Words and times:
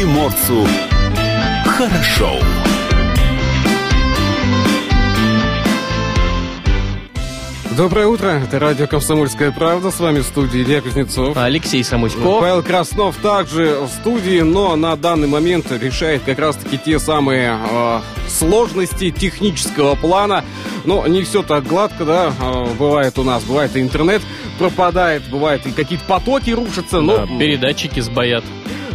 приморцу 0.00 0.66
хорошо. 1.66 2.38
Доброе 7.76 8.06
утро, 8.06 8.28
это 8.28 8.58
радио 8.58 8.86
«Комсомольская 8.86 9.52
правда», 9.52 9.90
с 9.90 10.00
вами 10.00 10.20
в 10.20 10.24
студии 10.24 10.62
Илья 10.62 10.80
Кузнецов. 10.80 11.36
Алексей 11.36 11.84
Самуськов. 11.84 12.40
Павел 12.40 12.62
Краснов 12.62 13.16
также 13.16 13.78
в 13.80 13.88
студии, 13.88 14.40
но 14.40 14.74
на 14.76 14.96
данный 14.96 15.28
момент 15.28 15.70
решает 15.70 16.22
как 16.24 16.38
раз-таки 16.38 16.78
те 16.78 16.98
самые 16.98 17.58
э, 17.58 18.00
сложности 18.26 19.10
технического 19.10 19.96
плана. 19.96 20.44
Но 20.86 21.06
не 21.06 21.24
все 21.24 21.42
так 21.42 21.64
гладко, 21.64 22.06
да, 22.06 22.32
э, 22.40 22.66
бывает 22.78 23.18
у 23.18 23.22
нас, 23.22 23.44
бывает 23.44 23.76
и 23.76 23.82
интернет 23.82 24.22
пропадает, 24.58 25.22
бывает 25.30 25.66
и 25.66 25.72
какие-то 25.72 26.04
потоки 26.06 26.50
рушатся, 26.50 27.00
но... 27.00 27.18
Да, 27.18 27.26
передатчики 27.38 28.00
сбоят. 28.00 28.44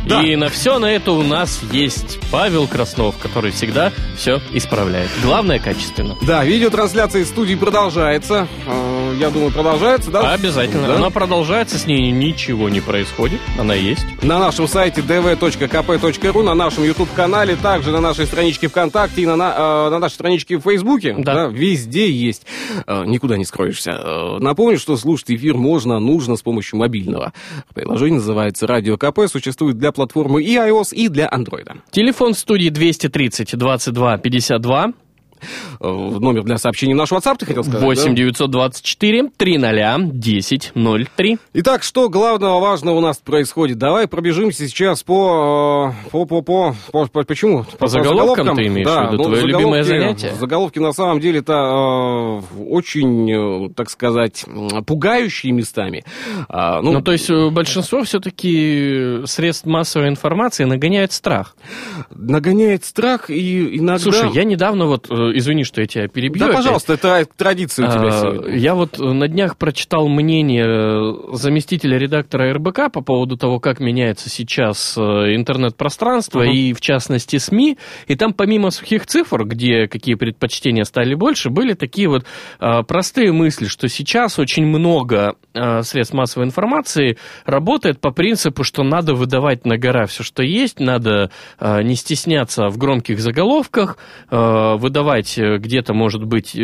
Да. 0.06 0.22
И 0.22 0.36
на 0.36 0.50
все 0.50 0.78
на 0.80 0.92
это 0.92 1.12
у 1.12 1.24
нас 1.24 1.62
есть 1.72 2.20
Павел 2.32 2.68
Краснов, 2.68 3.18
который 3.18 3.52
всегда 3.52 3.92
все 4.16 4.40
исправляет. 4.54 5.10
Главное, 5.24 5.60
качественно. 5.60 6.16
Да, 6.22 6.44
видеотрансляция 6.44 7.22
из 7.24 7.30
студии 7.30 7.56
продолжается. 7.56 8.48
Э, 8.68 9.16
Я 9.20 9.30
думаю, 9.30 9.52
продолжается, 9.52 10.12
да? 10.12 10.34
Обязательно. 10.34 10.88
Да. 10.88 10.96
Она 10.98 11.10
продолжается, 11.10 11.78
с 11.80 11.86
ней 11.88 12.12
ничего 12.12 12.70
не 12.70 12.82
происходит. 12.82 13.40
Она 13.60 13.74
есть. 13.74 14.06
На 14.22 14.40
нашем 14.40 14.68
сайте 14.68 15.02
dv.kp.ru, 15.02 16.44
на 16.44 16.54
нашем 16.54 16.84
YouTube-канале, 16.84 17.56
также 17.56 17.92
на 17.92 18.02
нашей 18.02 18.26
страничке 18.26 18.68
ВКонтакте 18.68 19.22
и 19.22 19.26
на, 19.26 19.36
на, 19.36 19.54
э, 19.88 19.90
на 19.90 20.00
нашей 20.00 20.16
страничке 20.16 20.58
в 20.58 20.62
Фейсбуке. 20.62 21.16
Да. 21.18 21.46
везде 21.48 22.12
есть. 22.12 22.44
Э, 22.86 23.04
никуда 23.06 23.38
не 23.38 23.46
скроешься. 23.46 24.38
Напомню, 24.40 24.78
что 24.78 24.98
слушать 24.98 25.32
эфир 25.32 25.56
можно, 25.56 26.00
нужно 26.00 26.36
с 26.36 26.42
помощью 26.42 26.78
мобильного. 26.80 27.34
Приложение 27.74 28.20
называется 28.20 28.68
«Радио 28.68 28.98
КП», 28.98 29.22
существует 29.32 29.78
для 29.78 29.92
платформы 29.96 30.44
и 30.44 30.56
iOS, 30.56 30.94
и 30.94 31.10
для 31.10 31.28
Android. 31.28 31.68
Телефон 31.90 32.34
в 32.34 32.38
студии 32.38 32.70
230 32.70 33.58
22 33.58 34.18
52 34.18 34.86
Э, 34.88 35.05
номер 35.80 36.44
для 36.44 36.58
сообщений 36.58 36.94
в 36.94 36.98
наш 36.98 37.12
WhatsApp, 37.12 37.38
ты 37.40 37.46
хотел 37.46 37.64
сказать? 37.64 37.82
8 37.82 38.10
да? 38.10 38.14
924 38.16 39.30
300 39.38 39.98
10 40.14 40.72
03. 41.16 41.38
Итак, 41.54 41.84
что 41.84 42.10
главного 42.10 42.60
важного 42.60 42.98
у 42.98 43.02
нас 43.02 43.18
происходит? 43.18 43.78
Давай 43.78 44.08
пробежимся 44.08 44.68
сейчас 44.68 45.04
по... 45.04 45.94
э, 46.06 46.10
по, 46.10 46.26
по, 46.26 46.42
по, 46.42 46.76
по, 46.92 47.06
по- 47.08 47.24
почему? 47.24 47.66
По 47.80 47.88
заголовкам 47.88 48.56
ты 48.56 48.68
имеешь 48.68 48.88
в 48.88 49.12
виду? 49.14 49.24
Твое 49.24 49.42
заголовки- 49.42 49.48
любимое 49.52 49.84
занятие? 49.84 50.34
Заголовки 50.36 50.80
на 50.80 50.92
самом 50.94 51.20
деле 51.20 51.40
это 51.40 52.42
очень, 52.68 53.32
э, 53.32 53.70
так 53.76 53.90
сказать, 53.90 54.46
пугающие 54.86 55.52
местами. 55.52 56.04
А, 56.50 56.82
Ну, 56.82 56.94
ну, 56.94 57.02
то 57.02 57.12
есть 57.12 57.30
э, 57.30 57.50
большинство 57.50 58.04
все-таки 58.04 59.22
средств 59.26 59.66
массовой 59.66 60.10
информации 60.10 60.64
нагоняет 60.66 61.12
страх. 61.12 61.56
нагоняет 62.12 62.86
страх 62.86 63.30
и 63.30 63.78
иногда... 63.78 64.00
Слушай, 64.00 64.32
я 64.34 64.44
недавно 64.44 64.86
вот, 64.86 65.08
э, 65.10 65.25
извини, 65.34 65.64
что 65.64 65.82
я 65.82 65.88
тебя 65.88 66.08
перебью. 66.08 66.46
Да, 66.46 66.54
пожалуйста, 66.54 66.94
это 66.94 67.26
традиция 67.38 67.88
у 67.88 67.92
тебя 67.92 68.08
А, 68.08 68.12
сегодня. 68.22 68.56
Я 68.58 68.76
вот 68.76 68.98
на 69.00 69.28
днях 69.28 69.58
прочитал 69.58 70.08
мнение 70.08 70.66
э, 70.66 71.36
заместителя 71.36 71.98
редактора 71.98 72.54
РБК 72.54 72.92
по 72.92 73.02
поводу 73.02 73.38
того, 73.38 73.60
как 73.60 73.80
меняется 73.80 74.30
сейчас 74.30 74.98
э, 74.98 75.02
интернет-пространство 75.36 76.42
Мгм. 76.42 76.52
и, 76.52 76.74
в 76.74 76.82
частности, 76.82 77.38
СМИ. 77.38 77.78
И 78.08 78.16
там 78.16 78.34
помимо 78.34 78.72
сухих 78.72 79.06
цифр, 79.06 79.46
где 79.46 79.88
какие 79.88 80.16
предпочтения 80.16 80.84
стали 80.84 81.16
больше, 81.16 81.50
были 81.50 81.74
такие 81.74 82.08
вот 82.10 82.26
э, 82.60 82.84
простые 82.88 83.32
мысли, 83.32 83.66
что 83.66 83.88
сейчас 83.88 84.40
очень 84.40 84.66
много 84.66 85.36
э, 85.54 85.82
средств 85.84 86.14
массовой 86.14 86.46
информации 86.46 87.18
работает 87.46 88.00
по 88.00 88.12
принципу, 88.12 88.64
что 88.64 88.84
надо 88.84 89.14
выдавать 89.14 89.66
на 89.66 89.78
гора 89.78 90.06
все, 90.06 90.24
что 90.24 90.44
есть, 90.44 90.80
надо 90.80 91.32
э, 91.60 91.82
не 91.84 91.96
стесняться 91.96 92.68
в 92.70 92.78
громких 92.78 93.20
заголовках, 93.20 93.98
э, 94.30 94.76
выдавать 94.78 95.15
э, 95.38 95.58
где-то, 95.58 95.94
может 95.94 96.26
быть, 96.26 96.56
э, 96.56 96.62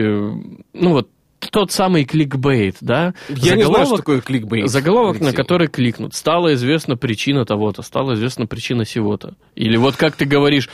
ну 0.73 0.91
вот 0.91 1.09
тот 1.49 1.71
самый 1.71 2.05
кликбейт, 2.05 2.77
да? 2.81 3.13
Я 3.29 3.55
не 3.55 3.63
знаю, 3.63 3.85
что 3.85 3.97
такое 3.97 4.21
кликбейт. 4.21 4.69
Заголовок, 4.69 5.19
на 5.19 5.27
Алексей. 5.27 5.37
который 5.37 5.67
кликнут. 5.67 6.13
Стала 6.13 6.53
известна 6.53 6.95
причина 6.97 7.45
того-то, 7.45 7.81
стала 7.81 8.13
известна 8.13 8.45
причина 8.47 8.85
сего-то. 8.85 9.33
Или 9.55 9.77
вот 9.77 9.95
как 9.95 10.15
ты 10.15 10.25
говоришь, 10.25 10.69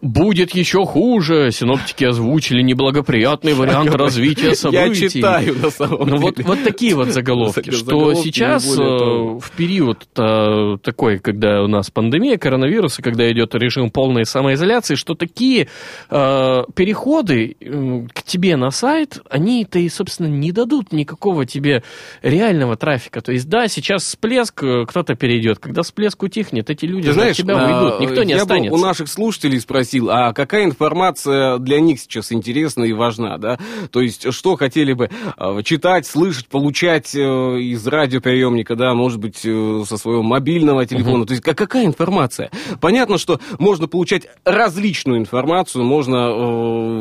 будет 0.00 0.54
еще 0.54 0.84
хуже. 0.86 1.50
Синоптики 1.52 2.04
озвучили 2.04 2.62
неблагоприятный 2.62 3.54
вариант 3.54 3.94
развития 3.94 4.54
событий. 4.54 5.02
Я 5.04 5.08
читаю, 5.10 5.56
на 5.58 5.70
самом 5.70 6.08
Ну 6.08 6.16
вот, 6.18 6.36
деле. 6.36 6.48
вот 6.48 6.62
такие 6.62 6.94
вот 6.94 7.08
заголовки, 7.08 7.70
что 7.70 7.84
Заголовки, 7.84 8.22
сейчас 8.22 8.64
э, 8.78 8.80
в 8.80 9.50
период 9.56 10.06
такой, 10.14 11.18
когда 11.18 11.62
у 11.62 11.66
нас 11.66 11.90
пандемия 11.90 12.36
коронавируса, 12.38 13.02
когда 13.02 13.30
идет 13.30 13.54
режим 13.54 13.90
полной 13.90 14.24
самоизоляции, 14.24 14.94
что 14.94 15.14
такие 15.14 15.68
э, 16.10 16.62
переходы 16.74 17.56
э, 17.60 18.06
к 18.12 18.22
тебе 18.22 18.56
на 18.56 18.70
сайт, 18.70 19.20
они-то 19.30 19.78
и, 19.78 19.88
собственно, 19.88 20.03
не 20.26 20.52
дадут 20.52 20.92
никакого 20.92 21.46
тебе 21.46 21.82
реального 22.22 22.76
трафика. 22.76 23.20
То 23.20 23.32
есть, 23.32 23.48
да, 23.48 23.68
сейчас 23.68 24.04
всплеск, 24.04 24.62
э, 24.62 24.84
кто-то 24.86 25.14
перейдет. 25.14 25.58
Когда 25.58 25.82
всплеск 25.82 26.22
утихнет, 26.22 26.70
эти 26.70 26.84
люди 26.84 27.08
Ты 27.08 27.12
знаешь, 27.14 27.32
от 27.32 27.36
тебя 27.36 27.56
а, 27.58 27.84
уйдут, 27.84 28.00
никто 28.00 28.22
не 28.22 28.32
я 28.32 28.38
бы 28.38 28.42
останется. 28.42 28.74
у 28.74 28.78
наших 28.78 29.08
слушателей 29.08 29.60
спросил, 29.60 30.10
а 30.10 30.32
какая 30.32 30.64
информация 30.64 31.58
для 31.58 31.80
них 31.80 32.00
сейчас 32.00 32.32
интересна 32.32 32.84
и 32.84 32.92
важна, 32.92 33.38
да? 33.38 33.58
То 33.90 34.00
есть, 34.00 34.32
что 34.32 34.56
хотели 34.56 34.92
бы 34.92 35.10
а, 35.36 35.62
читать, 35.62 36.06
слышать, 36.06 36.48
получать 36.48 37.14
э, 37.14 37.18
из 37.18 37.86
радиоприемника, 37.86 38.76
да, 38.76 38.94
может 38.94 39.18
быть, 39.20 39.40
э, 39.44 39.82
со 39.86 39.96
своего 39.96 40.22
мобильного 40.22 40.86
телефона. 40.86 41.26
То 41.26 41.32
есть, 41.32 41.42
ка- 41.42 41.54
какая 41.54 41.86
информация? 41.86 42.50
Понятно, 42.80 43.18
что 43.18 43.40
можно 43.58 43.86
получать 43.86 44.26
различную 44.44 45.18
информацию, 45.18 45.84
можно, 45.84 46.28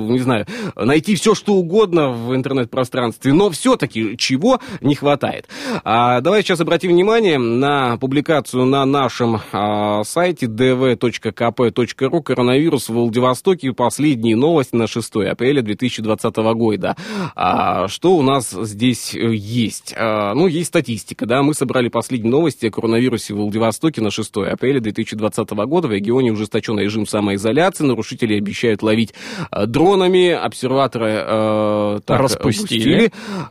не 0.09 0.20
знаю, 0.20 0.46
найти 0.75 1.16
все, 1.16 1.35
что 1.35 1.53
угодно 1.56 2.09
в 2.09 2.35
интернет-пространстве, 2.35 2.92
но 3.25 3.49
все-таки 3.49 4.17
чего 4.17 4.59
не 4.81 4.95
хватает. 4.95 5.47
А, 5.83 6.21
давай 6.21 6.43
сейчас 6.43 6.59
обратим 6.59 6.91
внимание 6.91 7.37
на 7.37 7.97
публикацию 7.97 8.65
на 8.65 8.85
нашем 8.85 9.41
а, 9.51 10.03
сайте 10.03 10.45
dv.kp.ru 10.45 12.23
«Коронавирус 12.23 12.89
в 12.89 12.93
Владивостоке. 12.93 13.73
Последние 13.73 14.35
новости 14.35 14.75
на 14.75 14.87
6 14.87 15.15
апреля 15.15 15.61
2020 15.61 16.35
года». 16.35 16.95
А, 17.35 17.87
что 17.87 18.15
у 18.15 18.21
нас 18.21 18.51
здесь 18.51 19.15
э, 19.15 19.33
есть? 19.33 19.93
А, 19.97 20.33
ну, 20.33 20.47
есть 20.47 20.67
статистика, 20.67 21.25
да, 21.25 21.43
мы 21.43 21.53
собрали 21.53 21.89
последние 21.89 22.31
новости 22.31 22.67
о 22.67 22.71
коронавирусе 22.71 23.33
в 23.33 23.37
Владивостоке 23.37 24.01
на 24.01 24.11
6 24.11 24.37
апреля 24.37 24.79
2020 24.79 25.49
года. 25.51 25.87
В 25.87 25.91
регионе 25.91 26.31
ужесточенный 26.31 26.83
режим 26.83 27.05
самоизоляции, 27.05 27.83
нарушители 27.83 28.37
обещают 28.37 28.83
ловить 28.83 29.13
а, 29.51 29.65
дронами, 29.65 30.31
обсерваторы 30.31 31.23
э, 31.25 31.99
так, 32.05 32.19
Распустили. 32.19 32.82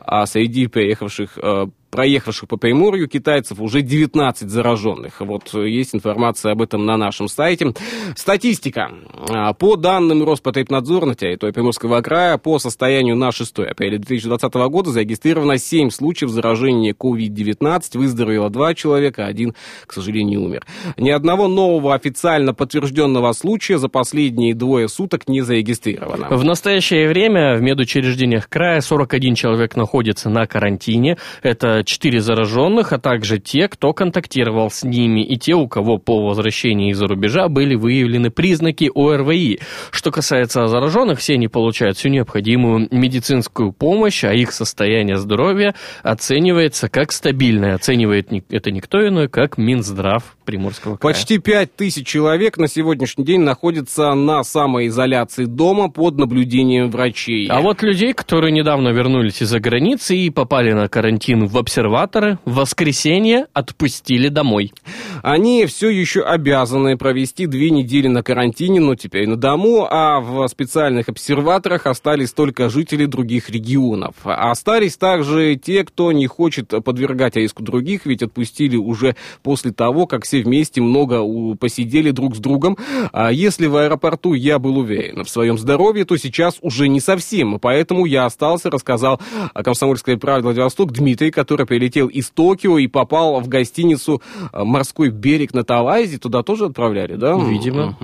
А 0.00 0.26
среди 0.26 0.66
приехавших 0.66 1.38
э, 1.38 1.66
проехавших 1.92 2.48
по 2.48 2.56
Приморью 2.56 3.06
китайцев 3.06 3.60
уже 3.60 3.82
19 3.82 4.48
зараженных. 4.48 5.20
Вот 5.20 5.50
э, 5.52 5.68
есть 5.68 5.94
информация 5.94 6.52
об 6.52 6.62
этом 6.62 6.86
на 6.86 6.96
нашем 6.96 7.28
сайте. 7.28 7.74
Статистика. 8.16 8.90
А, 9.28 9.52
По 9.52 9.76
данным 9.76 10.24
Роспотребнадзора 10.24 11.04
на 11.04 11.14
территории 11.14 11.52
Приморского 11.52 12.00
края, 12.00 12.38
по 12.38 12.58
состоянию 12.58 13.14
на 13.14 13.30
6 13.30 13.58
апреля 13.58 13.98
2020 13.98 14.54
года 14.54 14.90
зарегистрировано 14.90 15.58
7 15.58 15.90
случаев 15.90 16.30
заражения 16.30 16.94
COVID-19. 16.94 17.98
Выздоровело 17.98 18.48
2 18.48 18.74
человека, 18.74 19.26
один, 19.26 19.54
к 19.86 19.92
сожалению, 19.92 20.44
умер. 20.44 20.64
Ни 20.96 21.10
одного 21.10 21.46
нового 21.46 21.94
официально 21.94 22.54
подтвержденного 22.54 23.32
случая 23.32 23.76
за 23.76 23.88
последние 23.88 24.54
двое 24.54 24.88
суток 24.88 25.28
не 25.28 25.42
зарегистрировано. 25.42 26.34
В 26.34 26.42
настоящее 26.42 27.08
время 27.08 27.56
в 27.56 27.60
медучреждениях 27.60 28.48
края 28.48 28.80
41 28.80 29.34
человек 29.34 29.76
находится 29.76 30.30
на 30.30 30.46
карантине. 30.46 31.18
Это 31.42 31.81
4 31.84 32.20
зараженных, 32.20 32.92
а 32.92 32.98
также 32.98 33.38
те, 33.38 33.68
кто 33.68 33.92
контактировал 33.92 34.70
с 34.70 34.82
ними, 34.84 35.24
и 35.24 35.36
те, 35.36 35.54
у 35.54 35.68
кого 35.68 35.98
по 35.98 36.26
возвращении 36.26 36.90
из-за 36.92 37.06
рубежа 37.06 37.48
были 37.48 37.74
выявлены 37.74 38.30
признаки 38.30 38.90
ОРВИ. 38.94 39.60
Что 39.90 40.10
касается 40.10 40.66
зараженных, 40.66 41.18
все 41.18 41.34
они 41.34 41.48
получают 41.48 41.96
всю 41.96 42.08
необходимую 42.08 42.88
медицинскую 42.90 43.72
помощь, 43.72 44.24
а 44.24 44.32
их 44.32 44.52
состояние 44.52 45.16
здоровья 45.16 45.74
оценивается 46.02 46.88
как 46.88 47.12
стабильное. 47.12 47.74
Оценивает 47.74 48.30
ни- 48.30 48.44
это 48.50 48.70
никто 48.70 49.06
иной, 49.06 49.28
как 49.28 49.58
Минздрав 49.58 50.36
Приморского 50.44 50.96
края. 50.96 51.14
Почти 51.14 51.38
5 51.38 51.74
тысяч 51.76 52.06
человек 52.06 52.58
на 52.58 52.68
сегодняшний 52.68 53.24
день 53.24 53.40
находятся 53.40 54.14
на 54.14 54.42
самоизоляции 54.44 55.44
дома 55.44 55.88
под 55.90 56.18
наблюдением 56.18 56.90
врачей. 56.90 57.46
А 57.48 57.60
вот 57.60 57.82
людей, 57.82 58.12
которые 58.12 58.52
недавно 58.52 58.88
вернулись 58.90 59.42
из-за 59.42 59.60
границы 59.60 60.16
и 60.16 60.30
попали 60.30 60.72
на 60.72 60.88
карантин 60.88 61.46
в 61.46 61.56
обсерваторы 61.72 62.38
в 62.44 62.56
воскресенье 62.56 63.46
отпустили 63.54 64.28
домой. 64.28 64.74
Они 65.22 65.64
все 65.64 65.88
еще 65.88 66.20
обязаны 66.20 66.98
провести 66.98 67.46
две 67.46 67.70
недели 67.70 68.08
на 68.08 68.22
карантине, 68.22 68.78
но 68.80 68.94
теперь 68.94 69.26
на 69.26 69.36
дому, 69.36 69.86
а 69.88 70.20
в 70.20 70.46
специальных 70.48 71.08
обсерваторах 71.08 71.86
остались 71.86 72.32
только 72.32 72.68
жители 72.68 73.06
других 73.06 73.48
регионов. 73.48 74.16
Остались 74.24 74.98
также 74.98 75.56
те, 75.56 75.84
кто 75.84 76.12
не 76.12 76.26
хочет 76.26 76.68
подвергать 76.84 77.36
риску 77.36 77.62
других, 77.62 78.04
ведь 78.04 78.22
отпустили 78.22 78.76
уже 78.76 79.16
после 79.42 79.72
того, 79.72 80.06
как 80.06 80.24
все 80.24 80.42
вместе 80.42 80.82
много 80.82 81.24
посидели 81.56 82.10
друг 82.10 82.36
с 82.36 82.38
другом. 82.38 82.76
А 83.12 83.32
если 83.32 83.66
в 83.66 83.76
аэропорту 83.76 84.34
я 84.34 84.58
был 84.58 84.76
уверен 84.76 85.24
в 85.24 85.30
своем 85.30 85.56
здоровье, 85.56 86.04
то 86.04 86.18
сейчас 86.18 86.58
уже 86.60 86.88
не 86.88 87.00
совсем. 87.00 87.58
Поэтому 87.58 88.04
я 88.04 88.26
остался, 88.26 88.68
рассказал 88.68 89.18
комсомольская 89.54 90.18
правда 90.18 90.48
Владивосток 90.48 90.92
Дмитрий, 90.92 91.30
который 91.30 91.61
прилетел 91.66 92.08
из 92.08 92.30
Токио 92.30 92.78
и 92.78 92.86
попал 92.86 93.40
в 93.40 93.48
гостиницу 93.48 94.22
«Морской 94.52 95.10
берег 95.10 95.54
на 95.54 95.64
Талайзе, 95.64 96.18
туда 96.18 96.42
тоже 96.42 96.66
отправляли, 96.66 97.16
да? 97.16 97.34
Видимо. 97.36 97.96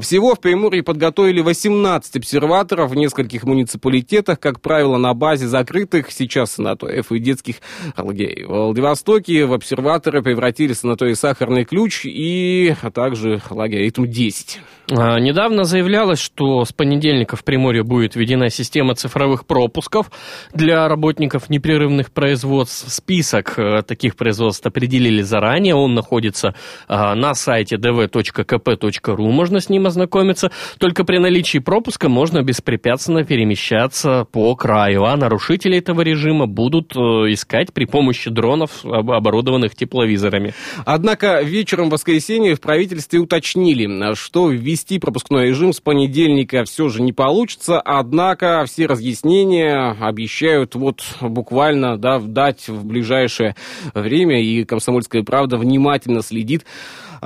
Всего 0.00 0.34
в 0.34 0.40
Приморье 0.40 0.82
подготовили 0.82 1.40
18 1.40 2.16
обсерваторов 2.16 2.90
в 2.90 2.94
нескольких 2.94 3.44
муниципалитетах, 3.44 4.38
как 4.40 4.60
правило, 4.60 4.96
на 4.96 5.14
базе 5.14 5.46
закрытых 5.46 6.10
сейчас 6.10 6.52
санаториев 6.52 7.10
и 7.12 7.18
детских 7.18 7.56
лагерей. 7.96 8.44
В 8.44 8.48
Владивостоке 8.48 9.46
в 9.46 9.52
обсерваторы 9.52 10.22
превратили 10.22 10.72
санаторий 10.72 11.14
«Сахарный 11.14 11.64
ключ» 11.64 12.04
и 12.04 12.74
а 12.82 12.90
также 12.90 13.40
лагерь 13.50 13.82
«Ритм-10». 13.82 14.58
А, 14.90 15.18
недавно 15.18 15.64
заявлялось, 15.64 16.18
что 16.18 16.64
с 16.64 16.72
понедельника 16.72 17.36
в 17.36 17.44
Приморье 17.44 17.82
будет 17.82 18.16
введена 18.16 18.50
система 18.50 18.94
цифровых 18.94 19.46
пропусков 19.46 20.10
для 20.52 20.86
работников 20.88 21.48
непрерывных 21.48 22.10
производств. 22.10 22.93
Список 22.94 23.58
э, 23.58 23.82
таких 23.82 24.14
производств 24.14 24.64
определили 24.64 25.20
заранее. 25.22 25.74
Он 25.74 25.94
находится 25.94 26.54
а, 26.86 27.16
на 27.16 27.34
сайте 27.34 27.74
dv.kp.ru. 27.74 29.30
Можно 29.30 29.60
с 29.60 29.68
ним 29.68 29.86
ознакомиться. 29.86 30.52
Только 30.78 31.04
при 31.04 31.18
наличии 31.18 31.58
пропуска 31.58 32.08
можно 32.08 32.42
беспрепятственно 32.42 33.24
перемещаться 33.24 34.26
по 34.30 34.54
краю. 34.54 35.04
А 35.04 35.16
нарушители 35.16 35.78
этого 35.78 36.02
режима 36.02 36.46
будут 36.46 36.94
э, 36.94 36.98
искать 37.32 37.72
при 37.72 37.84
помощи 37.84 38.30
дронов, 38.30 38.84
оборудованных 38.84 39.74
тепловизорами. 39.74 40.54
Однако 40.84 41.42
вечером 41.42 41.88
в 41.88 41.92
воскресенье 41.92 42.54
в 42.54 42.60
правительстве 42.60 43.18
уточнили, 43.18 44.14
что 44.14 44.50
ввести 44.50 45.00
пропускной 45.00 45.48
режим 45.48 45.72
с 45.72 45.80
понедельника 45.80 46.64
все 46.64 46.88
же 46.88 47.02
не 47.02 47.12
получится, 47.12 47.80
однако 47.80 48.64
все 48.66 48.86
разъяснения 48.86 49.96
обещают 50.00 50.76
вот 50.76 51.02
буквально 51.20 51.98
да, 51.98 52.18
дать 52.18 52.68
в 52.68 52.83
ближайшее 52.84 53.54
время, 53.94 54.42
и 54.42 54.64
«Комсомольская 54.64 55.22
правда» 55.22 55.56
внимательно 55.56 56.22
следит 56.22 56.64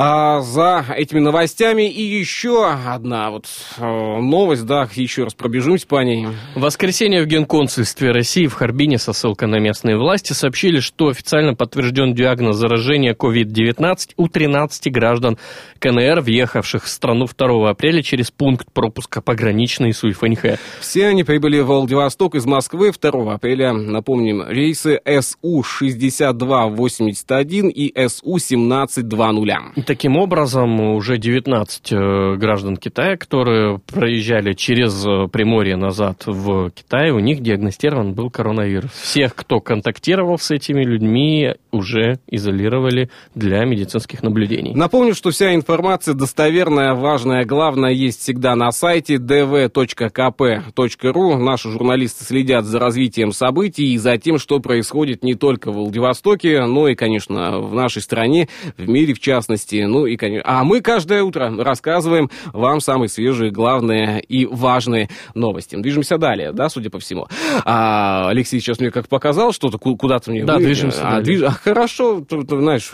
а, 0.01 0.43
за 0.43 0.85
этими 0.97 1.19
новостями. 1.19 1.91
И 1.91 2.03
еще 2.03 2.71
одна 2.71 3.31
вот 3.31 3.47
а, 3.79 4.21
новость, 4.21 4.65
да, 4.65 4.89
еще 4.95 5.25
раз 5.25 5.35
пробежимся 5.35 5.89
по 5.89 6.01
ней. 6.05 6.29
В 6.55 6.61
воскресенье 6.61 7.25
в 7.25 7.27
Генконсульстве 7.27 8.13
России 8.13 8.47
в 8.47 8.55
Харбине 8.55 8.99
со 8.99 9.13
ссылкой 9.13 9.49
на 9.49 9.59
местные 9.59 9.97
власти 9.97 10.35
сообщили, 10.35 10.79
что 10.79 11.09
официально 11.09 11.55
подтвержден 11.55 12.15
диагноз 12.15 12.55
заражения 12.57 13.13
COVID-19 13.13 14.13
у 14.17 14.29
13 14.29 14.93
граждан 14.93 15.37
КНР, 15.81 16.21
въехавших 16.21 16.85
в 16.85 16.89
страну 16.89 17.27
2 17.27 17.69
апреля 17.69 18.01
через 18.03 18.31
пункт 18.31 18.71
пропуска 18.73 19.21
пограничный 19.21 19.93
Суйфаньхэ. 19.93 20.61
Все 20.79 21.09
они 21.09 21.25
прибыли 21.25 21.59
в 21.59 21.67
Владивосток 21.67 22.37
из 22.37 22.47
Москвы 22.47 22.93
2 22.93 23.35
апреля. 23.35 23.73
Напомним, 23.73 24.45
рейсы 24.49 25.01
СУ-6281 25.05 27.71
и 27.71 27.93
СУ-1720. 28.09 29.88
Таким 29.89 30.19
образом, 30.19 30.81
уже 30.81 31.17
19 31.17 31.93
э, 31.93 32.35
граждан 32.37 32.77
Китая, 32.77 33.17
которые 33.17 33.79
проезжали 33.79 34.53
через 34.53 35.03
э, 35.07 35.29
Приморье 35.33 35.77
назад 35.77 36.25
в 36.27 36.71
Китай, 36.73 37.11
у 37.11 37.21
них 37.21 37.41
диагностирован 37.41 38.13
был 38.13 38.29
коронавирус. 38.29 38.91
Всех, 38.91 39.35
кто 39.35 39.61
контактировал 39.61 40.39
с 40.39 40.51
этими 40.51 40.85
людьми, 40.85 41.55
уже 41.73 42.19
изолировали 42.27 43.09
для 43.35 43.65
медицинских 43.65 44.23
наблюдений. 44.23 44.75
Напомню, 44.75 45.15
что 45.15 45.31
вся 45.31 45.55
информация 45.55 46.13
достоверная, 46.13 46.93
важная, 46.93 47.47
главное 47.47 47.93
есть 47.93 48.21
всегда 48.21 48.57
на 48.57 48.71
сайте 48.73 49.15
dv.kp.ru. 49.15 50.59
Наши 51.39 51.71
журналисты 51.71 52.25
следят 52.27 52.67
за 52.67 52.79
развитием 52.79 53.33
событий 53.33 53.95
и 53.95 53.97
за 53.97 54.19
тем, 54.19 54.37
что 54.37 54.61
происходит 54.61 55.25
не 55.25 55.35
только 55.35 55.73
в 55.73 55.77
Владивостоке, 55.77 56.67
но 56.67 56.89
и, 56.89 56.95
конечно, 56.95 57.59
в 57.61 57.73
нашей 57.73 58.03
стране, 58.03 58.51
в 58.77 58.87
мире 58.87 59.15
в 59.15 59.21
частности. 59.21 59.78
Ну 59.87 60.07
и, 60.07 60.17
конечно, 60.17 60.43
а 60.45 60.65
мы 60.65 60.81
каждое 60.81 61.23
утро 61.23 61.53
рассказываем 61.57 62.31
вам 62.53 62.81
самые 62.81 63.09
свежие, 63.09 63.51
главные 63.51 64.21
и 64.21 64.47
важные 64.47 65.09
новости. 65.35 65.77
Движемся 65.77 66.19
далее, 66.19 66.53
да, 66.53 66.69
судя 66.69 66.91
по 66.91 66.99
всему. 66.99 67.27
А, 67.65 68.29
Алексей 68.29 68.61
сейчас 68.61 68.81
мне 68.81 68.91
как 68.91 69.09
показал 69.09 69.53
что-то, 69.53 69.79
куда-то 69.79 70.31
мне... 70.31 70.45
Да, 70.45 70.57
вы... 70.57 70.65
движемся 70.65 71.01
а, 71.03 71.21
движ... 71.21 71.43
а, 71.43 71.51
хорошо, 71.51 72.21
ты, 72.21 72.43
ты, 72.43 72.59
знаешь, 72.59 72.91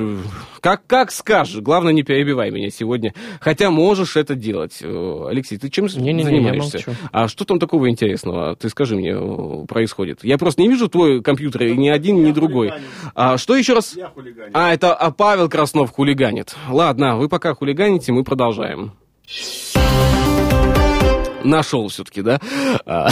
как, 0.60 0.86
как 0.86 1.10
скажешь. 1.10 1.60
Главное, 1.60 1.92
не 1.92 2.02
перебивай 2.02 2.50
меня 2.50 2.70
сегодня. 2.70 3.14
Хотя 3.40 3.70
можешь 3.70 4.16
это 4.16 4.34
делать. 4.34 4.78
Э, 4.82 5.26
Алексей, 5.28 5.58
ты 5.58 5.68
чем 5.68 5.86
не, 5.86 6.12
не, 6.12 6.24
занимаешься? 6.24 6.78
Не, 6.78 6.96
а 7.12 7.28
что 7.28 7.44
там 7.44 7.58
такого 7.58 7.90
интересного? 7.90 8.56
Ты 8.56 8.68
скажи 8.68 8.96
мне, 8.96 9.14
э, 9.14 9.66
происходит. 9.66 10.20
Я 10.22 10.38
просто 10.38 10.62
не 10.62 10.68
вижу 10.68 10.88
твой 10.88 11.22
компьютер, 11.22 11.64
ни 11.64 11.88
один, 11.88 12.22
ни 12.22 12.32
другой. 12.32 12.72
А, 13.14 13.38
что 13.38 13.56
еще 13.56 13.74
раз? 13.74 13.96
А, 14.52 14.72
это 14.72 14.94
а 14.94 15.10
Павел 15.10 15.48
Краснов 15.48 15.90
хулиганит. 15.92 16.54
Ладно, 16.74 17.16
вы 17.16 17.28
пока 17.28 17.54
хулиганите, 17.54 18.10
мы 18.10 18.24
продолжаем. 18.24 18.94
Нашел 21.44 21.88
все-таки, 21.88 22.22
да? 22.22 22.40
А. 22.86 23.08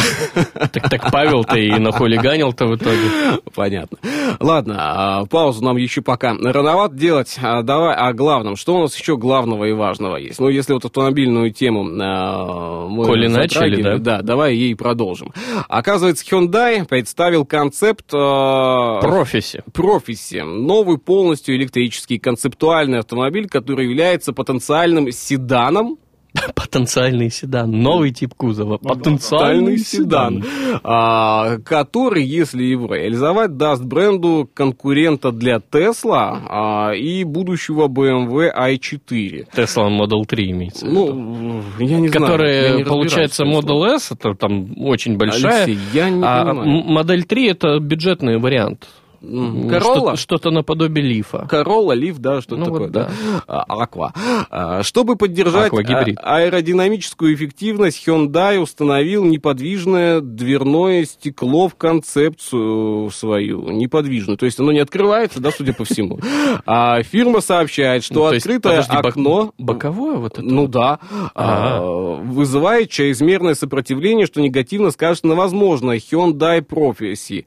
Так, 0.73 0.89
так 0.89 1.11
Павел-то 1.13 1.57
и 1.57 1.71
нахулиганил-то 1.79 2.67
в 2.67 2.77
итоге. 2.77 3.41
Понятно. 3.55 3.99
Ладно, 4.41 4.77
а, 4.79 5.27
паузу 5.27 5.63
нам 5.63 5.77
еще 5.77 6.01
пока 6.03 6.35
рановато 6.35 6.95
делать. 6.95 7.39
А, 7.43 7.63
давай 7.63 7.95
о 7.95 8.13
главном. 8.13 8.57
Что 8.57 8.77
у 8.77 8.81
нас 8.81 8.97
еще 8.99 9.17
главного 9.17 9.67
и 9.67 9.73
важного 9.73 10.17
есть? 10.17 10.41
Ну, 10.41 10.49
если 10.49 10.73
вот 10.73 10.85
автомобильную 10.85 11.53
тему 11.53 11.85
мы 11.85 13.05
Коли 13.05 13.29
начали, 13.29 13.83
да? 13.83 13.99
Да, 13.99 14.23
давай 14.23 14.55
ей 14.55 14.75
продолжим. 14.75 15.33
Оказывается, 15.69 16.25
Hyundai 16.25 16.87
представил 16.87 17.45
концепт... 17.45 18.07
Профиси. 18.09 19.63
Профиси. 19.73 20.43
Новый 20.43 20.99
полностью 20.99 21.57
электрический 21.57 22.19
концептуальный 22.19 23.01
автомобиль, 23.01 23.49
который 23.49 23.87
является 23.87 24.33
потенциальным 24.33 25.11
седаном 25.13 25.99
Потенциальный 26.55 27.31
седан. 27.31 27.71
Новый 27.71 28.13
тип 28.13 28.35
кузова. 28.35 28.79
Потенциальный 28.79 29.79
седан. 29.79 30.45
А, 30.83 31.59
который, 31.59 32.25
если 32.25 32.63
его 32.65 32.95
реализовать, 32.95 33.57
даст 33.57 33.83
бренду 33.85 34.49
конкурента 34.53 35.33
для 35.33 35.57
Tesla 35.57 36.41
а, 36.49 36.93
и 36.93 37.25
будущего 37.25 37.89
BMW 37.89 38.51
i4. 38.55 39.47
Tesla 39.55 39.89
Model 39.89 40.25
3 40.27 40.51
имеется. 40.51 40.87
Ну, 40.87 41.63
я 41.79 42.01
не 42.01 42.09
знаю. 42.09 42.13
Которая, 42.13 42.85
получается, 42.85 43.45
Model 43.45 43.85
S, 43.95 44.13
это 44.13 44.35
там 44.35 44.73
очень 44.79 45.17
большая. 45.17 45.65
Алексей, 45.65 45.79
я 45.93 46.11
не 46.11 46.23
а 46.25 46.45
понимаю. 46.45 46.85
Модель 46.85 47.25
3 47.25 47.49
это 47.49 47.79
бюджетный 47.79 48.39
вариант. 48.39 48.89
Королла? 49.23 50.17
Что-то 50.17 50.51
наподобие 50.51 51.07
лифа. 51.07 51.47
Королла, 51.49 51.95
лиф, 51.95 52.19
да, 52.19 52.41
что-то 52.41 52.57
ну, 52.57 52.65
такое, 52.65 52.81
вот, 52.81 52.91
да. 52.91 53.11
да. 53.47 53.63
Аква. 53.63 54.13
А, 54.51 54.83
чтобы 54.83 55.17
поддержать 55.17 55.73
а, 55.73 56.37
аэродинамическую 56.37 57.35
эффективность, 57.35 58.07
Hyundai 58.07 58.59
установил 58.59 59.25
неподвижное 59.25 60.21
дверное 60.21 61.05
стекло 61.05 61.69
в 61.69 61.77
концепцию 61.77 63.11
свою. 63.11 63.71
Неподвижную. 63.71 64.37
То 64.37 64.47
есть 64.47 64.59
оно 64.59 64.73
не 64.73 64.81
открывается, 64.81 65.41
да, 65.41 65.51
судя 65.53 65.73
по 65.73 65.85
всему. 65.85 66.19
А 66.67 67.03
фирма 67.03 67.41
сообщает, 67.41 68.03
что 68.03 68.15
ну, 68.15 68.37
открытое 68.37 68.77
есть, 68.77 68.89
подожди, 68.89 69.09
окно... 69.09 69.53
Боковое 69.57 70.17
вот 70.17 70.33
это? 70.33 70.43
Ну 70.43 70.67
да. 70.67 70.99
А, 71.35 71.81
вызывает 71.81 72.91
чрезмерное 72.91 73.55
сопротивление, 73.55 74.27
что 74.27 74.41
негативно 74.41 74.91
скажет 74.91 75.25
на 75.25 75.37
возможное 75.37 75.99
Hyundai 75.99 76.61
Prophecy. 76.61 77.45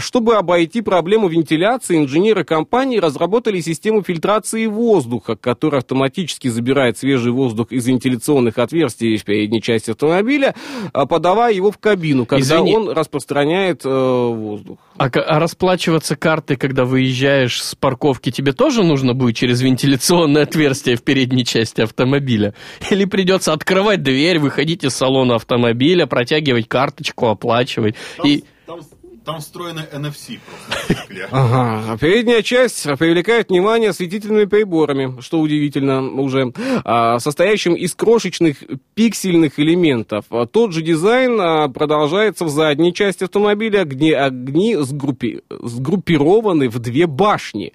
Чтобы 0.00 0.34
обойти 0.34 0.80
проблему 0.80 1.11
проблему 1.12 1.28
вентиляции 1.28 1.98
инженеры 1.98 2.42
компании 2.42 2.96
разработали 2.96 3.60
систему 3.60 4.02
фильтрации 4.02 4.64
воздуха, 4.64 5.36
которая 5.36 5.82
автоматически 5.82 6.48
забирает 6.48 6.96
свежий 6.96 7.32
воздух 7.32 7.70
из 7.70 7.86
вентиляционных 7.86 8.56
отверстий 8.56 9.18
в 9.18 9.24
передней 9.24 9.60
части 9.60 9.90
автомобиля, 9.90 10.54
а 10.94 11.04
подавая 11.04 11.52
его 11.52 11.70
в 11.70 11.76
кабину, 11.76 12.24
когда 12.24 12.56
Извини. 12.56 12.74
он 12.74 12.88
распространяет 12.88 13.82
э, 13.84 13.90
воздух. 13.90 14.78
А, 14.96 15.10
а 15.12 15.38
расплачиваться 15.38 16.16
картой, 16.16 16.56
когда 16.56 16.86
выезжаешь 16.86 17.62
с 17.62 17.74
парковки, 17.74 18.30
тебе 18.30 18.54
тоже 18.54 18.82
нужно 18.82 19.12
будет 19.12 19.36
через 19.36 19.60
вентиляционное 19.60 20.44
отверстие 20.44 20.96
в 20.96 21.02
передней 21.02 21.44
части 21.44 21.82
автомобиля? 21.82 22.54
Или 22.90 23.04
придется 23.04 23.52
открывать 23.52 24.02
дверь, 24.02 24.38
выходить 24.38 24.82
из 24.82 24.94
салона 24.94 25.34
автомобиля, 25.34 26.06
протягивать 26.06 26.68
карточку, 26.68 27.26
оплачивать? 27.26 27.96
Там, 28.16 28.26
и... 28.26 28.44
там 28.64 28.80
Там 29.24 29.38
встроены 29.38 29.80
NFC 29.92 30.38
просто. 30.44 31.02
Ага. 31.30 31.96
Передняя 31.98 32.42
часть 32.42 32.84
привлекает 32.98 33.50
внимание 33.50 33.90
осветительными 33.90 34.46
приборами, 34.46 35.20
что 35.20 35.40
удивительно 35.40 36.02
уже, 36.20 36.52
а, 36.84 37.18
состоящим 37.18 37.74
из 37.74 37.94
крошечных 37.94 38.56
пиксельных 38.94 39.58
элементов. 39.58 40.24
Тот 40.50 40.72
же 40.72 40.82
дизайн 40.82 41.40
а, 41.40 41.68
продолжается 41.68 42.44
в 42.44 42.48
задней 42.48 42.92
части 42.92 43.24
автомобиля, 43.24 43.84
где 43.84 44.16
огни 44.16 44.76
сгруппи... 44.76 45.42
сгруппированы 45.50 46.68
в 46.68 46.78
две 46.78 47.06
башни. 47.06 47.72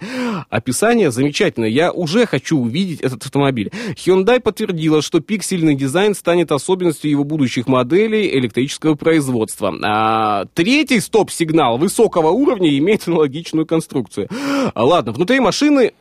Описание 0.49 1.11
замечательное. 1.11 1.69
Я 1.69 1.91
уже 1.91 2.25
хочу 2.25 2.59
увидеть 2.59 3.01
этот 3.01 3.25
автомобиль. 3.25 3.71
Hyundai 3.95 4.39
подтвердила, 4.39 5.01
что 5.01 5.19
пиксельный 5.19 5.75
дизайн 5.75 6.15
станет 6.15 6.51
особенностью 6.51 7.09
его 7.09 7.23
будущих 7.23 7.67
моделей 7.67 8.29
электрического 8.37 8.95
производства. 8.95 9.73
А, 9.83 10.45
третий 10.53 10.99
стоп-сигнал 10.99 11.77
высокого 11.77 12.29
уровня 12.29 12.77
имеет 12.77 13.07
аналогичную 13.07 13.65
конструкцию. 13.65 14.29
А, 14.73 14.83
ладно, 14.83 15.11
внутри 15.11 15.39
машины 15.39 15.93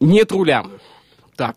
нет 0.00 0.32
руля. 0.32 0.64
Так. 1.36 1.56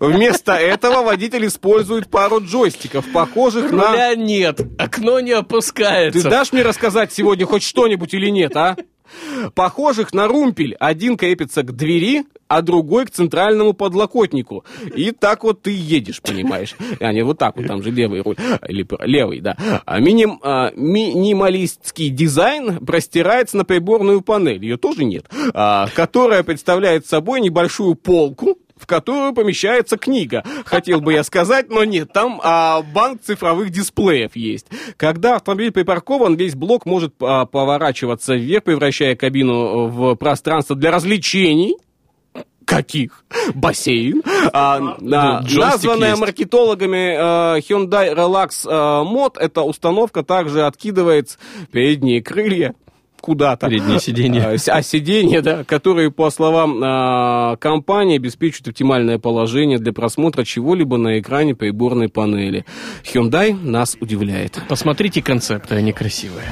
Вместо 0.00 0.54
этого 0.54 1.02
водитель 1.02 1.46
использует 1.46 2.10
пару 2.10 2.40
джойстиков, 2.40 3.04
похожих 3.12 3.70
на... 3.70 3.90
Руля 3.90 4.14
нет, 4.16 4.60
окно 4.78 5.20
не 5.20 5.32
опускается. 5.32 6.22
Ты 6.22 6.28
дашь 6.28 6.52
мне 6.52 6.62
рассказать 6.62 7.12
сегодня 7.12 7.46
хоть 7.46 7.62
что-нибудь 7.62 8.12
или 8.14 8.28
нет, 8.28 8.56
а? 8.56 8.76
Похожих 9.54 10.12
на 10.12 10.28
румпель. 10.28 10.74
Один 10.78 11.16
крепится 11.16 11.62
к 11.62 11.74
двери, 11.74 12.24
а 12.48 12.62
другой 12.62 13.06
к 13.06 13.10
центральному 13.10 13.74
подлокотнику. 13.74 14.64
И 14.96 15.12
так 15.12 15.44
вот 15.44 15.62
ты 15.62 15.70
едешь, 15.70 16.20
понимаешь? 16.20 16.74
А 16.98 17.12
не 17.12 17.22
вот 17.22 17.38
так 17.38 17.56
вот, 17.56 17.66
там 17.66 17.82
же 17.82 17.90
левый 17.90 18.22
руль. 18.22 18.36
Или 18.66 18.86
левый, 19.06 19.40
да. 19.40 19.56
А 19.84 20.00
миним, 20.00 20.40
а, 20.42 20.72
минималистский 20.74 22.08
дизайн 22.08 22.84
простирается 22.84 23.56
на 23.56 23.64
приборную 23.64 24.20
панель. 24.20 24.62
Ее 24.62 24.76
тоже 24.76 25.04
нет. 25.04 25.26
А, 25.54 25.88
которая 25.94 26.42
представляет 26.42 27.06
собой 27.06 27.40
небольшую 27.40 27.94
полку, 27.94 28.58
в 28.80 28.86
которую 28.86 29.34
помещается 29.34 29.96
книга. 29.96 30.42
Хотел 30.64 31.00
бы 31.00 31.12
я 31.12 31.22
сказать, 31.24 31.68
но 31.70 31.84
нет, 31.84 32.12
там 32.12 32.40
а, 32.42 32.82
банк 32.82 33.22
цифровых 33.22 33.70
дисплеев 33.70 34.34
есть. 34.34 34.66
Когда 34.96 35.36
автомобиль 35.36 35.70
припаркован, 35.70 36.34
весь 36.36 36.54
блок 36.54 36.86
может 36.86 37.14
а, 37.20 37.46
поворачиваться 37.46 38.34
вверх, 38.34 38.64
превращая 38.64 39.16
кабину 39.16 39.86
в 39.88 40.14
пространство 40.16 40.74
для 40.74 40.90
развлечений, 40.90 41.76
каких? 42.70 43.24
Бассейн. 43.54 44.22
А, 44.52 44.76
а, 44.76 45.42
названная 45.42 46.10
есть. 46.10 46.20
маркетологами 46.20 47.16
а, 47.18 47.58
Hyundai 47.58 48.14
Relax 48.14 48.64
а, 48.66 49.02
Mod, 49.04 49.38
эта 49.38 49.62
установка 49.62 50.22
также 50.22 50.64
откидывает 50.64 51.38
передние 51.72 52.22
крылья 52.22 52.74
куда-то. 53.20 53.68
Переднее 53.68 54.00
сиденье. 54.00 54.42
А, 54.42 54.56
а 54.78 54.82
сиденье, 54.82 55.42
да, 55.42 55.64
которые, 55.64 56.10
по 56.10 56.30
словам 56.30 56.80
а, 56.82 57.56
компании, 57.56 58.16
обеспечивают 58.16 58.68
оптимальное 58.68 59.18
положение 59.18 59.78
для 59.78 59.92
просмотра 59.92 60.44
чего-либо 60.44 60.96
на 60.96 61.18
экране 61.20 61.54
приборной 61.54 62.08
панели. 62.08 62.64
Hyundai 63.04 63.56
нас 63.62 63.96
удивляет. 64.00 64.58
Посмотрите 64.68 65.22
концепты, 65.22 65.74
они 65.74 65.92
красивые. 65.92 66.46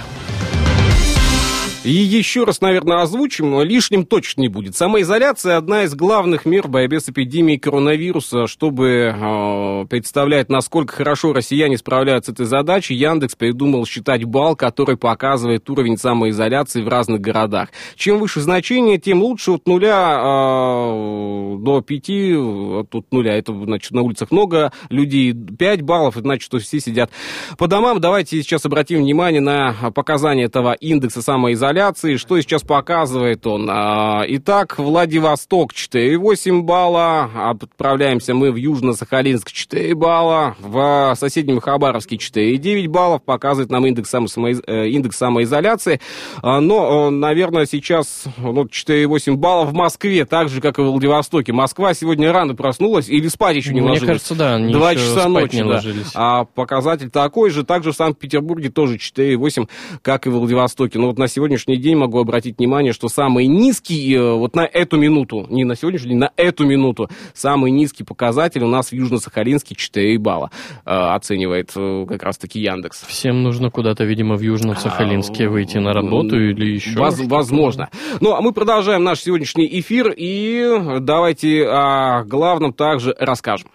И 1.88 1.90
еще 1.90 2.44
раз, 2.44 2.60
наверное, 2.60 3.00
озвучим, 3.00 3.50
но 3.50 3.62
лишним 3.62 4.04
точно 4.04 4.42
не 4.42 4.48
будет. 4.48 4.76
Самоизоляция– 4.76 5.56
одна 5.56 5.84
из 5.84 5.94
главных 5.94 6.44
мер 6.44 6.66
в 6.66 6.70
борьбе 6.70 7.00
с 7.00 7.08
эпидемией 7.08 7.58
коронавируса. 7.58 8.46
Чтобы 8.46 9.14
э, 9.16 9.86
представлять, 9.88 10.50
насколько 10.50 10.94
хорошо 10.94 11.32
россияне 11.32 11.78
справляются 11.78 12.30
с 12.30 12.34
этой 12.34 12.44
задачей, 12.44 12.94
Яндекс 12.94 13.36
придумал 13.36 13.86
считать 13.86 14.24
балл, 14.24 14.54
который 14.54 14.98
показывает 14.98 15.70
уровень 15.70 15.96
самоизоляции 15.96 16.82
в 16.82 16.88
разных 16.88 17.22
городах. 17.22 17.70
Чем 17.96 18.18
выше 18.18 18.42
значение, 18.42 18.98
тем 18.98 19.22
лучше 19.22 19.52
от 19.52 19.66
нуля 19.66 20.18
э, 20.20 21.56
до 21.58 21.80
пяти, 21.80 22.34
от 22.34 23.10
нуля, 23.10 23.38
это 23.38 23.54
значит 23.64 23.92
на 23.92 24.02
улицах 24.02 24.30
много 24.30 24.74
людей, 24.90 25.32
пять 25.32 25.80
баллов, 25.80 26.18
это 26.18 26.24
значит, 26.24 26.44
что 26.44 26.58
все 26.58 26.80
сидят 26.80 27.10
по 27.56 27.66
домам. 27.66 27.98
Давайте 27.98 28.42
сейчас 28.42 28.66
обратим 28.66 28.98
внимание 28.98 29.40
на 29.40 29.72
показания 29.94 30.44
этого 30.44 30.74
индекса 30.74 31.22
самоизоляции 31.22 31.77
изоляции. 31.78 32.16
Что 32.16 32.40
сейчас 32.40 32.62
показывает 32.62 33.46
он? 33.46 33.68
А, 33.70 34.24
итак, 34.26 34.78
Владивосток 34.78 35.72
4,8 35.72 36.62
балла. 36.62 37.30
Отправляемся 37.50 38.34
мы 38.34 38.50
в 38.50 38.56
Южно-Сахалинск 38.56 39.50
4 39.50 39.94
балла. 39.94 40.56
В 40.58 41.14
соседнем 41.16 41.60
Хабаровске 41.60 42.16
4,9 42.16 42.88
баллов. 42.88 43.22
Показывает 43.22 43.70
нам 43.70 43.86
индекс, 43.86 44.10
само, 44.10 44.26
э, 44.26 44.88
индекс 44.88 45.16
самоизоляции. 45.18 46.00
А, 46.42 46.60
но, 46.60 47.10
наверное, 47.10 47.66
сейчас 47.66 48.24
ну, 48.38 48.64
4,8 48.64 49.36
баллов 49.36 49.70
в 49.70 49.74
Москве, 49.74 50.24
так 50.24 50.48
же, 50.48 50.60
как 50.60 50.78
и 50.78 50.82
в 50.82 50.86
Владивостоке. 50.86 51.52
Москва 51.52 51.94
сегодня 51.94 52.32
рано 52.32 52.54
проснулась 52.54 53.08
или 53.08 53.28
спать 53.28 53.56
еще 53.56 53.72
не 53.72 53.80
Мне 53.80 53.90
ложилась? 53.90 54.02
Мне 54.02 54.08
кажется, 54.08 54.34
да. 54.34 54.54
Они 54.56 54.72
Два 54.72 54.94
часа 54.94 55.28
ночи, 55.28 55.56
не 55.56 55.62
да. 55.62 55.68
ложились. 55.68 56.10
А 56.14 56.44
показатель 56.44 57.10
такой 57.10 57.50
же. 57.50 57.64
Также 57.64 57.92
в 57.92 57.96
Санкт-Петербурге 57.96 58.70
тоже 58.70 58.96
4,8, 58.96 59.68
как 60.02 60.26
и 60.26 60.30
в 60.30 60.32
Владивостоке. 60.32 60.98
Но 60.98 61.08
вот 61.08 61.18
на 61.18 61.28
сегодня 61.28 61.57
сегодняшний 61.58 61.76
день 61.76 61.96
могу 61.96 62.20
обратить 62.20 62.58
внимание, 62.58 62.92
что 62.92 63.08
самый 63.08 63.46
низкий, 63.46 64.14
э, 64.14 64.32
вот 64.32 64.54
на 64.54 64.64
эту 64.64 64.96
минуту, 64.96 65.46
не 65.50 65.64
на 65.64 65.74
сегодняшний 65.74 66.10
день, 66.10 66.18
на 66.18 66.30
эту 66.36 66.64
минуту, 66.64 67.08
самый 67.34 67.70
низкий 67.70 68.04
показатель 68.04 68.62
у 68.62 68.68
нас 68.68 68.90
в 68.90 68.92
Южно-Сахалинске 68.92 69.74
4 69.74 70.18
балла 70.18 70.50
э, 70.84 70.90
оценивает 70.90 71.72
э, 71.74 72.06
как 72.08 72.22
раз-таки 72.22 72.60
Яндекс. 72.60 73.04
Всем 73.08 73.42
нужно 73.42 73.70
куда-то, 73.70 74.04
видимо, 74.04 74.36
в 74.36 74.40
Южно-Сахалинске 74.40 75.46
а, 75.46 75.50
выйти 75.50 75.78
на 75.78 75.92
работу 75.92 76.38
или 76.40 76.74
еще 76.74 76.98
Воз, 76.98 77.18
Возможно. 77.20 77.88
Ну, 78.20 78.34
а 78.34 78.40
мы 78.40 78.52
продолжаем 78.52 79.02
наш 79.02 79.20
сегодняшний 79.20 79.68
эфир 79.80 80.14
и 80.16 81.00
давайте 81.00 81.66
о 81.66 82.24
главном 82.24 82.72
также 82.72 83.16
расскажем. 83.18 83.68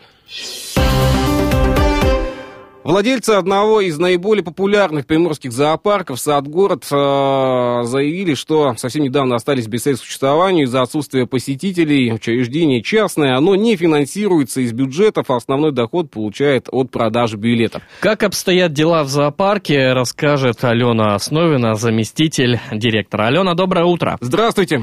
Владельцы 2.84 3.30
одного 3.30 3.80
из 3.80 3.98
наиболее 3.98 4.44
популярных 4.44 5.08
приморских 5.08 5.54
зоопарков 5.54 6.20
«Сад-город» 6.20 6.84
э, 6.92 7.84
заявили, 7.84 8.34
что 8.34 8.74
совсем 8.76 9.04
недавно 9.04 9.36
остались 9.36 9.68
без 9.68 9.84
средств 9.84 10.06
к 10.06 10.08
существованию 10.08 10.66
из-за 10.66 10.82
отсутствия 10.82 11.26
посетителей. 11.26 12.12
Учреждение 12.12 12.84
частное, 12.84 13.38
оно 13.38 13.56
не 13.56 13.78
финансируется 13.78 14.60
из 14.60 14.74
бюджетов, 14.74 15.30
а 15.30 15.38
основной 15.38 15.72
доход 15.72 16.12
получает 16.12 16.68
от 16.70 16.92
продажи 16.92 17.38
билетов. 17.38 17.84
Как 18.02 18.22
обстоят 18.22 18.74
дела 18.74 19.04
в 19.04 19.08
зоопарке, 19.08 19.94
расскажет 19.94 20.62
Алена 20.66 21.16
Основина, 21.16 21.76
заместитель 21.76 22.60
директора. 22.74 23.28
Алена, 23.28 23.54
доброе 23.54 23.86
утро. 23.86 24.18
Здравствуйте. 24.20 24.82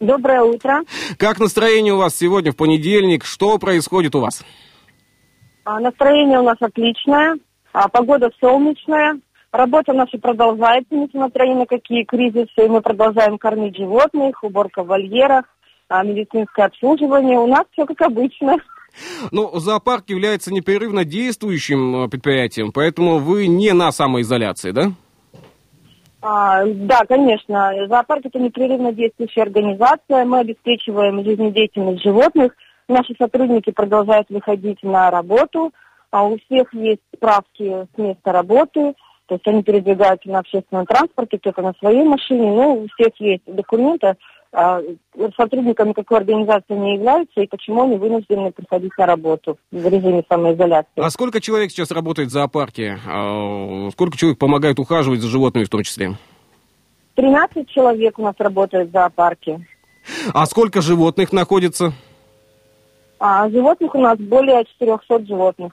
Доброе 0.00 0.42
утро. 0.42 0.80
Как 1.16 1.40
настроение 1.40 1.94
у 1.94 1.96
вас 1.96 2.14
сегодня 2.14 2.52
в 2.52 2.56
понедельник? 2.56 3.24
Что 3.24 3.56
происходит 3.56 4.14
у 4.14 4.20
вас? 4.20 4.42
А, 5.64 5.78
настроение 5.80 6.38
у 6.38 6.42
нас 6.42 6.56
отличное, 6.60 7.36
а, 7.72 7.88
погода 7.88 8.30
солнечная, 8.40 9.20
работа 9.52 9.92
наша 9.92 10.18
продолжается, 10.18 10.94
несмотря 10.94 11.46
ни 11.46 11.54
на 11.54 11.66
какие 11.66 12.04
кризисы. 12.04 12.68
Мы 12.68 12.80
продолжаем 12.80 13.38
кормить 13.38 13.76
животных, 13.76 14.42
уборка 14.42 14.82
в 14.82 14.86
вольерах, 14.86 15.44
а, 15.88 16.02
медицинское 16.02 16.66
обслуживание. 16.66 17.38
У 17.38 17.46
нас 17.46 17.64
все 17.72 17.84
как 17.84 18.00
обычно. 18.02 18.56
Ну, 19.30 19.50
зоопарк 19.58 20.08
является 20.08 20.52
непрерывно 20.52 21.04
действующим 21.04 22.10
предприятием, 22.10 22.72
поэтому 22.72 23.18
вы 23.18 23.46
не 23.46 23.72
на 23.72 23.92
самоизоляции, 23.92 24.72
да? 24.72 24.90
А, 26.22 26.64
да, 26.66 27.02
конечно. 27.06 27.72
Зоопарк 27.86 28.26
это 28.26 28.38
непрерывно 28.38 28.92
действующая 28.92 29.42
организация. 29.42 30.24
Мы 30.24 30.40
обеспечиваем 30.40 31.22
жизнедеятельность 31.22 32.02
животных– 32.02 32.52
Наши 32.90 33.14
сотрудники 33.16 33.70
продолжают 33.70 34.28
выходить 34.30 34.82
на 34.82 35.12
работу, 35.12 35.72
а 36.10 36.24
у 36.24 36.36
всех 36.38 36.74
есть 36.74 37.00
справки 37.14 37.86
с 37.94 37.98
места 37.98 38.32
работы, 38.32 38.94
то 39.26 39.36
есть 39.36 39.46
они 39.46 39.62
передвигаются 39.62 40.28
на 40.28 40.40
общественном 40.40 40.86
транспорте, 40.86 41.38
кто-то 41.38 41.62
на 41.62 41.72
своей 41.78 42.02
машине, 42.02 42.50
но 42.50 42.74
у 42.74 42.88
всех 42.88 43.12
есть 43.20 43.44
документы, 43.46 44.16
а, 44.52 44.80
сотрудниками 45.36 45.92
какой 45.92 46.18
организации 46.18 46.74
не 46.74 46.96
являются 46.96 47.40
и 47.40 47.46
почему 47.46 47.82
они 47.82 47.96
вынуждены 47.96 48.50
приходить 48.50 48.90
на 48.98 49.06
работу 49.06 49.56
в 49.70 49.86
режиме 49.86 50.24
самоизоляции. 50.28 50.90
А 50.96 51.10
сколько 51.10 51.40
человек 51.40 51.70
сейчас 51.70 51.92
работает 51.92 52.30
в 52.30 52.32
зоопарке? 52.32 52.98
А, 53.06 53.88
сколько 53.92 54.18
человек 54.18 54.40
помогает 54.40 54.80
ухаживать 54.80 55.20
за 55.20 55.28
животными 55.28 55.64
в 55.64 55.70
том 55.70 55.84
числе? 55.84 56.16
13 57.14 57.70
человек 57.70 58.18
у 58.18 58.22
нас 58.22 58.34
работает 58.38 58.88
в 58.88 58.90
зоопарке. 58.90 59.64
А 60.34 60.44
сколько 60.46 60.82
животных 60.82 61.32
находится? 61.32 61.92
А 63.20 63.48
животных 63.50 63.94
у 63.94 64.00
нас 64.00 64.18
более 64.18 64.64
400 64.64 65.26
животных. 65.26 65.72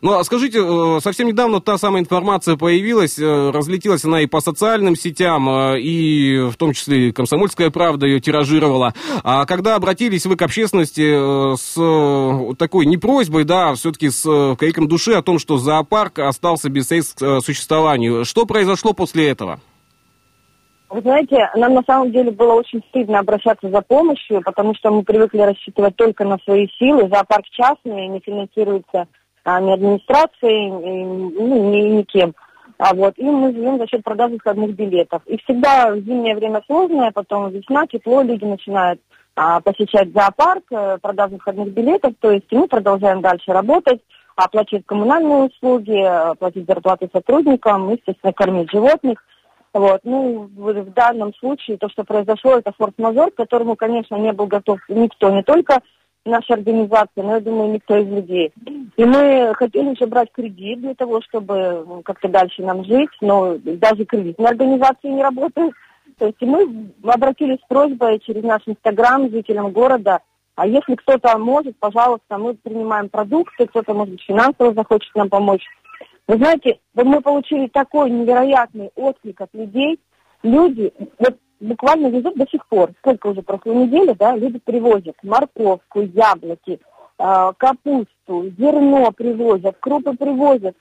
Ну, 0.00 0.14
а 0.14 0.24
скажите, 0.24 0.60
э, 0.62 1.00
совсем 1.02 1.28
недавно 1.28 1.60
та 1.60 1.76
самая 1.76 2.02
информация 2.02 2.56
появилась, 2.56 3.18
э, 3.18 3.50
разлетелась 3.50 4.04
она 4.04 4.22
и 4.22 4.26
по 4.26 4.40
социальным 4.40 4.96
сетям, 4.96 5.48
э, 5.48 5.80
и 5.80 6.38
в 6.50 6.56
том 6.56 6.72
числе 6.72 7.12
«Комсомольская 7.12 7.70
правда» 7.70 8.06
ее 8.06 8.20
тиражировала. 8.20 8.94
А 9.24 9.44
когда 9.44 9.74
обратились 9.74 10.24
вы 10.24 10.36
к 10.36 10.42
общественности 10.42 11.56
с 11.56 12.56
такой 12.56 12.86
не 12.86 12.96
просьбой, 12.96 13.44
да, 13.44 13.70
а 13.70 13.74
все-таки 13.74 14.08
с 14.08 14.56
криком 14.58 14.88
души 14.88 15.12
о 15.12 15.22
том, 15.22 15.38
что 15.38 15.58
зоопарк 15.58 16.18
остался 16.20 16.70
без 16.70 16.88
существования, 16.88 18.24
что 18.24 18.46
произошло 18.46 18.92
после 18.92 19.28
этого? 19.28 19.60
Вы 20.90 21.02
знаете, 21.02 21.50
нам 21.54 21.74
на 21.74 21.82
самом 21.86 22.12
деле 22.12 22.30
было 22.30 22.54
очень 22.54 22.82
стыдно 22.88 23.18
обращаться 23.18 23.68
за 23.68 23.82
помощью, 23.82 24.40
потому 24.42 24.74
что 24.74 24.90
мы 24.90 25.02
привыкли 25.02 25.40
рассчитывать 25.40 25.96
только 25.96 26.24
на 26.24 26.38
свои 26.44 26.66
силы. 26.78 27.08
Зоопарк 27.08 27.44
частный, 27.50 28.08
не 28.08 28.20
финансируется 28.20 29.06
а, 29.44 29.60
ни 29.60 29.72
администрацией, 29.72 30.70
ни, 30.70 31.04
ну, 31.04 31.70
ни, 31.70 31.98
никем. 31.98 32.34
А 32.78 32.94
вот, 32.94 33.14
и 33.18 33.24
мы 33.24 33.52
живем 33.52 33.76
за 33.78 33.86
счет 33.86 34.02
продажи 34.02 34.38
входных 34.38 34.74
билетов. 34.74 35.20
И 35.26 35.36
всегда 35.38 35.94
зимнее 35.96 36.34
время 36.34 36.62
сложное, 36.66 37.10
потом 37.10 37.50
весна, 37.50 37.86
тепло, 37.86 38.22
люди 38.22 38.44
начинают 38.44 39.00
а, 39.36 39.60
посещать 39.60 40.12
зоопарк, 40.14 40.64
а, 40.72 40.96
продажу 40.98 41.36
входных 41.36 41.68
билетов, 41.68 42.14
то 42.18 42.30
есть 42.30 42.46
мы 42.50 42.66
продолжаем 42.66 43.20
дальше 43.20 43.52
работать, 43.52 44.00
оплачивать 44.36 44.86
коммунальные 44.86 45.48
услуги, 45.48 46.36
платить 46.38 46.66
зарплаты 46.66 47.10
сотрудникам, 47.12 47.90
естественно, 47.90 48.32
кормить 48.32 48.70
животных. 48.70 49.18
Вот. 49.74 50.00
Ну, 50.04 50.48
в 50.54 50.92
данном 50.92 51.34
случае 51.34 51.78
то, 51.78 51.88
что 51.88 52.04
произошло, 52.04 52.56
это 52.56 52.72
форс-мажор, 52.76 53.30
к 53.30 53.36
которому, 53.36 53.76
конечно, 53.76 54.16
не 54.16 54.32
был 54.32 54.46
готов 54.46 54.78
никто, 54.88 55.30
не 55.30 55.42
только 55.42 55.80
наша 56.24 56.54
организация, 56.54 57.22
но, 57.22 57.34
я 57.34 57.40
думаю, 57.40 57.72
никто 57.72 57.96
из 57.96 58.08
людей. 58.08 58.52
И 58.96 59.04
мы 59.04 59.52
хотели 59.54 59.88
уже 59.88 60.06
брать 60.06 60.30
кредит 60.32 60.80
для 60.80 60.94
того, 60.94 61.20
чтобы 61.22 61.84
ну, 61.86 62.02
как-то 62.02 62.28
дальше 62.28 62.62
нам 62.62 62.84
жить, 62.84 63.10
но 63.20 63.56
даже 63.58 64.04
кредитные 64.04 64.48
организации 64.48 65.08
не 65.08 65.22
работают. 65.22 65.74
То 66.18 66.26
есть 66.26 66.40
мы 66.40 66.90
обратились 67.04 67.60
с 67.60 67.68
просьбой 67.68 68.18
через 68.20 68.42
наш 68.42 68.62
Инстаграм 68.66 69.30
жителям 69.30 69.70
города, 69.70 70.20
а 70.58 70.66
если 70.66 70.96
кто-то 70.96 71.38
может, 71.38 71.76
пожалуйста, 71.78 72.36
мы 72.36 72.54
принимаем 72.54 73.08
продукты, 73.08 73.66
кто-то, 73.68 73.94
может 73.94 74.14
быть, 74.14 74.24
финансово 74.24 74.74
захочет 74.74 75.14
нам 75.14 75.28
помочь. 75.28 75.64
Вы 76.28 76.36
знаете, 76.36 76.78
мы 76.92 77.22
получили 77.22 77.68
такой 77.68 78.10
невероятный 78.10 78.90
отклик 78.96 79.40
от 79.40 79.48
людей. 79.54 79.98
Люди 80.42 80.92
вот 81.18 81.38
буквально 81.58 82.08
везут 82.08 82.36
до 82.36 82.46
сих 82.46 82.66
пор. 82.66 82.90
Сколько 82.98 83.28
уже 83.28 83.40
прошлой 83.40 83.76
недели, 83.76 84.12
да, 84.12 84.36
люди 84.36 84.58
привозят 84.58 85.16
морковку, 85.22 86.02
яблоки, 86.02 86.80
э, 87.18 87.52
капусту, 87.56 88.50
зерно 88.58 89.10
привозят, 89.12 89.78
крупы 89.80 90.14
привозят, 90.18 90.76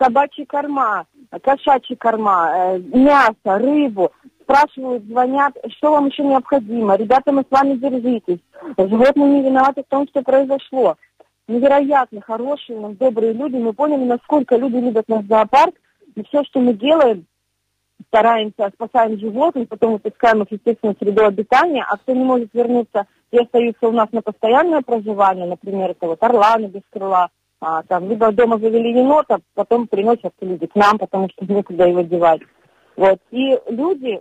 собачьи 0.00 0.44
корма, 0.44 1.06
кошачьи 1.42 1.96
корма, 1.96 2.52
э, 2.54 2.78
мясо, 2.78 3.58
рыбу. 3.58 4.12
Спрашивают, 4.42 5.04
звонят, 5.04 5.54
что 5.76 5.90
вам 5.90 6.06
еще 6.06 6.22
необходимо. 6.22 6.96
Ребята, 6.96 7.32
мы 7.32 7.42
с 7.42 7.50
вами 7.50 7.74
держитесь. 7.74 8.40
Животные 8.76 9.28
не 9.28 9.42
виноваты 9.42 9.82
в 9.82 9.88
том, 9.88 10.06
что 10.08 10.22
произошло 10.22 10.96
невероятно 11.48 12.20
хорошие, 12.20 12.78
у 12.78 12.82
нас 12.82 12.96
добрые 12.96 13.32
люди. 13.32 13.56
Мы 13.56 13.72
поняли, 13.72 14.04
насколько 14.04 14.56
люди 14.56 14.76
любят 14.76 15.08
наш 15.08 15.24
зоопарк. 15.26 15.74
И 16.14 16.22
все, 16.24 16.44
что 16.44 16.60
мы 16.60 16.74
делаем, 16.74 17.26
стараемся, 18.08 18.70
спасаем 18.74 19.18
животных, 19.18 19.68
потом 19.68 19.92
выпускаем 19.92 20.42
их, 20.42 20.52
естественно, 20.52 20.94
в 20.94 20.98
среду 20.98 21.24
обитания, 21.24 21.84
а 21.88 21.96
кто 21.96 22.12
не 22.12 22.24
может 22.24 22.52
вернуться 22.52 23.06
и 23.30 23.38
остаются 23.38 23.88
у 23.88 23.92
нас 23.92 24.12
на 24.12 24.20
постоянное 24.20 24.82
проживание, 24.82 25.46
например, 25.46 25.92
это 25.92 26.06
вот 26.06 26.22
орланы 26.22 26.66
без 26.66 26.82
крыла, 26.90 27.30
а, 27.60 27.82
там, 27.84 28.08
либо 28.10 28.30
дома 28.32 28.58
завели 28.58 28.90
енота, 28.90 29.38
потом 29.54 29.86
приносят 29.86 30.34
люди 30.40 30.66
к 30.66 30.74
нам, 30.74 30.98
потому 30.98 31.30
что 31.30 31.46
некуда 31.46 31.86
его 31.86 32.02
девать. 32.02 32.42
Вот. 32.96 33.18
И 33.30 33.58
люди, 33.68 34.20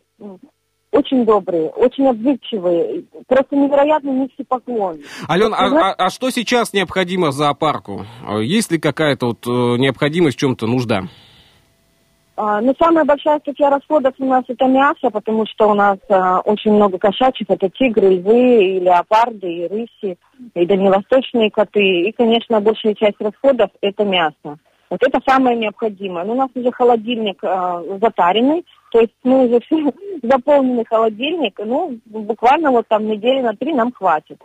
очень 0.91 1.25
добрые, 1.25 1.69
очень 1.69 2.07
отзывчивые, 2.07 3.03
просто 3.27 3.55
невероятный 3.55 4.13
низкий 4.13 4.43
поклон. 4.43 5.00
Ален, 5.29 5.53
а, 5.53 5.91
а, 5.91 5.93
а 5.93 6.10
что 6.10 6.29
сейчас 6.29 6.74
необходимо 6.74 7.31
зоопарку? 7.31 8.05
Есть 8.41 8.71
ли 8.71 8.79
какая-то 8.79 9.27
вот 9.27 9.48
э, 9.48 9.77
необходимость 9.77 10.38
в 10.38 10.39
чем-то, 10.39 10.67
нужда? 10.67 11.03
А, 12.43 12.60
ну, 12.60 12.74
самая 12.79 13.05
большая 13.05 13.39
статья 13.39 13.69
расходов 13.69 14.15
у 14.17 14.25
нас 14.25 14.43
это 14.48 14.65
мясо, 14.65 15.12
потому 15.12 15.45
что 15.45 15.69
у 15.69 15.74
нас 15.75 16.00
а, 16.10 16.39
очень 16.39 16.71
много 16.71 16.98
кошачьих, 16.98 17.48
это 17.50 17.69
тигры, 17.69 18.15
львы, 18.15 18.77
и 18.77 18.79
леопарды, 18.79 19.48
и 19.48 19.67
рыси, 19.67 20.17
и 20.55 20.65
дальневосточные 20.65 21.51
коты. 21.51 22.10
И, 22.10 22.12
конечно, 22.12 22.60
большая 22.60 22.95
часть 22.95 23.19
расходов 23.19 23.69
это 23.81 24.05
мясо. 24.05 24.57
Вот 24.91 25.01
это 25.01 25.21
самое 25.25 25.57
необходимое. 25.57 26.25
Но 26.25 26.33
у 26.33 26.36
нас 26.36 26.50
уже 26.53 26.69
холодильник 26.69 27.41
э, 27.41 27.98
затаренный, 28.01 28.65
то 28.91 29.00
есть 29.00 29.13
мы 29.24 29.48
уже 29.48 29.62
все 29.62 29.77
заполненный 30.21 30.83
холодильник, 30.86 31.57
ну, 31.63 31.98
буквально 32.05 32.71
вот 32.71 32.88
там 32.89 33.07
недели 33.07 33.39
на 33.39 33.53
три 33.53 33.74
нам 33.74 33.93
хватит. 33.93 34.41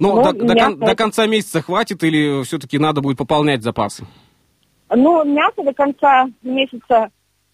Ну, 0.00 0.22
до, 0.24 0.32
до, 0.32 0.54
кон, 0.54 0.78
до 0.80 0.96
конца 0.96 1.26
месяца 1.26 1.62
хватит 1.62 2.02
или 2.02 2.42
все-таки 2.42 2.78
надо 2.78 3.00
будет 3.00 3.16
пополнять 3.16 3.62
запасы? 3.62 4.04
Ну, 4.90 5.24
мясо 5.24 5.62
до 5.62 5.72
конца 5.72 6.26
месяца 6.42 7.10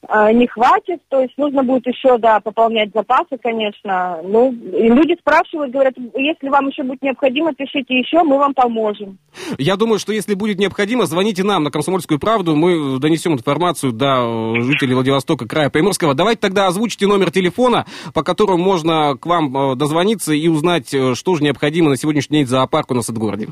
не 0.09 0.47
хватит, 0.49 1.01
то 1.09 1.21
есть 1.21 1.39
нужно 1.39 1.63
будет 1.63 1.87
еще, 1.87 2.19
да, 2.19 2.41
пополнять 2.41 2.91
запасы, 2.93 3.39
конечно. 3.41 4.19
Ну, 4.25 4.53
и 4.53 4.89
люди 4.89 5.17
спрашивают, 5.21 5.73
говорят, 5.73 5.95
если 6.15 6.49
вам 6.49 6.69
еще 6.69 6.83
будет 6.83 7.03
необходимо, 7.03 7.55
пишите 7.55 7.99
еще, 7.99 8.23
мы 8.25 8.37
вам 8.37 8.53
поможем. 8.53 9.19
Я 9.59 9.77
думаю, 9.77 10.01
что 10.01 10.13
если 10.13 10.35
будет 10.35 10.59
необходимо, 10.59 11.07
звоните 11.07 11.45
нам 11.45 11.63
на 11.63 11.71
«Комсомольскую 11.71 12.19
правду», 12.19 12.57
мы 12.57 12.99
донесем 12.99 13.35
информацию 13.35 13.93
до 13.93 14.61
жителей 14.61 14.95
Владивостока, 14.95 15.47
края 15.47 15.71
Приморского. 15.71 16.15
Давайте 16.15 16.41
тогда 16.41 16.67
озвучите 16.67 17.07
номер 17.07 17.31
телефона, 17.31 17.87
по 18.13 18.25
которому 18.25 18.63
можно 18.63 19.17
к 19.17 19.25
вам 19.27 19.57
э, 19.57 19.77
дозвониться 19.77 20.33
и 20.33 20.49
узнать, 20.49 20.93
э, 20.93 21.15
что 21.15 21.37
же 21.37 21.45
необходимо 21.45 21.91
на 21.91 21.97
сегодняшний 21.97 22.39
день 22.39 22.47
зоопарку 22.47 22.95
на 22.95 23.03
Садгороде. 23.03 23.49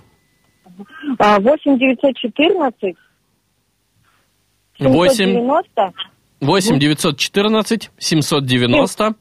8 1.19 1.79
914 1.79 2.97
790 4.79 5.93
8 6.41 6.79
914 6.79 7.91
790 7.99 9.15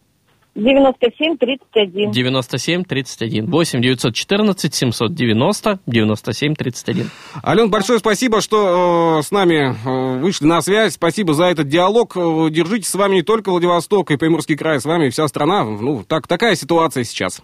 97 0.56 1.38
31. 1.38 2.12
97 2.12 2.84
31. 2.84 3.46
8 3.46 3.82
914 3.82 4.74
790 4.74 5.80
97 5.86 6.56
31. 6.56 7.10
Ален, 7.46 7.70
большое 7.70 8.00
спасибо, 8.00 8.42
что 8.42 9.20
э, 9.20 9.22
с 9.24 9.32
нами 9.32 9.72
э, 9.72 10.20
вышли 10.20 10.46
на 10.46 10.62
связь. 10.62 10.94
Спасибо 10.94 11.34
за 11.34 11.46
этот 11.46 11.68
диалог. 11.68 12.18
Э, 12.18 12.50
держитесь 12.50 12.90
с 12.90 12.96
вами 12.96 13.16
не 13.16 13.22
только 13.22 13.52
Владивосток 13.52 14.12
и 14.12 14.18
Приморский 14.18 14.58
край, 14.58 14.80
с 14.80 14.86
вами 14.86 15.10
вся 15.10 15.28
страна. 15.28 15.64
Ну, 15.64 16.04
так, 16.04 16.28
такая 16.28 16.56
ситуация 16.56 17.04
сейчас. 17.04 17.42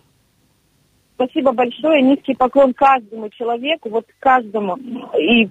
Спасибо 1.16 1.54
большое. 1.54 2.02
Низкий 2.02 2.34
поклон 2.34 2.74
каждому 2.74 3.30
человеку, 3.30 3.90
вот 3.90 4.06
каждому. 4.20 4.76
И 5.18 5.50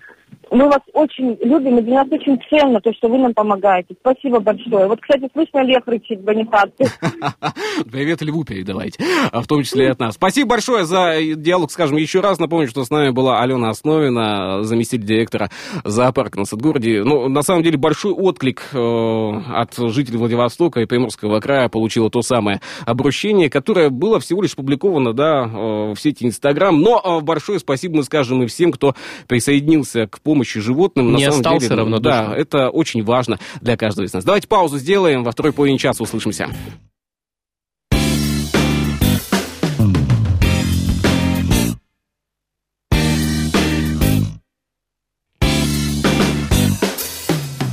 мы 0.51 0.67
вас 0.67 0.81
очень 0.93 1.37
любим, 1.43 1.79
и 1.79 1.83
для 1.83 2.05
нас 2.05 2.09
очень 2.11 2.41
ценно 2.49 2.81
то, 2.81 2.93
что 2.95 3.09
вы 3.09 3.19
нам 3.19 3.35
помогаете. 3.35 3.95
Спасибо 4.01 4.41
большое. 4.41 4.87
Вот, 4.87 5.01
кстати, 5.01 5.29
слышно 5.33 5.65
лев 5.65 5.83
рычит 5.87 6.23
Бонифаций. 6.23 6.87
Привет 7.91 8.23
Льву 8.23 8.45
передавайте, 8.45 9.03
а 9.33 9.43
в 9.43 9.47
том 9.47 9.63
числе 9.63 9.87
и 9.87 9.89
от 9.89 9.99
нас. 9.99 10.15
Спасибо 10.15 10.51
большое 10.51 10.85
за 10.85 11.17
диалог, 11.35 11.71
скажем, 11.71 11.97
еще 11.97 12.21
раз 12.21 12.39
напомню, 12.39 12.69
что 12.69 12.85
с 12.85 12.91
нами 12.91 13.11
была 13.11 13.41
Алена 13.41 13.71
Основина, 13.71 14.63
заместитель 14.63 15.05
директора 15.05 15.51
зоопарка 15.85 16.39
на 16.39 16.45
Садгороде. 16.45 17.03
Ну, 17.03 17.29
на 17.29 17.43
самом 17.43 17.63
деле, 17.63 17.77
большой 17.77 18.13
отклик 18.13 18.63
э, 18.73 18.77
от 18.77 19.75
жителей 19.77 20.19
Владивостока 20.19 20.81
и 20.81 20.87
Приморского 20.87 21.41
края 21.41 21.69
получило 21.69 22.11
то 22.11 22.23
самое 22.23 22.61
обращение, 22.87 23.51
которое 23.51 23.91
было 23.91 24.21
всего 24.21 24.43
лишь 24.43 24.55
опубликовано, 24.55 25.13
да, 25.13 25.45
э, 25.45 25.93
в 25.95 25.97
сети 25.97 26.25
Инстаграм. 26.25 26.79
Но 26.81 27.01
э, 27.03 27.25
большое 27.25 27.59
спасибо 27.59 27.97
мы 27.97 28.03
скажем 28.05 28.43
и 28.43 28.47
всем, 28.47 28.73
кто 28.73 28.95
присоединился 29.27 30.07
к 30.07 30.21
помощи 30.25 30.59
животным. 30.59 31.15
Не 31.15 31.27
на 31.27 31.33
самом 31.33 31.37
остался 31.37 31.69
деле, 31.69 31.81
равнодушным. 31.81 32.31
Да, 32.31 32.37
это 32.37 32.71
очень 32.71 33.05
важно 33.05 33.39
для 33.61 33.77
каждого 33.77 34.07
из 34.07 34.13
нас. 34.13 34.25
Давайте 34.25 34.49
паузу 34.49 34.79
сделаем, 34.79 35.23
во 35.23 35.31
второй 35.31 35.53
половине 35.53 35.79
часа 35.79 36.03
услышимся. 36.03 36.49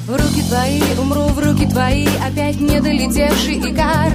В 0.06 0.14
руки 0.14 0.44
твои, 0.50 0.82
умру 1.00 1.22
в 1.30 1.40
руки 1.40 1.66
твои, 1.68 2.06
опять 2.28 2.60
не 2.60 2.82
долетевший 2.82 3.60
икар. 3.60 4.12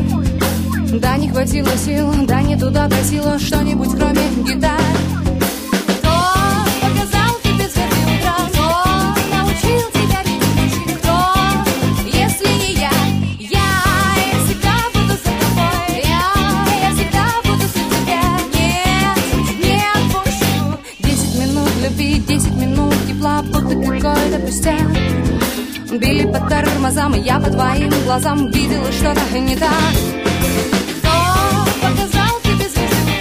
Да, 1.01 1.17
не 1.17 1.31
хватило 1.31 1.71
сил, 1.77 2.13
да, 2.27 2.43
не 2.43 2.57
туда 2.57 2.87
просила 2.89 3.39
что-нибудь 3.39 3.91
кроме 3.91 4.23
гитар. 4.47 5.26
где-то 24.37 24.47
пустел 24.47 25.99
Били 25.99 26.25
по 26.25 26.39
тормозам, 26.49 27.15
и 27.15 27.21
я 27.21 27.39
по 27.39 27.51
твоим 27.51 27.91
глазам 28.05 28.51
Видела 28.51 28.91
что-то 28.93 29.39
не 29.39 29.57
так 29.57 29.71
Кто 30.99 31.89
показал 31.89 32.41
тебе 32.43 32.69
звезды? 32.69 33.16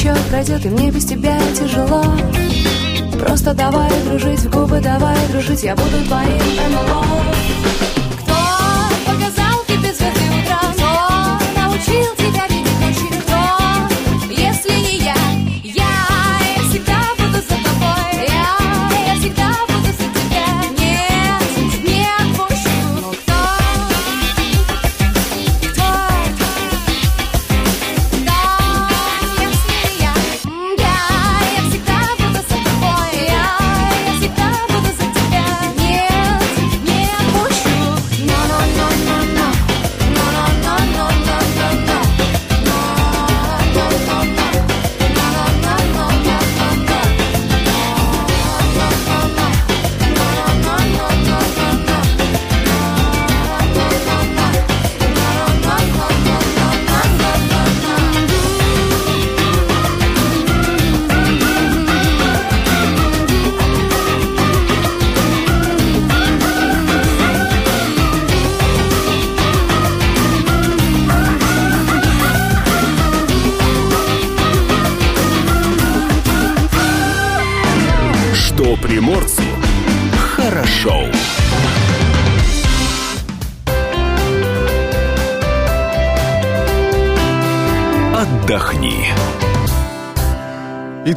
Еще 0.00 0.14
пройдет, 0.30 0.64
и 0.64 0.70
мне 0.70 0.90
без 0.90 1.04
тебя 1.04 1.38
тяжело. 1.54 2.02
Просто 3.18 3.52
давай 3.52 3.90
дружить 4.04 4.40
в 4.40 4.50
губы, 4.50 4.80
давай 4.80 5.14
дружить, 5.28 5.62
я 5.62 5.76
буду 5.76 6.02
твоим 6.06 6.38
НЛО. 6.72 7.04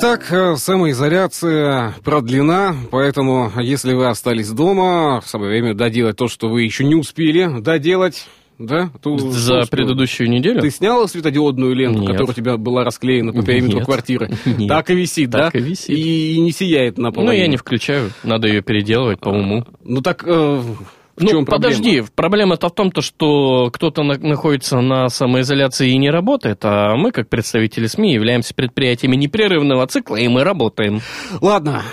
Итак, 0.06 0.34
э, 0.34 0.58
самоизоляция 0.58 1.96
продлена, 2.04 2.76
поэтому 2.92 3.54
если 3.62 3.94
вы 3.94 4.08
остались 4.08 4.50
дома, 4.50 5.22
самое 5.26 5.50
время 5.52 5.74
доделать 5.76 6.18
то, 6.18 6.28
что 6.28 6.50
вы 6.50 6.64
еще 6.64 6.84
не 6.84 6.94
успели 6.94 7.62
доделать, 7.62 8.28
да? 8.60 8.92
То, 9.02 9.18
За 9.18 9.62
что- 9.62 9.72
предыдущую 9.72 10.30
неделю? 10.30 10.60
Ты 10.60 10.72
сняла 10.72 11.08
светодиодную 11.08 11.74
ленту, 11.74 12.00
Нет. 12.00 12.12
которая 12.12 12.32
у 12.32 12.34
тебя 12.34 12.58
была 12.58 12.84
расклеена 12.84 13.32
по 13.32 13.44
периметру 13.44 13.78
Нет. 13.78 13.86
квартиры? 13.86 14.30
Нет. 14.46 14.68
Так 14.68 14.90
и 14.90 14.94
висит, 14.94 15.30
да? 15.30 15.46
Так 15.46 15.56
и 15.56 15.60
висит. 15.60 15.90
И 15.92 16.38
не 16.42 16.52
сияет 16.52 16.98
Ну, 16.98 17.04
наполовину. 17.06 17.42
я 17.42 17.48
не 17.48 17.56
включаю. 17.56 18.12
Надо 18.26 18.50
ее 18.50 18.62
переделывать 18.62 19.22
по 19.22 19.30
уму. 19.30 19.66
Ну 19.86 20.02
так 20.02 20.26
э, 20.28 20.64
в 21.16 21.22
ну, 21.24 21.30
чем 21.30 21.46
проблема? 21.46 21.74
подожди, 21.76 22.04
проблема-то 22.16 22.70
в 22.70 22.74
том, 22.74 22.92
то, 22.92 23.02
что 23.02 23.70
кто-то 23.72 24.04
на- 24.04 24.18
находится 24.18 24.82
на 24.82 25.10
самоизоляции 25.10 25.92
и 25.92 25.98
не 25.98 26.10
работает, 26.10 26.60
а 26.64 26.96
мы, 26.96 27.12
как 27.12 27.30
представители 27.30 27.88
СМИ, 27.88 28.14
являемся 28.14 28.54
предприятиями 28.56 29.16
непрерывного 29.16 29.86
цикла, 29.88 30.16
и 30.16 30.28
мы 30.28 30.44
работаем. 30.44 31.02
Ладно, 31.42 31.84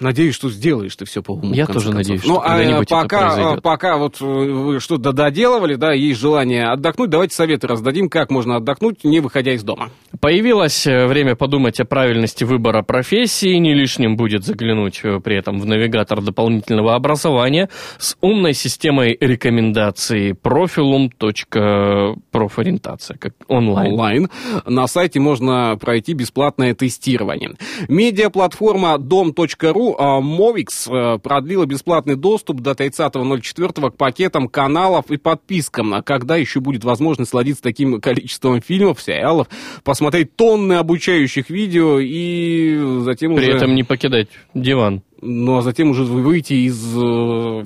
надеюсь, 0.00 0.34
что 0.34 0.50
сделаешь 0.50 0.96
ты 0.96 1.04
все 1.04 1.22
по 1.22 1.32
уму. 1.32 1.52
Я 1.54 1.66
тоже 1.66 1.92
концов. 1.92 1.94
надеюсь, 1.94 2.24
Ну, 2.24 2.34
что 2.34 2.42
а 2.42 2.48
когда-нибудь 2.48 2.86
это 2.90 3.02
пока, 3.02 3.56
пока 3.56 3.96
вот 3.98 4.20
э, 4.20 4.24
вы 4.24 4.80
что-то 4.80 5.12
доделывали, 5.12 5.74
да, 5.74 5.92
есть 5.92 6.20
желание 6.20 6.68
отдохнуть, 6.68 7.10
давайте 7.10 7.34
советы 7.34 7.66
раздадим, 7.66 8.08
как 8.08 8.30
можно 8.30 8.56
отдохнуть, 8.56 9.04
не 9.04 9.20
выходя 9.20 9.52
из 9.52 9.62
дома. 9.62 9.90
Появилось 10.22 10.86
э, 10.86 11.06
время 11.08 11.34
подумать 11.34 11.80
о 11.80 11.84
правильности 11.84 12.44
выбора 12.44 12.82
профессии. 12.82 13.56
Не 13.56 13.74
лишним 13.74 14.16
будет 14.16 14.44
заглянуть 14.44 15.00
э, 15.02 15.18
при 15.18 15.34
этом 15.34 15.58
в 15.58 15.66
навигатор 15.66 16.22
дополнительного 16.22 16.94
образования 16.94 17.68
с 17.98 18.16
умной 18.20 18.54
системой 18.54 19.18
рекомендаций 19.20 20.30
profilum.профориентация, 20.30 23.18
как 23.18 23.34
онлайн. 23.48 23.94
онлайн. 23.94 24.30
На 24.64 24.86
сайте 24.86 25.18
можно 25.18 25.76
пройти 25.80 26.12
бесплатное 26.12 26.76
тестирование. 26.76 27.54
Медиаплатформа 27.88 28.98
дом.ру 28.98 29.96
а, 29.98 30.20
Movix 30.20 30.88
э, 30.88 31.18
продлила 31.18 31.66
бесплатный 31.66 32.14
доступ 32.14 32.60
до 32.60 32.74
30.04 32.74 33.90
к 33.90 33.96
пакетам 33.96 34.46
каналов 34.46 35.10
и 35.10 35.16
подпискам. 35.16 35.94
А 35.94 36.02
когда 36.02 36.36
еще 36.36 36.60
будет 36.60 36.84
возможность 36.84 37.32
сладиться 37.32 37.64
таким 37.64 38.00
количеством 38.00 38.62
фильмов, 38.62 39.02
сериалов, 39.02 39.48
посмотреть 39.82 40.11
тонны 40.24 40.74
обучающих 40.74 41.50
видео 41.50 41.98
и 42.00 42.78
затем 43.00 43.34
При 43.34 43.48
уже... 43.48 43.56
этом 43.56 43.74
не 43.74 43.82
покидать 43.82 44.28
диван. 44.54 45.02
Ну, 45.24 45.56
а 45.56 45.62
затем 45.62 45.90
уже 45.90 46.02
выйти 46.02 46.54
из 46.54 46.96
э, 46.96 46.98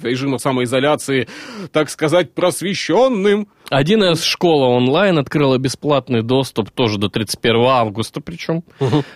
режима 0.02 0.36
самоизоляции, 0.36 1.26
так 1.72 1.88
сказать, 1.88 2.34
просвещенным. 2.34 3.48
1С 3.70 4.22
школа 4.22 4.66
онлайн 4.66 5.18
открыла 5.18 5.58
бесплатный 5.58 6.22
доступ 6.22 6.70
тоже 6.70 6.98
до 6.98 7.08
31 7.08 7.64
августа, 7.66 8.20
причем 8.20 8.62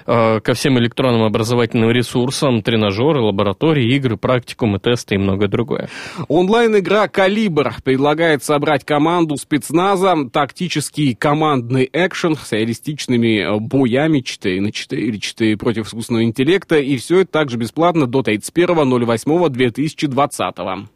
э, 0.07 0.41
ко 0.41 0.55
всем 0.55 0.79
электронным 0.79 1.23
образовательным 1.23 1.91
ресурсам, 1.91 2.63
тренажеры, 2.63 3.21
лаборатории, 3.21 3.95
игры, 3.95 4.17
практикумы, 4.17 4.81
тесты 4.81 5.17
и 5.17 5.19
многое 5.19 5.49
другое. 5.49 5.89
Онлайн-игра 6.29 7.09
«Калибр» 7.09 7.75
предлагает 7.85 8.43
собрать 8.43 8.85
команду 8.85 9.37
спецназа, 9.37 10.17
тактический 10.33 11.15
командный 11.15 11.89
экшен 11.93 12.35
с 12.37 12.53
реалистичными 12.53 13.43
э, 13.43 13.61
боями 13.61 14.21
4 14.21 14.61
на 14.63 14.73
4 14.73 15.03
или 15.03 15.19
4 15.19 15.57
против 15.59 15.87
искусственного 15.87 16.25
интеллекта, 16.25 16.79
и 16.79 16.97
все 16.97 17.21
это 17.21 17.31
также 17.31 17.59
бесплатно 17.59 18.07
до 18.07 18.23
31.08.2020. 18.37 20.87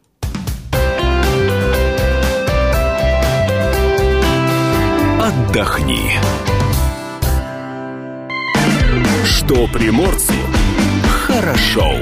Отдохни. 5.21 6.11
Что 9.25 9.67
приморцу 9.67 10.33
хорошо. 11.27 11.99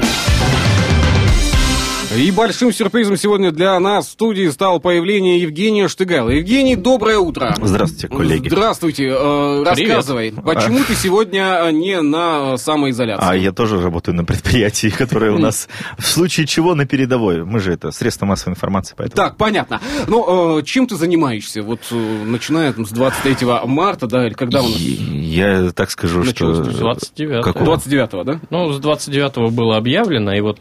И 2.16 2.30
большим 2.30 2.72
сюрпризом 2.72 3.18
сегодня 3.18 3.52
для 3.52 3.80
нас 3.80 4.06
в 4.06 4.12
студии 4.12 4.48
стало 4.50 4.78
появление 4.78 5.40
Евгения 5.42 5.88
Штыгала. 5.88 6.30
Евгений, 6.30 6.76
доброе 6.76 7.18
утро. 7.18 7.56
Здравствуйте, 7.60 8.08
коллеги. 8.08 8.50
Здравствуйте. 8.50 9.06
Э, 9.06 9.64
Привет. 9.74 9.90
Рассказывай, 9.90 10.32
почему 10.32 10.84
ты 10.84 10.94
сегодня 10.94 11.62
э, 11.64 11.72
не 11.72 12.00
на 12.02 12.58
самоизоляции? 12.58 13.26
А 13.28 13.36
я 13.36 13.52
тоже 13.52 13.82
работаю 13.82 14.16
на 14.16 14.26
предприятии, 14.26 14.90
которое 14.98 15.32
у 15.32 15.40
нас 15.40 15.68
в 15.98 16.06
случае 16.06 16.46
чего 16.46 16.76
на 16.76 16.86
передовой. 16.86 17.46
Мы 17.46 17.60
же 17.60 17.74
это 17.74 17.92
средство 17.92 18.28
массовой 18.28 18.52
информации, 18.52 18.94
поэтому... 18.96 19.16
Так, 19.16 19.38
понятно. 19.38 19.82
Ну, 20.06 20.60
э, 20.60 20.64
чем 20.64 20.86
ты 20.86 20.98
занимаешься? 20.98 21.64
Вот 21.64 21.80
э, 21.90 21.96
начиная 21.96 22.74
там, 22.74 22.86
с 22.86 22.92
23 22.92 23.48
марта, 23.66 24.06
да, 24.06 24.28
или 24.28 24.36
когда 24.36 24.62
у 24.62 24.68
нас? 24.68 24.78
Я 24.78 25.72
так 25.72 25.90
скажу, 25.90 26.24
что... 26.26 26.48
Началось 26.54 27.02
с 27.02 27.10
29-го. 27.16 27.42
Какого? 27.42 27.66
29 27.66 28.26
да? 28.26 28.40
Ну, 28.52 28.72
с 28.72 28.80
29-го 28.80 29.50
было 29.50 29.78
объявлено, 29.78 30.32
и 30.36 30.42
вот 30.42 30.60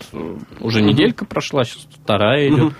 уже 0.60 0.80
неделька 0.80 1.26
прошла. 1.26 1.41
Пошла, 1.42 1.64
сейчас 1.64 1.86
вторая 2.02 2.48
идет. 2.48 2.72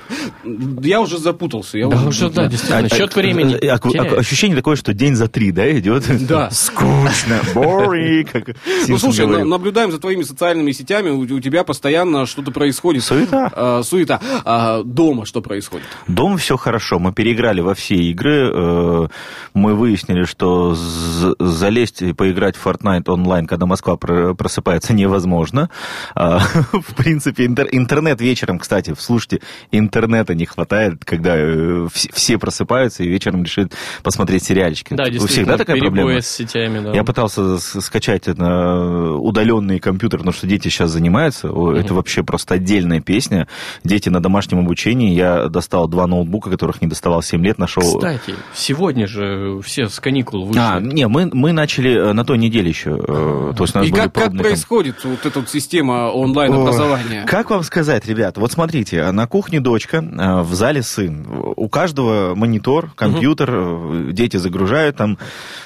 Я 0.84 1.00
уже 1.00 1.18
запутался. 1.18 1.78
Я 1.78 1.88
Да, 1.88 2.02
уже, 2.04 2.30
да, 2.30 2.46
действительно. 2.46 2.86
А- 2.90 2.96
Счет 2.96 3.14
времени 3.16 3.54
а- 3.54 3.74
а- 3.74 3.78
теряется. 3.78 4.18
Ощущение 4.20 4.56
такое, 4.56 4.76
что 4.76 4.94
день 4.94 5.16
за 5.16 5.28
три, 5.28 5.50
да, 5.50 5.70
идет? 5.78 6.04
Да. 6.26 6.50
Скучно, 6.50 7.40
boring, 7.54 8.24
как 8.32 8.56
Ну, 8.88 8.98
слушай, 8.98 9.26
наблюдаем 9.44 9.90
за 9.90 9.98
твоими 9.98 10.22
социальными 10.22 10.70
сетями, 10.72 11.10
у, 11.10 11.20
у 11.20 11.40
тебя 11.40 11.64
постоянно 11.64 12.26
что-то 12.26 12.50
происходит. 12.52 13.02
Суета. 13.02 13.50
А, 13.54 13.82
суета. 13.82 14.20
А, 14.44 14.82
дома 14.84 15.26
что 15.26 15.40
происходит? 15.42 15.86
Дома 16.06 16.36
все 16.36 16.56
хорошо. 16.56 16.98
Мы 16.98 17.12
переиграли 17.12 17.60
во 17.60 17.74
все 17.74 17.96
игры. 17.96 18.50
Э, 18.54 19.08
Мы 19.54 19.74
выяснили, 19.74 20.24
что 20.24 20.74
залезть 20.74 22.02
и 22.02 22.12
поиграть 22.12 22.56
в 22.56 22.66
Fortnite 22.66 23.10
онлайн, 23.10 23.46
когда 23.46 23.66
Москва 23.66 23.96
про- 23.96 24.34
просыпается, 24.34 24.92
невозможно. 24.94 25.68
В 26.14 26.94
принципе, 26.96 27.46
интер- 27.46 27.68
интернет 27.70 28.20
вечером, 28.20 28.51
кстати, 28.58 28.94
слушайте, 28.98 29.40
интернета 29.70 30.34
не 30.34 30.46
хватает, 30.46 31.04
когда 31.04 31.36
э, 31.36 31.86
вс- 31.86 32.10
все 32.12 32.38
просыпаются 32.38 33.02
и 33.02 33.08
вечером 33.08 33.44
решили 33.44 33.68
посмотреть 34.02 34.44
сериальчики. 34.44 34.94
Да, 34.94 35.04
действительно, 35.04 35.28
всех, 35.28 35.46
да, 35.46 35.58
такая 35.58 35.78
проблема? 35.78 36.20
с 36.20 36.26
сетями, 36.28 36.80
да. 36.80 36.92
Я 36.92 37.04
пытался 37.04 37.58
скачать 37.58 38.26
на 38.26 39.12
удаленный 39.16 39.78
компьютер, 39.78 40.18
потому 40.20 40.32
что 40.34 40.46
дети 40.46 40.68
сейчас 40.68 40.90
занимаются. 40.90 41.50
О, 41.50 41.72
Это 41.74 41.94
вообще 41.94 42.22
просто 42.22 42.54
отдельная 42.54 43.00
песня. 43.00 43.48
Дети 43.84 44.08
на 44.08 44.20
домашнем 44.20 44.60
обучении. 44.60 45.14
Я 45.14 45.48
достал 45.48 45.88
два 45.88 46.06
ноутбука, 46.06 46.50
которых 46.50 46.80
не 46.82 46.88
доставал 46.88 47.22
7 47.22 47.44
лет, 47.44 47.58
нашел... 47.58 47.82
Кстати, 47.82 48.34
сегодня 48.54 49.06
же 49.06 49.60
все 49.62 49.88
с 49.88 49.98
каникул 50.00 50.46
вышли. 50.46 50.60
А, 50.60 50.80
не, 50.80 51.06
мы, 51.08 51.30
мы 51.32 51.52
начали 51.52 51.92
э, 52.10 52.12
на 52.12 52.24
той 52.24 52.38
неделе 52.38 52.68
еще. 52.68 52.90
э, 52.98 53.52
То 53.56 53.64
есть 53.64 53.74
у 53.74 53.78
нас 53.78 53.88
И 53.88 53.90
были 53.90 54.00
как, 54.02 54.12
как 54.12 54.24
пробные 54.24 54.42
там- 54.42 54.50
происходит 54.50 55.04
вот 55.04 55.26
эта 55.26 55.40
вот 55.40 55.48
система 55.48 56.10
онлайн-образования? 56.10 57.24
Как 57.26 57.50
вам 57.50 57.62
сказать, 57.62 58.06
ребят? 58.06 58.36
Вот 58.42 58.50
смотрите, 58.50 59.08
на 59.12 59.28
кухне 59.28 59.60
дочка, 59.60 59.98
э, 59.98 60.40
в 60.42 60.52
зале 60.54 60.82
сын. 60.82 61.24
У 61.54 61.68
каждого 61.68 62.34
монитор, 62.34 62.90
компьютер, 62.96 63.50
э, 63.52 64.08
дети 64.10 64.36
загружают, 64.36 64.96
там 64.96 65.16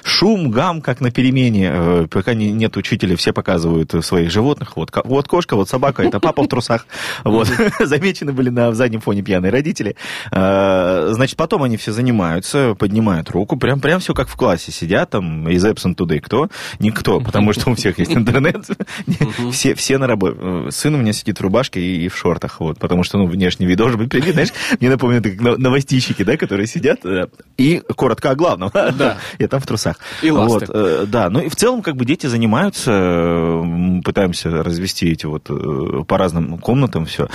шум, 0.04 0.50
гам, 0.50 0.82
как 0.82 1.00
на 1.00 1.10
перемене. 1.10 1.70
Э, 1.72 2.06
Пока 2.10 2.34
не- 2.34 2.52
нет 2.52 2.76
учителя, 2.76 3.16
все 3.16 3.32
показывают 3.32 3.94
своих 4.04 4.30
животных. 4.30 4.76
Вот, 4.76 4.90
вот 5.04 5.26
кошка, 5.26 5.56
вот 5.56 5.70
собака, 5.70 6.02
это 6.02 6.20
папа 6.20 6.42
в 6.42 6.48
трусах. 6.48 6.86
Вот. 7.24 7.48
Замечены 7.80 8.32
были 8.32 8.50
на 8.50 8.74
заднем 8.74 9.00
фоне 9.00 9.22
пьяные 9.22 9.50
родители. 9.50 9.96
Значит, 10.30 11.36
потом 11.36 11.62
они 11.62 11.78
все 11.78 11.92
занимаются, 11.92 12.74
поднимают 12.78 13.30
руку, 13.30 13.56
прям, 13.56 13.80
прям 13.80 14.00
все 14.00 14.12
как 14.12 14.28
в 14.28 14.36
классе 14.36 14.70
сидят, 14.70 15.10
там, 15.10 15.48
из 15.48 15.64
absent 15.64 15.96
today 15.96 16.20
кто? 16.20 16.50
Никто, 16.78 17.20
потому 17.20 17.54
что 17.54 17.70
у 17.70 17.74
всех 17.74 17.98
есть 17.98 18.12
интернет. 18.12 18.66
Все, 19.50 19.74
все 19.74 19.96
на 19.96 20.06
работе. 20.06 20.70
Сын 20.70 20.94
у 20.94 20.98
меня 20.98 21.14
сидит 21.14 21.38
в 21.38 21.42
рубашке 21.42 21.80
и 21.80 22.08
в 22.08 22.16
шортах, 22.16 22.55
вот, 22.60 22.78
потому 22.78 23.02
что, 23.04 23.18
ну, 23.18 23.26
внешний 23.26 23.66
вид 23.66 23.78
должен 23.78 23.98
быть 23.98 24.10
привет, 24.10 24.34
знаешь, 24.34 24.52
мне 24.80 24.90
напомнят 24.90 25.24
как 25.24 25.40
но- 25.40 25.56
новостищики, 25.56 26.22
да, 26.22 26.36
которые 26.36 26.66
сидят, 26.66 27.04
э, 27.04 27.26
и 27.56 27.82
коротко 27.94 28.30
о 28.30 28.34
главном. 28.34 28.70
Да. 28.72 29.18
Я 29.38 29.48
там 29.48 29.60
в 29.60 29.66
трусах. 29.66 29.98
И 30.22 30.30
ласты. 30.30 30.66
Вот, 30.66 30.70
э, 30.74 31.04
да, 31.06 31.30
ну 31.30 31.40
и 31.40 31.48
в 31.48 31.56
целом, 31.56 31.82
как 31.82 31.96
бы, 31.96 32.04
дети 32.04 32.26
занимаются, 32.26 33.62
пытаемся 34.04 34.50
развести 34.62 35.10
эти 35.10 35.26
вот 35.26 35.46
э, 35.48 36.04
по 36.06 36.18
разным 36.18 36.58
комнатам 36.58 37.06
все. 37.06 37.28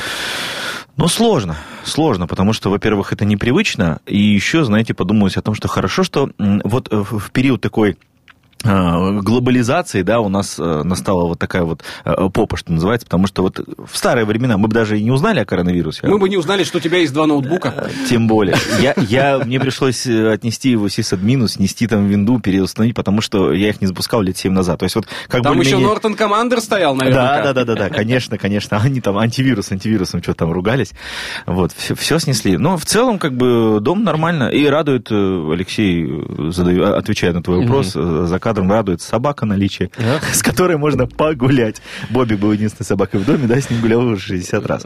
Но 0.98 1.08
сложно, 1.08 1.58
сложно, 1.84 2.28
потому 2.28 2.54
что, 2.54 2.70
во-первых, 2.70 3.14
это 3.14 3.26
непривычно, 3.26 4.00
и 4.06 4.20
еще, 4.20 4.64
знаете, 4.66 4.94
подумалось 4.94 5.38
о 5.38 5.42
том, 5.42 5.56
что 5.56 5.68
хорошо, 5.68 6.04
что 6.04 6.30
вот 6.38 6.90
в 6.92 7.32
период 7.32 7.62
такой 7.62 7.98
глобализации, 8.64 10.02
да, 10.02 10.20
у 10.20 10.30
нас 10.30 10.58
э, 10.60 10.84
настала 10.84 11.26
вот 11.26 11.40
такая 11.40 11.64
вот 11.64 11.84
э, 12.06 12.30
попа, 12.34 12.58
что 12.58 12.72
называется, 12.72 13.06
потому 13.06 13.28
что 13.28 13.42
вот 13.44 13.60
в 13.60 13.98
старые 13.98 14.26
времена 14.26 14.58
мы 14.58 14.68
бы 14.68 14.74
даже 14.74 15.00
и 15.00 15.04
не 15.04 15.12
узнали 15.12 15.40
о 15.40 15.46
коронавирусе. 15.46 16.08
Мы 16.08 16.18
бы 16.18 16.30
не 16.30 16.38
узнали, 16.38 16.64
что 16.64 16.78
у 16.78 16.82
тебя 16.82 17.00
есть 17.00 17.14
два 17.14 17.28
ноутбука. 17.28 17.90
Тем 18.10 18.28
более. 18.28 18.56
Я, 18.80 18.94
я, 18.98 19.40
мне 19.40 19.60
пришлось 19.60 20.06
э, 20.08 20.32
отнести 20.32 20.70
его 20.70 20.90
сисадмину, 20.90 21.48
снести 21.48 21.88
там 21.88 22.08
винду, 22.08 22.40
переустановить, 22.40 22.96
потому 22.96 23.22
что 23.22 23.54
я 23.54 23.70
их 23.70 23.82
не 23.82 23.88
запускал 23.88 24.22
лет 24.22 24.38
7 24.38 24.52
назад. 24.52 24.80
То 24.80 24.86
есть 24.86 24.96
вот 24.96 25.08
как 25.28 25.44
Там 25.44 25.60
еще 25.60 25.78
Нортон 25.78 26.16
Командер 26.16 26.62
стоял, 26.62 26.96
наверное. 26.96 27.44
да, 27.44 27.44
да, 27.44 27.54
да, 27.54 27.66
да, 27.66 27.76
да, 27.76 27.90
конечно, 27.90 28.38
конечно. 28.38 28.78
Они 28.78 29.02
там 29.02 29.18
антивирус, 29.18 29.72
антивирусом 29.72 30.22
что-то 30.22 30.40
там 30.40 30.52
ругались. 30.52 30.92
Вот, 31.46 31.72
все, 31.74 32.20
снесли. 32.20 32.58
Но 32.58 32.78
в 32.78 32.86
целом, 32.86 33.20
как 33.20 33.34
бы, 33.34 33.80
дом 33.82 34.04
нормально. 34.04 34.50
И 34.50 34.66
радует, 34.66 35.08
э, 35.12 35.50
Алексей, 35.52 36.06
э, 36.06 36.52
задаю, 36.52 36.84
а, 36.84 36.98
отвечая 36.98 37.34
на 37.34 37.44
твой 37.44 37.62
вопрос, 37.62 37.94
э, 37.96 38.26
за 38.28 38.40
кадром 38.52 38.70
радует 38.70 39.02
собака 39.02 39.46
наличие, 39.46 39.92
с 40.34 40.44
которой 40.44 40.76
можно 40.78 41.08
погулять. 41.08 41.82
Бобик 42.10 42.38
был 42.40 42.52
единственной 42.52 42.86
собакой 42.86 43.22
в 43.22 43.26
доме, 43.26 43.48
да, 43.48 43.60
с 43.62 43.70
ним 43.70 43.80
гулял 43.80 44.02
уже 44.06 44.20
60 44.22 44.66
раз. 44.66 44.86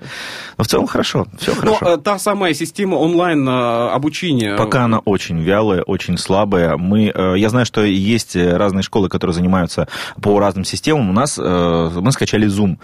Но 0.56 0.64
в 0.64 0.68
целом 0.68 0.86
хорошо, 0.86 1.26
все 1.40 1.56
Но 1.56 1.74
хорошо. 1.74 1.96
э, 1.96 1.98
та 1.98 2.20
самая 2.20 2.54
система 2.54 2.96
онлайн 2.98 3.48
э, 3.50 3.90
обучения. 3.90 4.56
Пока 4.56 4.84
она 4.86 5.00
очень 5.00 5.42
вялая, 5.42 5.82
очень 5.82 6.20
слабая. 6.20 6.78
Мы, 6.78 7.12
э, 7.14 7.34
я 7.38 7.50
знаю, 7.50 7.66
что 7.66 7.84
есть 7.84 8.36
разные 8.36 8.84
школы, 8.84 9.10
которые 9.10 9.34
занимаются 9.34 9.88
по 10.22 10.40
разным 10.40 10.64
системам. 10.64 11.10
У 11.10 11.14
нас 11.14 11.38
мы 11.40 12.12
скачали 12.12 12.48
Zoom. 12.48 12.78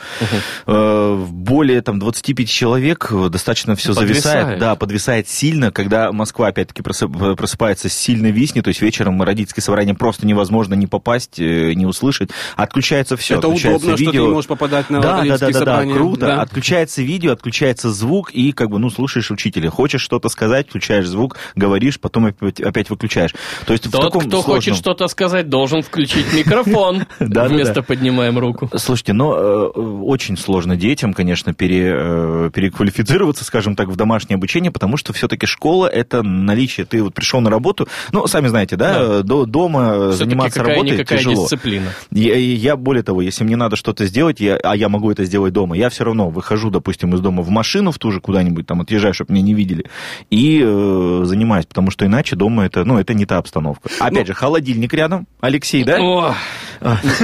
Более 1.32 1.82
там 1.82 2.00
25 2.00 2.50
человек 2.50 3.12
достаточно 3.30 3.76
все 3.76 3.94
Подвисает. 3.94 4.24
зависает. 4.24 4.60
Да, 4.60 4.76
подвисает 4.76 5.28
сильно, 5.30 5.72
когда 5.72 6.12
Москва 6.12 6.48
опять-таки 6.48 6.82
просып- 6.82 7.36
просыпается 7.36 7.90
сильно 7.90 8.28
виснет, 8.28 8.64
то 8.64 8.70
есть 8.70 8.82
вечером 8.82 9.22
родительское 9.22 9.62
собрание 9.64 9.94
просто 9.94 10.26
невозможно 10.26 10.71
не 10.76 10.88
попасть, 10.88 11.40
э, 11.40 11.74
не 11.74 11.86
услышать. 11.86 12.30
Отключается 12.56 13.18
все. 13.18 13.38
Это 13.38 13.48
удобно, 13.48 13.78
что 13.78 13.96
ты 13.98 14.06
не 14.06 14.20
можешь 14.20 14.48
попадать 14.48 14.90
на 14.90 15.02
да, 15.02 15.24
да, 15.24 15.38
да, 15.38 15.50
да, 15.52 15.66
да, 15.66 15.84
круто. 15.86 16.26
Да. 16.26 16.42
Отключается 16.42 17.02
видео, 17.02 17.32
отключается 17.34 17.92
звук, 17.92 18.32
и 18.32 18.52
как 18.52 18.70
бы, 18.70 18.80
ну, 18.80 18.90
слушаешь 18.90 19.32
учителя. 19.32 19.70
Хочешь 19.70 20.02
что-то 20.02 20.30
сказать, 20.30 20.68
включаешь 20.70 21.08
звук, 21.08 21.38
говоришь, 21.56 22.00
потом 22.00 22.26
опять, 22.28 22.60
опять 22.62 22.90
выключаешь. 22.90 23.34
То 23.66 23.74
есть 23.74 23.88
в 23.88 23.92
Тот, 23.92 24.02
таком 24.02 24.22
кто 24.28 24.42
хочет 24.42 24.74
сложном- 24.74 24.78
что-то 24.78 25.08
сказать, 25.08 25.50
должен 25.50 25.82
включить 25.82 26.34
микрофон. 26.34 27.06
Вместо 27.20 27.82
поднимаем 27.82 28.38
руку. 28.40 28.70
Слушайте, 28.76 29.14
но 29.14 29.36
э, 29.36 29.66
очень 30.04 30.38
сложно 30.38 30.76
детям, 30.76 31.14
конечно, 31.14 31.52
э, 31.52 32.50
переквалифицироваться, 32.54 33.44
скажем 33.44 33.76
так, 33.76 33.90
в 33.90 33.96
домашнее 33.96 34.36
обучение, 34.36 34.72
потому 34.72 34.98
что 34.98 35.14
все-таки 35.14 35.46
школа 35.46 35.88
это 35.88 36.24
наличие. 36.24 36.86
Ты 36.86 37.04
вот 37.04 37.14
пришел 37.14 37.42
на 37.42 37.50
работу, 37.50 37.88
ну, 38.12 38.28
сами 38.28 38.48
знаете, 38.48 38.76
да, 38.76 39.00
Да. 39.00 39.24
до, 39.24 39.46
дома 39.46 40.12
заниматься 40.12 40.61
работой 40.64 40.98
какая-никакая 40.98 41.20
тяжело. 41.20 41.44
дисциплина. 41.44 41.94
Я, 42.12 42.36
я 42.36 42.76
более 42.76 43.04
того, 43.04 43.22
если 43.22 43.44
мне 43.44 43.56
надо 43.56 43.76
что-то 43.76 44.06
сделать, 44.06 44.40
я, 44.40 44.56
а 44.56 44.76
я 44.76 44.90
могу 44.90 45.12
это 45.12 45.26
сделать 45.26 45.54
дома, 45.54 45.78
я 45.78 45.90
все 45.90 46.04
равно 46.04 46.30
выхожу, 46.30 46.70
допустим, 46.70 47.14
из 47.16 47.20
дома 47.20 47.44
в 47.44 47.50
машину 47.50 47.92
в 47.92 47.98
ту 48.00 48.12
же 48.12 48.20
куда-нибудь, 48.20 48.66
там 48.68 48.82
отъезжаю, 48.82 49.14
чтобы 49.14 49.34
меня 49.34 49.44
не 49.44 49.54
видели, 49.54 49.86
и 50.30 50.62
э, 50.64 51.22
занимаюсь, 51.24 51.66
потому 51.66 51.92
что 51.92 52.06
иначе 52.06 52.36
дома 52.36 52.66
это, 52.66 52.84
ну, 52.86 52.98
это 52.98 53.14
не 53.14 53.26
та 53.26 53.38
обстановка. 53.38 53.90
Опять 54.00 54.28
же, 54.28 54.34
холодильник 54.34 54.94
рядом, 54.94 55.28
Алексей, 55.40 55.84
да? 55.84 55.98
О, 56.00 56.36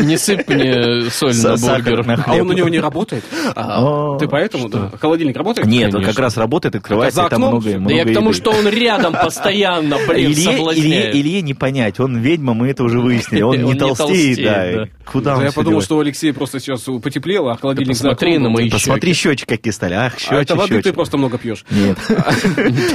не 0.03 0.17
сыпь 0.17 0.47
мне 0.47 1.09
соль 1.09 1.35
на 1.35 1.57
бургер. 1.57 2.23
А 2.25 2.33
он 2.35 2.49
у 2.49 2.53
него 2.53 2.69
не 2.69 2.79
работает? 2.79 3.23
А, 3.55 3.83
О, 3.83 4.17
Ты 4.17 4.27
поэтому? 4.27 4.69
Холодильник 4.99 5.35
работает? 5.35 5.67
Нет, 5.67 5.93
он 5.93 6.03
как 6.03 6.19
раз 6.19 6.37
работает, 6.37 6.75
открывается, 6.75 7.25
и 7.25 7.29
там 7.29 7.41
много, 7.41 7.77
Да 7.79 7.93
я 7.93 8.05
к 8.05 8.13
тому, 8.13 8.33
что 8.33 8.51
он 8.51 8.67
рядом 8.67 9.13
постоянно, 9.21 9.97
блин, 10.07 10.35
соблазняет. 10.35 11.15
Илье 11.15 11.41
не 11.41 11.53
понять, 11.53 11.99
он 11.99 12.17
ведьма, 12.17 12.53
мы 12.53 12.69
это 12.69 12.83
уже 12.83 12.99
выяснили, 12.99 13.41
он, 13.41 13.57
не 13.63 13.73
толстеет, 13.75 14.43
да. 14.43 14.87
Куда 15.05 15.31
Да 15.31 15.37
он 15.37 15.43
я 15.45 15.51
подумал, 15.51 15.81
что 15.81 15.97
у 15.97 15.99
Алексея 16.01 16.33
просто 16.33 16.59
сейчас 16.59 16.81
потеплело, 17.01 17.53
а 17.53 17.57
холодильник 17.57 17.95
за 17.95 18.09
посмотри 18.09 18.37
на 18.37 18.49
мои 18.49 18.69
Посмотри, 18.69 19.13
щечки 19.13 19.45
какие 19.45 19.71
стали, 19.71 19.93
ах, 19.93 20.19
щечки, 20.19 20.33
А 20.33 20.41
это 20.41 20.55
воды 20.55 20.81
ты 20.81 20.93
просто 20.93 21.17
много 21.17 21.37
пьешь. 21.37 21.65
Нет. 21.69 21.97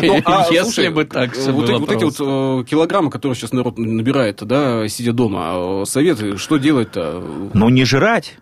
Ну, 0.03 0.21
а, 0.25 0.47
Если 0.51 0.63
слушай, 0.63 0.91
бы 0.91 1.05
так 1.05 1.37
вот, 1.37 1.65
эти- 1.69 1.79
вот 1.79 1.91
эти 1.93 2.05
вот 2.05 2.17
э, 2.19 2.65
килограммы, 2.69 3.11
которые 3.11 3.37
сейчас 3.37 3.53
народ 3.53 3.79
набирает, 3.79 4.43
да, 4.45 4.87
сидя 4.89 5.13
дома, 5.13 5.83
э, 5.83 5.85
советы, 5.87 6.37
что 6.37 6.52
делать-то? 6.59 7.51
Ну, 7.55 7.69
не 7.69 7.85
жрать. 7.85 8.39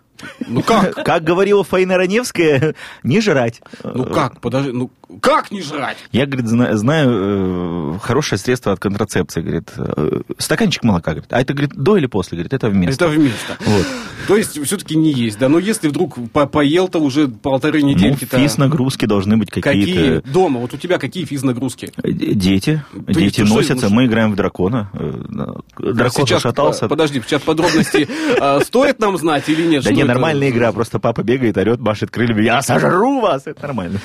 Ну 0.47 0.61
как? 0.61 0.93
Как 1.05 1.23
говорила 1.23 1.63
Фаина 1.63 1.97
Раневская, 1.97 2.75
не 3.03 3.21
жрать. 3.21 3.61
Ну 3.83 4.03
как? 4.05 4.39
Подожди, 4.39 4.71
ну 4.71 4.91
как 5.19 5.51
не 5.51 5.61
жрать? 5.61 5.97
Я, 6.13 6.25
говорит, 6.25 6.47
зна- 6.47 6.77
знаю 6.77 7.95
э, 7.95 7.99
хорошее 8.01 8.39
средство 8.39 8.71
от 8.71 8.79
контрацепции, 8.79 9.41
говорит, 9.41 9.69
э, 9.77 10.21
стаканчик 10.37 10.83
молока, 10.83 11.11
говорит. 11.11 11.33
А 11.33 11.41
это, 11.41 11.53
говорит, 11.53 11.73
до 11.75 11.97
или 11.97 12.05
после, 12.05 12.37
говорит, 12.37 12.53
это 12.53 12.69
вместо. 12.69 13.05
Это 13.05 13.13
вместо. 13.13 13.57
Вот. 13.65 13.85
То 14.27 14.37
есть 14.37 14.63
все-таки 14.65 14.95
не 14.95 15.11
есть, 15.11 15.37
да. 15.39 15.49
Но 15.49 15.59
если 15.59 15.89
вдруг 15.89 16.15
по- 16.31 16.45
поел-то 16.45 16.99
уже 16.99 17.27
полторы 17.27 17.81
Ну, 17.81 17.87
недельки-то... 17.89 18.37
физ-нагрузки 18.37 19.05
должны 19.05 19.35
быть 19.35 19.49
Какие 19.51 19.63
какие-то. 19.85 20.29
дома? 20.29 20.59
Вот 20.61 20.73
у 20.73 20.77
тебя 20.77 20.97
какие 20.97 21.25
физ-нагрузки? 21.25 21.91
Э, 22.03 22.11
Дети, 22.11 22.81
То 23.07 23.13
дети 23.13 23.41
носятся, 23.41 23.89
ну, 23.89 23.95
мы 23.95 24.05
играем 24.05 24.31
в 24.31 24.35
дракона. 24.35 24.89
Дракон 25.77 26.25
Сейчас, 26.25 26.41
шатался. 26.43 26.87
Подожди, 26.87 27.21
сейчас 27.25 27.41
подробности 27.41 28.07
э, 28.39 28.59
стоит 28.63 28.99
нам 28.99 29.17
знать 29.17 29.49
или 29.49 29.63
нет? 29.63 29.83
Да 29.83 29.89
что 29.89 29.93
не, 29.93 30.03
это? 30.03 30.10
Нормальная 30.13 30.49
игра, 30.49 30.71
просто 30.71 30.99
папа 30.99 31.23
бегает, 31.23 31.57
орет, 31.57 31.79
машет 31.79 32.11
крыльями, 32.11 32.43
я 32.43 32.61
сожру 32.61 33.21
вас, 33.21 33.43
это 33.45 33.61
нормально. 33.63 33.99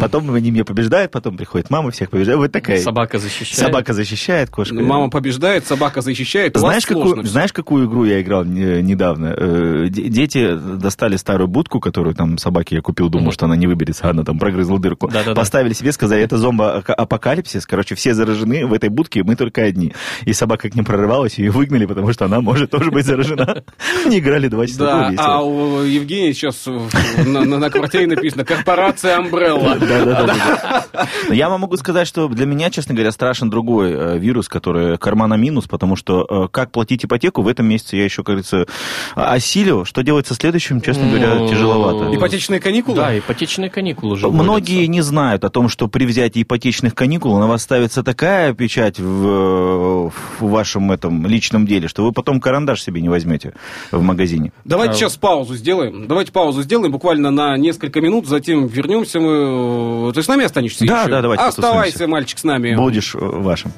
Потом 0.00 0.32
они 0.34 0.50
меня 0.50 0.64
побеждают, 0.64 1.10
потом 1.12 1.36
приходит 1.36 1.70
мама, 1.70 1.90
всех 1.90 2.10
побеждает, 2.10 2.38
вот 2.38 2.52
такая. 2.52 2.80
Собака 2.80 3.18
защищает. 3.18 3.66
Собака 3.66 3.92
защищает, 3.92 4.50
кошка. 4.50 4.74
Мама 4.74 5.10
побеждает, 5.10 5.66
собака 5.66 6.00
защищает. 6.00 6.56
Знаешь 6.56 6.86
какую, 6.86 7.24
знаешь, 7.26 7.52
какую 7.52 7.86
игру 7.86 8.04
я 8.04 8.20
играл 8.20 8.44
не- 8.44 8.82
недавно? 8.82 9.34
Э, 9.36 9.86
де- 9.88 10.08
Дети 10.08 10.54
достали 10.56 11.16
старую 11.16 11.48
будку, 11.48 11.80
которую 11.80 12.14
там 12.14 12.38
собаке 12.38 12.76
я 12.76 12.82
купил, 12.82 13.08
думал, 13.08 13.32
что 13.32 13.46
она 13.46 13.56
не 13.56 13.66
выберется, 13.66 14.08
она 14.08 14.24
там 14.24 14.38
прогрызла 14.38 14.78
дырку. 14.78 15.08
Поставили 15.34 15.72
себе, 15.72 15.92
сказали, 15.92 16.22
это 16.22 16.36
зомбо-апокалипсис, 16.38 17.66
короче, 17.66 17.94
все 17.94 18.14
заражены, 18.14 18.66
в 18.66 18.72
этой 18.72 18.88
будке 18.88 19.22
мы 19.22 19.36
только 19.36 19.62
одни. 19.62 19.92
И 20.24 20.32
собака 20.32 20.68
к 20.70 20.74
ним 20.74 20.84
прорывалась, 20.84 21.38
ее 21.38 21.50
выгнали, 21.50 21.86
потому 21.86 22.12
что 22.12 22.24
она 22.24 22.40
может 22.40 22.70
тоже 22.70 22.90
быть 22.90 23.04
заражена. 23.06 23.62
Они 24.06 24.18
играли 24.18 24.48
два 24.48 24.66
часа. 24.66 24.78
Да, 24.86 25.12
а 25.18 25.42
у 25.42 25.82
Евгения 25.82 26.32
сейчас 26.32 26.66
на, 26.66 27.44
на- 27.44 27.58
на 27.58 27.70
квартире 27.70 28.06
написано 28.06 28.44
«Корпорация 28.44 29.18
Umbrella». 29.18 29.78
Да, 29.78 30.04
да, 30.04 30.04
да, 30.04 30.26
да, 30.26 30.86
да. 30.92 31.06
Но 31.28 31.34
Я 31.34 31.48
вам 31.48 31.60
могу 31.62 31.76
сказать, 31.76 32.06
что 32.08 32.28
для 32.28 32.46
меня, 32.46 32.70
честно 32.70 32.94
говоря, 32.94 33.10
страшен 33.12 33.50
другой 33.50 33.92
э, 33.92 34.18
вирус, 34.18 34.48
который 34.48 34.96
кармана 34.98 35.34
минус, 35.34 35.66
потому 35.66 35.96
что 35.96 36.26
э, 36.28 36.48
как 36.50 36.70
платить 36.72 37.04
ипотеку 37.04 37.42
в 37.42 37.48
этом 37.48 37.66
месяце 37.66 37.96
я 37.96 38.04
еще, 38.04 38.22
как 38.22 38.26
говорится, 38.36 38.66
осилил. 39.14 39.84
Что 39.84 40.02
делать 40.02 40.26
со 40.26 40.34
следующим, 40.34 40.80
честно 40.80 41.08
говоря, 41.08 41.48
тяжеловато. 41.48 42.14
Ипотечные 42.14 42.60
каникулы? 42.60 42.96
Да, 42.96 43.18
ипотечные 43.18 43.70
каникулы 43.70 44.12
уже 44.14 44.28
Многие 44.28 44.72
вводятся. 44.74 44.90
не 44.90 45.00
знают 45.02 45.44
о 45.44 45.50
том, 45.50 45.68
что 45.68 45.88
при 45.88 46.04
взятии 46.06 46.42
ипотечных 46.42 46.94
каникул 46.94 47.38
на 47.38 47.46
вас 47.46 47.62
ставится 47.62 48.02
такая 48.02 48.52
печать 48.54 48.98
в, 48.98 50.10
в 50.10 50.12
вашем 50.40 50.92
этом 50.92 51.26
личном 51.26 51.66
деле, 51.66 51.88
что 51.88 52.04
вы 52.04 52.12
потом 52.12 52.40
карандаш 52.40 52.82
себе 52.82 53.00
не 53.00 53.08
возьмете 53.08 53.54
в 53.90 54.02
магазине. 54.02 54.52
Давайте 54.76 54.94
сейчас 54.98 55.16
паузу 55.16 55.54
сделаем. 55.56 56.06
Давайте 56.06 56.32
паузу 56.32 56.62
сделаем 56.62 56.92
буквально 56.92 57.30
на 57.30 57.56
несколько 57.56 58.00
минут, 58.00 58.26
затем 58.26 58.66
вернемся 58.66 59.20
мы. 59.20 60.08
э, 60.10 60.12
Ты 60.14 60.22
с 60.22 60.28
нами 60.28 60.44
останешься 60.44 60.84
Да, 60.86 61.00
еще? 61.02 61.10
да, 61.10 61.22
давайте 61.22 61.44
Оставайся, 61.44 61.92
потусуемся. 61.92 62.08
мальчик, 62.08 62.38
с 62.38 62.44
нами. 62.44 62.74
Будешь 62.76 63.14
э, 63.14 63.18
вашим. 63.18 63.72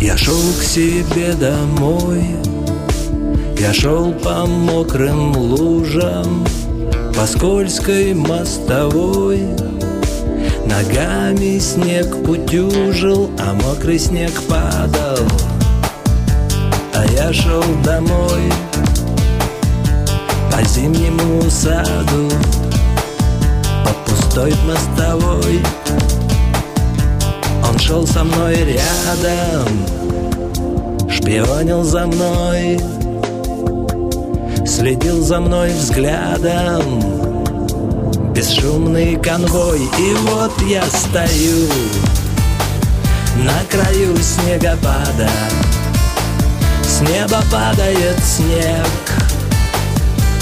Я 0.00 0.16
шел 0.16 0.36
к 0.58 0.62
себе 0.62 1.34
домой 1.34 2.24
Я 3.58 3.74
шел 3.74 4.12
по 4.12 4.46
мокрым 4.46 5.36
лужам 5.36 6.46
По 7.16 7.26
скользкой 7.26 8.14
мостовой. 8.14 9.40
Ногами 10.64 11.58
снег 11.58 12.06
утюжил, 12.28 13.30
а 13.40 13.54
мокрый 13.54 13.98
снег 13.98 14.30
падал. 14.48 15.26
А 16.94 17.04
я 17.12 17.32
шел 17.32 17.64
домой 17.82 18.52
По 20.52 20.62
зимнему 20.62 21.50
саду 21.50 22.30
По 23.84 23.92
пустой 24.08 24.54
мостовой. 24.68 25.60
Он 27.68 27.78
шел 27.78 28.06
со 28.06 28.22
мной 28.22 28.54
рядом, 28.54 29.68
шпионил 31.10 31.82
за 31.82 32.06
мной, 32.06 32.80
следил 34.68 35.22
за 35.22 35.40
мной 35.40 35.70
взглядом. 35.70 37.00
Бесшумный 38.34 39.16
конвой, 39.16 39.80
и 39.80 40.14
вот 40.26 40.52
я 40.68 40.84
стою 40.84 41.68
на 43.36 43.58
краю 43.70 44.16
снегопада. 44.18 45.30
С 46.84 47.00
неба 47.00 47.42
падает 47.50 48.18
снег, 48.22 48.86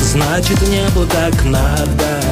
значит 0.01 0.61
небу 0.69 1.07
так 1.07 1.45
надо. 1.45 2.26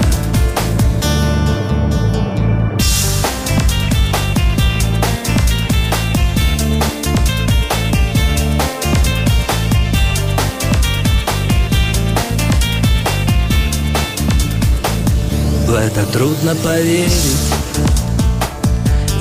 В 15.75 15.77
это 15.77 16.07
трудно 16.13 16.55
поверить. 16.55 17.37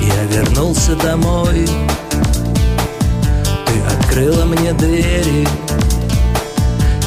Я 0.00 0.22
вернулся 0.26 0.94
домой. 0.94 1.66
Ты 3.66 3.80
открыла 3.92 4.44
мне 4.44 4.72
двери. 4.72 5.48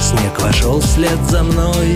Снег 0.02 0.42
вошел 0.42 0.82
вслед 0.82 1.18
за 1.30 1.44
мной. 1.44 1.96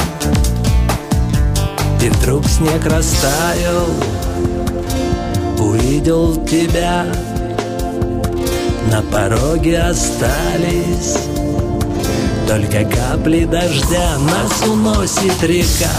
И 2.02 2.08
вдруг 2.08 2.48
снег 2.48 2.86
растаял. 2.86 3.88
Увидел 5.60 6.46
тебя. 6.46 7.06
На 8.90 9.02
пороге 9.02 9.78
остались. 9.78 11.18
Только 12.48 12.86
капли 12.86 13.44
дождя 13.44 14.18
Нас 14.20 14.70
уносит 14.70 15.44
река 15.44 15.90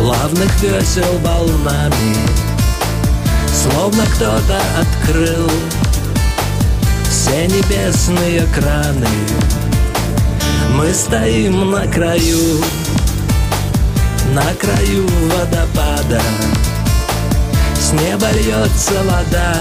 плавных 0.00 0.62
весел 0.62 1.18
волнами 1.18 2.16
Словно 3.52 4.02
кто-то 4.06 4.58
открыл 4.80 5.50
все 7.10 7.46
небесные 7.46 8.46
краны. 8.54 9.08
Мы 10.74 10.94
стоим 10.94 11.70
на 11.70 11.86
краю, 11.86 12.62
на 14.32 14.54
краю 14.54 15.06
водопада. 15.28 16.22
С 17.78 17.92
неба 17.92 18.30
льется 18.32 19.02
вода, 19.04 19.54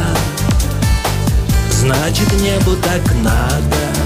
значит 1.72 2.32
небу 2.40 2.76
так 2.84 3.14
надо 3.16 3.99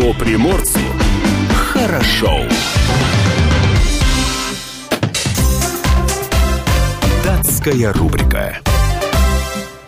Что 0.00 0.14
приморцу 0.14 0.80
хорошо. 1.54 2.40
Датская 7.22 7.92
рубрика. 7.92 8.60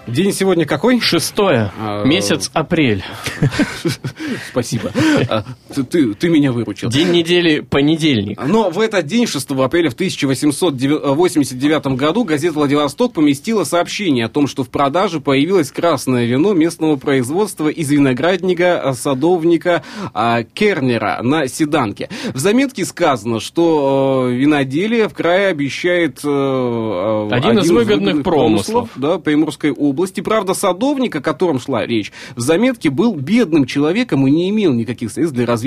День 0.07 0.35
сегодня 0.35 0.67
какой? 0.67 1.01
Шестое. 1.01 1.73
А, 1.81 2.05
Месяц 2.05 2.51
апрель. 2.53 3.03
Спасибо. 4.51 4.93
Ты- 5.75 5.85
Ты 5.85 6.15
ты 6.15 6.29
меня 6.29 6.53
выручил. 6.53 6.89
День 6.91 7.11
недели 7.11 7.61
понедельник. 7.61 8.41
Но 8.47 8.71
в 8.71 8.79
этот 8.81 9.07
день, 9.07 9.27
6 9.27 9.51
апреля 9.65 9.91
в 9.91 9.95
1889 9.95 11.97
году, 11.97 12.25
газета 12.25 12.55
«Владивосток» 12.55 13.13
поместила 13.15 13.65
сообщение 13.65 14.27
о 14.27 14.29
том, 14.29 14.47
что 14.47 14.65
в 14.65 14.71
продаже 14.71 15.21
появилось 15.21 15.71
красное 15.71 16.25
вино 16.27 16.53
местного 16.55 16.97
производства 16.97 17.69
из 17.69 17.91
виноградника 17.91 18.81
а, 18.81 18.95
садовника 18.95 19.83
а, 20.15 20.43
Кернера 20.43 21.21
на 21.23 21.47
Седанке. 21.49 22.09
В 22.35 22.39
заметке 22.39 22.85
сказано, 22.85 23.41
что 23.41 24.29
э, 24.31 24.35
виноделие 24.35 25.09
в 25.09 25.15
крае 25.15 25.49
обещает 25.49 26.21
э, 26.25 26.29
э, 26.29 27.29
Один 27.35 27.59
из 27.59 27.71
выгодных 27.71 28.23
промыслов. 28.23 28.91
да, 28.97 29.19
Приморской 29.19 29.71
области. 29.71 30.21
Правда, 30.21 30.55
садовник, 30.55 31.17
о 31.17 31.21
котором 31.21 31.61
шла 31.61 31.87
речь, 31.87 32.13
в 32.37 32.41
заметке 32.41 32.91
был 32.91 33.15
бедным 33.15 33.67
человеком 33.67 34.27
и 34.27 34.31
не 34.31 34.51
имел 34.51 34.73
никаких 34.73 35.11
средств 35.11 35.35
для 35.35 35.47
развития 35.47 35.62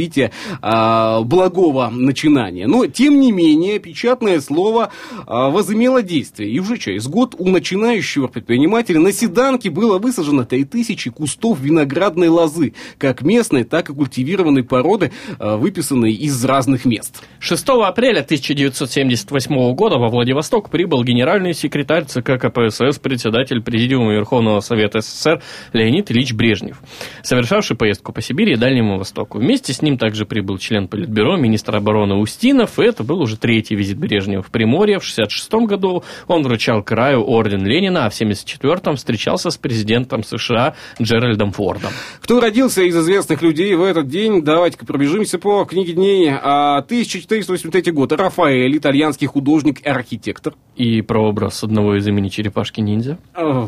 а, 0.62 1.21
благого 1.21 1.89
начинания. 1.89 2.67
Но, 2.67 2.88
тем 2.88 3.19
не 3.19 3.31
менее, 3.31 3.79
печатное 3.79 4.39
слово 4.41 4.91
а, 5.25 5.49
возымело 5.49 6.01
действие. 6.01 6.51
И 6.51 6.60
уже 6.60 6.77
через 6.77 7.08
год 7.08 7.36
у 7.38 7.49
начинающего 7.49 8.27
предпринимателя 8.27 8.99
на 8.99 9.12
седанке 9.12 9.69
было 9.69 9.97
высажено 9.99 10.43
3000 10.43 11.10
кустов 11.12 11.60
виноградной 11.60 12.27
лозы, 12.27 12.73
как 12.97 13.21
местной, 13.21 13.63
так 13.63 13.89
и 13.89 13.93
культивированной 13.93 14.63
породы, 14.63 15.12
а, 15.39 15.58
выписанной 15.58 16.13
из 16.13 16.43
разных 16.45 16.86
мест. 16.86 17.23
6 17.39 17.69
апреля 17.86 18.21
1978 18.21 19.73
года 19.73 19.97
во 19.97 20.10
Владивосток 20.10 20.69
прибыл 20.69 21.03
генеральный 21.03 21.53
секретарь 21.53 22.05
ЦК 22.05 22.39
КПСС, 22.39 22.99
председатель 22.99 23.62
Президиума 23.62 24.13
Верховного 24.13 24.60
Совета 24.60 24.99
СССР 25.01 25.41
Леонид 25.73 26.12
Ильич 26.12 26.34
Брежнев, 26.34 26.81
совершавший 27.23 27.75
поездку 27.75 28.13
по 28.13 28.21
Сибири 28.21 28.53
и 28.53 28.55
Дальнему 28.55 28.97
Востоку. 28.97 29.39
Вместе 29.39 29.73
с 29.73 29.81
ним 29.86 29.98
также 29.98 30.26
прибыл 30.26 30.58
член 30.58 30.88
Политбюро, 30.88 31.38
министр 31.38 31.78
обороны 31.78 32.15
Устинов, 32.15 32.80
и 32.80 32.84
это 32.84 33.04
был 33.04 33.21
уже 33.21 33.38
третий 33.38 33.76
визит 33.76 33.98
Брежнева 33.98 34.43
в 34.43 34.52
Приморье. 34.52 35.00
В 35.00 35.08
1966 35.08 35.54
году 35.67 36.04
он 36.28 36.43
вручал 36.43 36.84
краю 36.84 37.24
орден 37.24 37.65
Ленина, 37.65 38.06
а 38.06 38.10
в 38.10 38.15
1974 38.15 38.95
встречался 38.98 39.50
с 39.50 39.58
президентом 39.58 40.24
США 40.24 40.76
Джеральдом 41.02 41.52
Фордом. 41.52 41.91
Кто 42.21 42.39
родился 42.39 42.82
из 42.82 42.98
известных 42.98 43.41
людей 43.41 43.74
в 43.76 43.84
этот 43.84 44.08
день? 44.08 44.43
Давайте-ка 44.43 44.86
пробежимся 44.86 45.39
по 45.39 45.64
книге 45.66 45.93
дней. 45.93 46.32
А, 46.32 46.78
1483 46.80 47.91
год. 47.91 48.12
Рафаэль, 48.12 48.78
итальянский 48.78 49.28
художник 49.28 49.82
и 49.82 49.88
архитектор. 49.88 50.53
И 50.76 51.01
прообраз 51.01 51.64
одного 51.64 51.95
из 51.95 52.07
имени 52.07 52.30
черепашки-ниндзя. 52.30 53.18
А, 53.34 53.68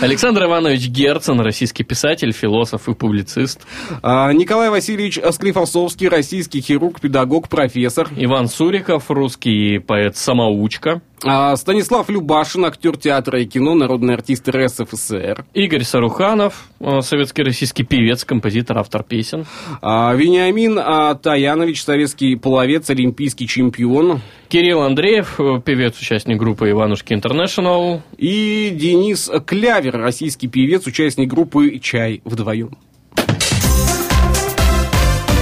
Александр 0.00 0.44
Иванович 0.44 0.88
Герцен, 0.88 1.40
российский 1.40 1.84
писатель, 1.84 2.32
философ 2.32 2.88
и 2.88 2.94
публицист. 2.94 3.66
А, 4.02 4.32
Николай 4.32 4.70
Васильевич 4.76 5.18
Склифосовский, 5.32 6.06
российский 6.08 6.60
хирург, 6.60 7.00
педагог, 7.00 7.48
профессор. 7.48 8.10
Иван 8.14 8.46
Суриков, 8.46 9.10
русский 9.10 9.78
поэт-самоучка. 9.78 11.00
А, 11.24 11.56
Станислав 11.56 12.10
Любашин, 12.10 12.66
актер 12.66 12.98
театра 12.98 13.40
и 13.40 13.46
кино, 13.46 13.74
народный 13.74 14.12
артист 14.12 14.46
РСФСР. 14.50 15.46
Игорь 15.54 15.82
Саруханов, 15.82 16.68
э, 16.78 17.00
советский 17.00 17.42
российский 17.42 17.84
певец, 17.84 18.26
композитор, 18.26 18.76
автор 18.76 19.02
песен. 19.02 19.46
А, 19.80 20.12
Вениамин 20.12 20.78
а, 20.78 21.14
Таянович, 21.14 21.82
советский 21.82 22.36
половец, 22.36 22.90
олимпийский 22.90 23.48
чемпион. 23.48 24.20
Кирилл 24.50 24.82
Андреев, 24.82 25.40
э, 25.40 25.62
певец, 25.64 25.98
участник 25.98 26.36
группы 26.36 26.68
Иванушки 26.68 27.14
Интернешнл. 27.14 28.02
И 28.18 28.68
Денис 28.74 29.30
Клявер, 29.46 29.96
российский 29.96 30.48
певец, 30.48 30.86
участник 30.86 31.30
группы 31.30 31.78
«Чай 31.78 32.20
вдвоем». 32.26 32.76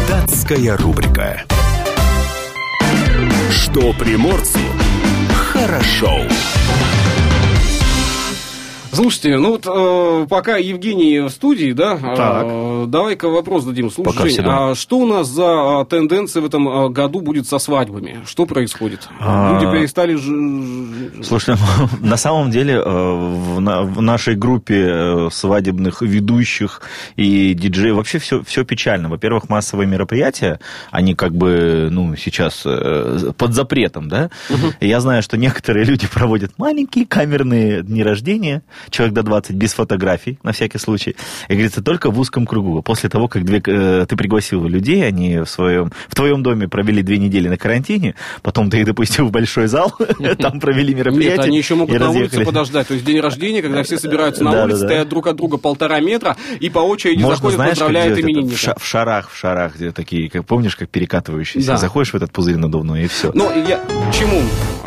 Датская 0.08 0.76
рубрика. 0.76 1.42
Что 3.50 3.92
приморцу 3.94 4.58
хорошо. 5.32 6.20
Слушайте, 8.94 9.36
ну 9.38 9.50
вот 9.50 9.66
э, 9.66 10.26
пока 10.28 10.56
Евгений 10.56 11.20
в 11.20 11.28
студии, 11.30 11.72
да, 11.72 11.98
э, 12.02 12.84
давай-ка 12.86 13.28
вопрос 13.28 13.64
дадим. 13.64 13.90
Слушай, 13.90 14.12
Пока 14.14 14.28
Жень, 14.28 14.40
а 14.46 14.74
что 14.74 14.98
у 14.98 15.06
нас 15.06 15.28
за 15.28 15.80
а, 15.80 15.84
тенденция 15.84 16.42
в 16.42 16.46
этом 16.46 16.68
а, 16.68 16.88
году 16.88 17.20
будет 17.20 17.46
со 17.48 17.58
свадьбами? 17.58 18.20
Что 18.26 18.46
происходит? 18.46 19.08
А, 19.20 19.54
Люди 19.60 19.70
перестали... 19.72 20.14
ж- 20.14 21.24
Слушай, 21.24 21.56
на 22.00 22.16
самом 22.16 22.50
деле 22.50 22.74
э, 22.74 22.80
в, 22.84 23.60
на- 23.60 23.82
в 23.82 24.00
нашей 24.00 24.36
группе 24.36 24.86
э, 24.88 25.28
свадебных 25.32 26.02
ведущих 26.02 26.82
и 27.16 27.54
диджеев 27.54 27.96
вообще 27.96 28.18
все, 28.18 28.42
все 28.44 28.64
печально. 28.64 29.08
Во-первых, 29.08 29.48
массовые 29.48 29.86
мероприятия, 29.88 30.60
они 30.90 31.14
как 31.14 31.34
бы, 31.34 31.88
ну, 31.90 32.14
сейчас 32.16 32.62
э, 32.64 33.32
под 33.36 33.54
запретом, 33.54 34.08
да? 34.08 34.30
И 34.80 34.88
я 34.88 35.00
знаю, 35.00 35.22
что 35.22 35.36
некоторые 35.36 35.84
люди 35.84 36.06
проводят 36.06 36.52
маленькие 36.58 37.06
камерные 37.06 37.82
дни 37.82 38.02
рождения, 38.02 38.62
человек 38.90 39.14
до 39.14 39.22
20, 39.22 39.56
без 39.56 39.72
фотографий, 39.74 40.38
на 40.42 40.52
всякий 40.52 40.78
случай. 40.78 41.16
И 41.48 41.52
говорится, 41.52 41.82
только 41.82 42.10
в 42.10 42.18
узком 42.18 42.46
кругу. 42.46 42.82
После 42.82 43.08
того, 43.08 43.28
как 43.28 43.44
две, 43.44 43.62
э, 43.64 44.06
ты 44.08 44.16
пригласил 44.16 44.64
людей, 44.66 45.06
они 45.06 45.38
в, 45.38 45.46
своем, 45.46 45.92
в 46.08 46.14
твоем 46.14 46.42
доме 46.42 46.68
провели 46.68 47.02
две 47.02 47.18
недели 47.18 47.48
на 47.48 47.56
карантине, 47.56 48.14
потом 48.42 48.70
ты 48.70 48.80
их 48.80 48.86
допустил 48.86 49.26
в 49.26 49.30
большой 49.30 49.66
зал, 49.66 49.92
там 50.38 50.60
провели 50.60 50.94
мероприятие. 50.94 51.36
Нет, 51.36 51.46
они 51.46 51.58
еще 51.58 51.74
могут 51.74 51.98
на 51.98 52.10
улице 52.10 52.44
подождать. 52.44 52.88
То 52.88 52.94
есть 52.94 53.06
день 53.06 53.20
рождения, 53.20 53.62
когда 53.62 53.82
все 53.82 53.98
собираются 53.98 54.44
на 54.44 54.64
улице, 54.64 54.78
стоят 54.78 55.08
друг 55.08 55.26
от 55.26 55.36
друга 55.36 55.56
полтора 55.58 56.00
метра 56.00 56.36
и 56.60 56.70
по 56.70 56.80
очереди 56.80 57.22
заходят, 57.22 57.58
поздравляют 57.58 58.18
именинника. 58.18 58.54
В, 58.54 58.58
ша- 58.58 58.74
в 58.78 58.84
шарах, 58.84 59.30
в 59.30 59.36
шарах, 59.36 59.76
где 59.76 59.92
такие, 59.92 60.28
как 60.30 60.44
помнишь, 60.46 60.76
как 60.76 60.88
перекатывающиеся. 60.88 61.76
Заходишь 61.76 62.12
в 62.12 62.16
этот 62.16 62.32
пузырь 62.32 62.56
надувной, 62.56 63.04
и 63.04 63.06
все. 63.06 63.30
Ну, 63.34 63.50
я 63.66 63.78
к 63.78 64.14
чему? 64.14 64.42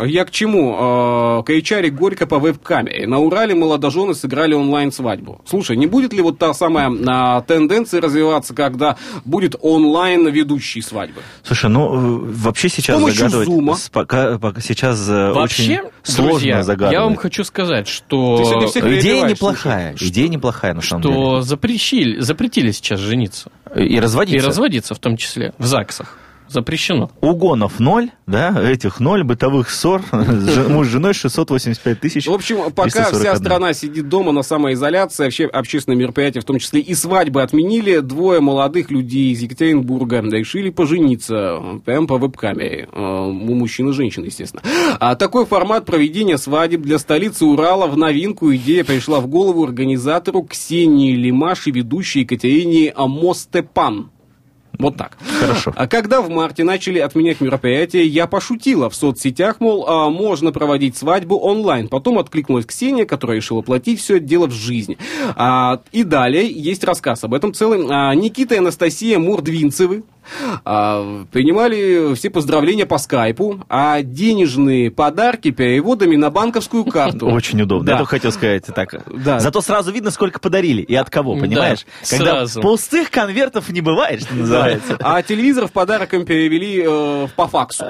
Я 0.06 0.26
к 0.26 0.32
чему? 0.32 1.40
Э, 1.40 1.44
Каичари 1.44 1.90
горько 1.90 2.28
по 2.28 2.40
веб-камере. 2.40 3.08
На 3.08 3.20
Урале 3.20 3.56
молодожены 3.88 4.14
сыграли 4.14 4.54
онлайн-свадьбу. 4.54 5.42
Слушай, 5.46 5.78
не 5.78 5.88
будет 5.88 6.14
ли 6.14 6.22
вот 6.22 6.38
та 6.38 6.54
самая 6.54 6.92
а, 7.08 7.42
тенденция 7.42 8.02
развиваться, 8.02 8.54
когда 8.54 8.98
будет 9.26 9.56
онлайн 9.62 10.28
ведущий 10.28 10.82
свадьбы? 10.82 11.22
Слушай, 11.44 11.70
ну 11.70 11.96
э, 11.96 12.32
вообще 12.34 12.70
сейчас 12.70 13.00
загадывать... 13.02 13.48
Зума. 13.48 13.78
Пока, 13.92 14.38
пока 14.38 14.62
сейчас 14.62 15.08
э, 15.10 15.32
Вообще, 15.32 15.80
очень 15.80 15.90
сложно 16.04 16.32
друзья, 16.32 16.64
загадывать. 16.64 16.94
я 16.94 17.04
вам 17.04 17.16
хочу 17.16 17.44
сказать, 17.44 17.88
что, 17.88 18.72
Идея 18.76 19.26
неплохая, 19.26 19.92
слушай. 19.92 20.12
идея 20.12 20.28
неплохая 20.28 20.74
на 20.74 20.82
самом 20.82 21.04
что 21.04 21.42
запретили, 21.42 22.20
запретили 22.20 22.72
сейчас 22.72 23.00
жениться. 23.00 23.50
деле. 23.74 23.88
И 23.88 24.00
разводиться. 24.00 24.46
И 24.46 24.48
разводиться 24.48 24.96
в 24.96 25.00
том 25.00 25.18
числе, 25.18 25.54
в 25.58 25.66
ЗАГСах. 25.66 26.18
Запрещено. 26.50 27.12
Угонов 27.22 27.80
ноль, 27.80 28.10
да, 28.26 28.56
этих 28.62 29.00
ноль, 29.00 29.24
бытовых 29.24 29.70
ссор, 29.70 30.02
муж 30.12 30.88
с 30.88 30.90
женой 30.90 31.14
685 31.14 32.00
тысяч. 32.00 32.28
В 32.28 32.34
общем, 32.34 32.72
пока 32.72 33.10
341. 33.10 33.20
вся 33.20 33.36
страна 33.36 33.74
сидит 33.74 34.10
дома 34.10 34.32
на 34.32 34.44
самоизоляции, 34.44 35.24
вообще 35.24 35.46
общественные 35.46 35.98
мероприятия, 35.98 36.40
в 36.40 36.46
том 36.46 36.60
числе 36.60 36.82
и 36.82 36.94
свадьбы 36.94 37.42
отменили, 37.42 38.00
двое 38.00 38.40
молодых 38.40 38.92
людей 38.92 39.32
из 39.32 39.42
Екатеринбурга 39.42 40.22
решили 40.22 40.70
пожениться 40.70 41.60
прямо 41.86 42.08
по 42.08 42.18
веб-камере. 42.18 42.88
Э, 42.92 43.26
У 43.28 43.54
мужчин 43.56 43.90
и 43.90 43.94
женщин, 43.94 44.24
естественно. 44.24 44.62
А 45.00 45.16
такой 45.16 45.46
формат 45.46 45.86
проведения 45.86 46.38
свадеб 46.38 46.82
для 46.82 46.98
столицы 47.00 47.46
Урала 47.46 47.88
в 47.88 47.98
новинку. 47.98 48.54
Идея 48.56 48.84
пришла 48.84 49.20
в 49.20 49.28
голову 49.28 49.64
организатору 49.64 50.44
Ксении 50.44 51.16
Лимаш 51.16 51.68
и 51.68 51.72
ведущей 51.72 52.22
Екатерине 52.22 52.94
Мостепан. 52.98 54.12
Вот 54.80 54.96
так. 54.96 55.18
Хорошо. 55.40 55.74
А 55.76 55.88
когда 55.88 56.22
в 56.22 56.30
марте 56.30 56.64
начали 56.64 57.00
отменять 57.00 57.42
мероприятия, 57.42 58.06
я 58.06 58.28
пошутила 58.28 58.90
в 58.90 58.96
соцсетях, 58.96 59.60
мол, 59.60 59.88
а, 59.88 60.10
можно 60.10 60.52
проводить 60.52 60.96
свадьбу 60.96 61.38
онлайн. 61.38 61.88
Потом 61.88 62.20
откликнулась 62.20 62.66
Ксения, 62.66 63.06
которая 63.06 63.38
решила 63.38 63.62
платить 63.62 64.00
все 64.00 64.18
это 64.18 64.26
дело 64.26 64.48
в 64.48 64.54
жизни. 64.54 64.98
А, 65.36 65.82
и 65.92 66.04
далее 66.04 66.50
есть 66.50 66.84
рассказ 66.84 67.24
об 67.24 67.34
этом 67.34 67.54
целый. 67.54 67.86
А, 67.90 68.14
Никита 68.14 68.56
и 68.56 68.60
Анастасия 68.60 69.18
Мурдвинцевы 69.18 70.04
принимали 71.32 72.14
все 72.16 72.30
поздравления 72.30 72.86
по 72.86 72.98
скайпу, 72.98 73.64
а 73.70 74.02
денежные 74.02 74.92
подарки 74.92 75.52
переводами 75.52 76.16
на 76.16 76.30
банковскую 76.30 76.86
карту. 76.86 77.28
Очень 77.32 77.62
удобно. 77.62 77.86
Да. 77.86 77.92
Я 77.94 77.98
только 78.00 78.12
хотел 78.12 78.32
сказать 78.32 78.66
так. 78.74 78.94
Да. 79.24 79.40
Зато 79.40 79.62
сразу 79.62 79.92
видно, 79.92 80.12
сколько 80.12 80.40
подарили 80.40 80.82
и 80.82 80.96
от 80.96 81.10
кого, 81.10 81.36
Да, 81.36 81.42
понимаешь? 81.42 81.86
Когда 82.10 82.26
сразу. 82.26 82.62
пустых 82.62 83.12
конвертов 83.12 83.70
не 83.70 83.82
бывает, 83.82 84.22
что 84.24 84.36
называется. 84.36 84.98
А 85.00 85.22
телевизор 85.22 85.68
в 85.68 85.72
подарок 85.72 86.14
им 86.14 86.26
перевели 86.26 86.84
э, 86.86 87.28
по 87.36 87.48
факсу. 87.48 87.86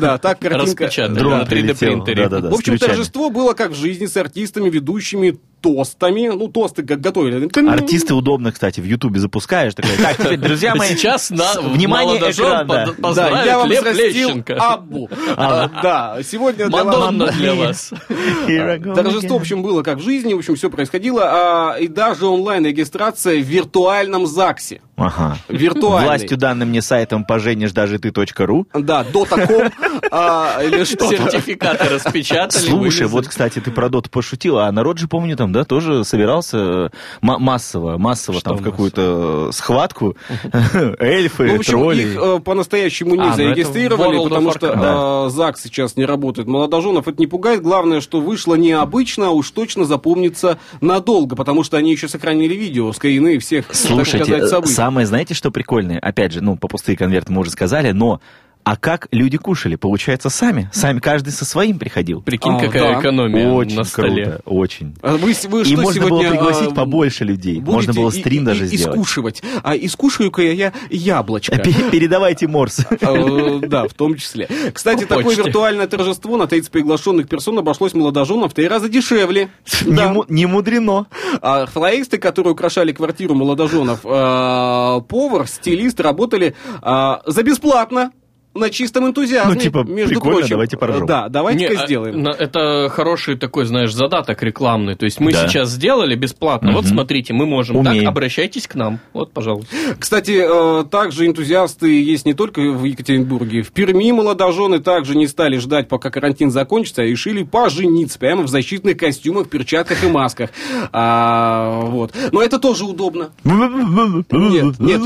Да, 0.00 0.18
так 0.18 0.38
картинка. 0.38 0.84
Распечатали 0.84 1.18
Дрон 1.18 1.38
на 1.38 1.42
3D 1.42 1.46
прилетел. 1.48 1.76
принтере. 2.04 2.24
Да-да-да. 2.24 2.50
В 2.50 2.54
общем, 2.54 2.78
торжество 2.78 3.30
было 3.30 3.52
как 3.54 3.70
в 3.72 3.76
жизни 3.76 4.06
с 4.06 4.16
артистами, 4.16 4.70
ведущими 4.70 5.38
тостами. 5.62 6.28
Ну, 6.28 6.48
тосты 6.48 6.82
как 6.82 7.00
готовили. 7.00 7.48
Артисты 7.68 8.14
удобно, 8.14 8.52
кстати, 8.52 8.80
в 8.80 8.84
Ютубе 8.84 9.20
запускаешь. 9.20 9.74
Такой, 9.74 9.96
так, 9.96 10.16
теперь, 10.18 10.36
друзья 10.38 10.74
мои, 10.76 10.88
Сейчас 10.88 11.30
на, 11.30 11.60
внимание, 11.60 12.18
экран, 12.18 12.66
да. 12.66 12.86
под- 13.00 13.14
Да, 13.14 13.44
я 13.44 13.58
вам 13.58 13.68
Лев 13.68 13.80
взрастил. 13.80 14.44
Аббу. 14.58 15.08
А, 15.36 15.68
Да, 15.82 16.18
сегодня 16.22 16.68
для 16.68 16.84
вас... 16.84 16.84
Мадонна 16.84 17.26
для 17.28 17.54
вас. 17.54 17.92
I 18.48 18.78
go 18.78 18.94
Торжество, 18.94 19.38
в 19.38 19.40
общем, 19.40 19.62
было 19.62 19.82
как 19.82 19.98
в 19.98 20.02
жизни, 20.02 20.34
в 20.34 20.38
общем, 20.38 20.56
все 20.56 20.68
происходило, 20.68 21.22
а, 21.24 21.76
и 21.78 21.88
даже 21.88 22.26
онлайн-регистрация 22.26 23.38
в 23.40 23.44
виртуальном 23.46 24.26
ЗАГСе. 24.26 24.80
Ага. 24.96 25.36
Виртуальный. 25.48 26.06
Властью 26.08 26.36
данным 26.36 26.68
мне 26.68 26.82
сайтом 26.82 27.24
поженишь 27.24 27.72
даже 27.72 27.98
ты.ру. 27.98 28.66
Да, 28.74 29.04
до 29.04 29.24
таком 29.24 29.70
а, 30.10 30.60
или 30.62 30.84
что 30.84 31.08
Сертификаты 31.08 31.88
распечатали. 31.88 32.62
Слушай, 32.62 32.78
вывезли. 32.78 33.04
вот, 33.04 33.28
кстати, 33.28 33.58
ты 33.58 33.70
про 33.70 33.88
доту 33.88 34.10
пошутил, 34.10 34.58
а 34.58 34.70
народ 34.70 34.98
же, 34.98 35.08
помню, 35.08 35.36
там, 35.36 35.50
да, 35.52 35.64
тоже 35.64 36.04
собирался 36.04 36.58
э, 36.58 36.88
ма- 37.22 37.38
массово, 37.38 37.96
массово 37.98 38.40
Что 38.40 38.50
там 38.50 38.58
в 38.58 38.62
какую-то 38.62 39.48
э, 39.48 39.52
схватку. 39.52 40.16
Эльфы, 40.98 41.46
Ну, 41.48 41.56
в 41.56 41.60
общем, 41.60 41.72
тролли. 41.72 42.02
их 42.02 42.16
э, 42.20 42.40
по-настоящему 42.40 43.14
не 43.14 43.22
А, 43.22 43.28
ну 43.30 43.34
зарегистрировали, 43.34 44.22
потому 44.22 44.52
что 44.52 44.66
Warcraft. 44.68 45.26
э, 45.26 45.30
ЗАГС 45.30 45.62
сейчас 45.62 45.96
не 45.96 46.04
работает. 46.04 46.46
Молодоженов 46.48 47.08
это 47.08 47.18
не 47.18 47.26
пугает. 47.26 47.62
Главное, 47.62 48.00
что 48.00 48.20
вышло 48.20 48.54
необычно, 48.54 49.28
а 49.28 49.30
уж 49.30 49.50
точно 49.50 49.84
запомнится 49.84 50.58
надолго, 50.80 51.34
потому 51.36 51.64
что 51.64 51.76
они 51.76 51.92
еще 51.92 52.08
сохранили 52.08 52.54
видео, 52.54 52.92
скрины 52.92 53.38
всех, 53.38 53.66
так 53.66 53.76
Слушайте, 53.76 54.24
сказать, 54.24 54.42
э, 54.42 54.46
событий. 54.48 54.74
Самое, 54.92 55.06
знаете, 55.06 55.32
что 55.32 55.50
прикольное? 55.50 55.98
Опять 55.98 56.32
же, 56.32 56.42
ну, 56.42 56.54
по 56.56 56.68
пустые 56.68 56.98
конверты 56.98 57.32
мы 57.32 57.40
уже 57.40 57.50
сказали, 57.50 57.92
но 57.92 58.20
А 58.64 58.76
как 58.76 59.08
люди 59.10 59.38
кушали? 59.38 59.74
Получается, 59.74 60.30
сами. 60.30 60.70
Сами 60.72 61.00
каждый 61.00 61.30
со 61.30 61.44
своим 61.44 61.78
приходил. 61.80 62.22
Прикинь, 62.22 62.52
А, 62.54 62.60
какая 62.60 62.94
да. 62.94 63.00
экономия 63.00 63.50
Очень 63.50 63.76
на 63.78 63.84
столе. 63.84 64.24
круто, 64.24 64.42
очень. 64.44 64.94
А 65.02 65.16
Вы, 65.16 65.34
вы 65.48 65.62
И 65.62 65.64
что 65.64 65.76
можно 65.82 65.92
сегодня, 65.94 66.08
было 66.08 66.30
пригласить 66.30 66.68
а, 66.70 66.74
побольше 66.74 67.24
людей. 67.24 67.60
Можно 67.60 67.92
было 67.92 68.10
стрим 68.10 68.42
и- 68.44 68.46
даже 68.46 68.64
и- 68.64 68.68
сделать. 68.68 68.94
Искушивать. 68.96 69.42
А 69.64 69.74
искушаю-ка 69.76 70.42
я 70.42 70.72
яблочко. 70.90 71.56
Пе- 71.58 71.74
Передавайте 71.90 72.46
Морс. 72.46 72.80
Э, 73.00 73.58
Да, 73.66 73.88
в 73.88 73.94
том 73.94 74.14
числе. 74.16 74.48
Кстати, 74.72 75.04
такое 75.06 75.34
виртуальное 75.34 75.88
торжество 75.88 76.36
на 76.36 76.46
30 76.46 76.70
приглашенных 76.70 77.28
персон 77.28 77.58
обошлось 77.58 77.94
молодоженам 77.94 78.48
в 78.48 78.54
три 78.54 78.68
раза 78.68 78.88
дешевле. 78.88 79.48
Не 79.84 79.96
Да. 79.96 80.12
му- 80.12 80.24
Не 80.28 80.46
мудрено. 80.46 81.06
А 81.40 81.66
флористы, 81.66 82.18
которые 82.18 82.52
украшали 82.52 82.92
квартиру 82.92 83.34
молодоженов, 83.34 84.00
э, 84.04 85.00
повар, 85.08 85.48
стилист 85.48 85.98
работали 86.00 86.54
за 86.80 87.42
бесплатно. 87.42 88.12
На 88.54 88.68
чистом 88.68 89.06
энтузиазме, 89.06 89.54
Ну, 89.54 89.60
типа, 89.60 89.78
между 89.84 90.14
прикольно, 90.16 90.36
прочим. 90.38 90.50
давайте 90.50 90.76
поржем. 90.76 91.06
Да, 91.06 91.28
давайте-ка 91.30 91.72
Не, 91.74 91.80
а, 91.80 91.86
сделаем. 91.86 92.22
на- 92.22 92.30
Это 92.30 92.90
хороший 92.90 93.38
такой, 93.38 93.64
знаешь, 93.64 93.94
задаток 93.94 94.42
рекламный. 94.42 94.94
То 94.94 95.06
есть 95.06 95.20
мы 95.20 95.32
Да. 95.32 95.48
сейчас 95.48 95.70
сделали 95.70 96.14
бесплатно. 96.16 96.72
Вот 96.72 96.84
Мгм. 96.84 96.92
смотрите, 96.92 97.32
мы 97.32 97.46
можем. 97.46 97.76
Умеем. 97.76 98.00
Так, 98.04 98.08
обращайтесь 98.10 98.66
к 98.66 98.74
нам. 98.74 99.00
Вот, 99.14 99.32
пожалуйста. 99.32 99.74
Кстати, 99.98 100.42
э, 100.44 100.84
также 100.84 101.26
энтузиасты 101.26 102.02
есть 102.02 102.26
не 102.26 102.34
только 102.34 102.60
в 102.60 102.84
Екатеринбурге. 102.84 103.62
В 103.62 103.72
Перми 103.72 104.12
молодожены 104.12 104.80
также 104.80 105.16
не 105.16 105.26
стали 105.28 105.56
ждать, 105.56 105.88
пока 105.88 106.10
карантин 106.10 106.50
закончится, 106.50 107.00
а 107.02 107.04
решили 107.06 107.44
пожениться 107.44 108.18
прямо 108.18 108.42
в 108.42 108.48
защитных 108.48 108.98
костюмах, 108.98 109.48
перчатках 109.48 110.04
и 110.04 110.08
масках. 110.08 110.50
А, 110.92 111.80
вот. 111.86 112.12
Но 112.32 112.42
это 112.42 112.58
тоже 112.58 112.84
удобно. 112.84 113.30
Нет, 113.44 114.78
нет. 114.78 115.00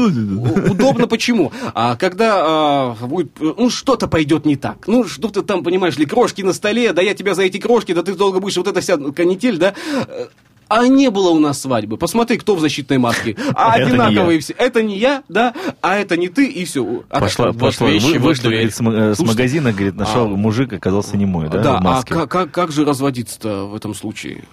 Удобно 0.70 1.06
почему? 1.06 1.52
А 1.74 1.94
когда 1.96 2.42
а, 2.44 2.94
будет, 3.06 3.35
ну, 3.38 3.70
что-то 3.70 4.08
пойдет 4.08 4.46
не 4.46 4.56
так. 4.56 4.86
Ну, 4.86 5.04
что-то 5.04 5.42
там, 5.42 5.62
понимаешь 5.62 5.96
ли, 5.96 6.06
крошки 6.06 6.42
на 6.42 6.52
столе, 6.52 6.92
да 6.92 7.02
я 7.02 7.14
тебя 7.14 7.34
за 7.34 7.42
эти 7.42 7.58
крошки, 7.58 7.92
да 7.92 8.02
ты 8.02 8.14
долго 8.14 8.40
будешь, 8.40 8.56
вот 8.56 8.68
эта 8.68 8.80
вся 8.80 8.96
канитель, 8.96 9.58
да? 9.58 9.74
А 10.68 10.88
не 10.88 11.10
было 11.10 11.30
у 11.30 11.38
нас 11.38 11.60
свадьбы. 11.60 11.96
Посмотри, 11.96 12.38
кто 12.38 12.56
в 12.56 12.60
защитной 12.60 12.98
маске. 12.98 13.36
А 13.54 13.78
Это 13.78 13.90
не 13.90 13.92
одинаковые 13.92 14.40
все. 14.40 14.52
Это 14.54 14.82
не 14.82 14.98
я, 14.98 15.22
да, 15.28 15.54
а 15.80 15.96
это 15.96 16.16
не 16.16 16.28
ты, 16.28 16.48
и 16.48 16.64
все. 16.64 17.04
Пошла, 17.08 17.52
вот 17.52 17.58
пошла, 17.58 17.88
вещи, 17.88 18.16
вышла, 18.16 18.48
говорит, 18.50 18.74
с, 18.74 18.80
э, 18.80 19.14
с 19.14 19.20
магазина, 19.20 19.72
говорит, 19.72 19.94
нашел 19.94 20.26
а- 20.26 20.28
мужик, 20.36 20.72
оказался 20.72 21.16
не 21.16 21.24
мой, 21.24 21.48
да, 21.48 21.62
Да, 21.62 21.80
а 21.84 22.26
как, 22.26 22.50
как 22.50 22.72
же 22.72 22.84
разводиться-то 22.84 23.66
в 23.66 23.76
этом 23.76 23.94
случае? 23.94 24.44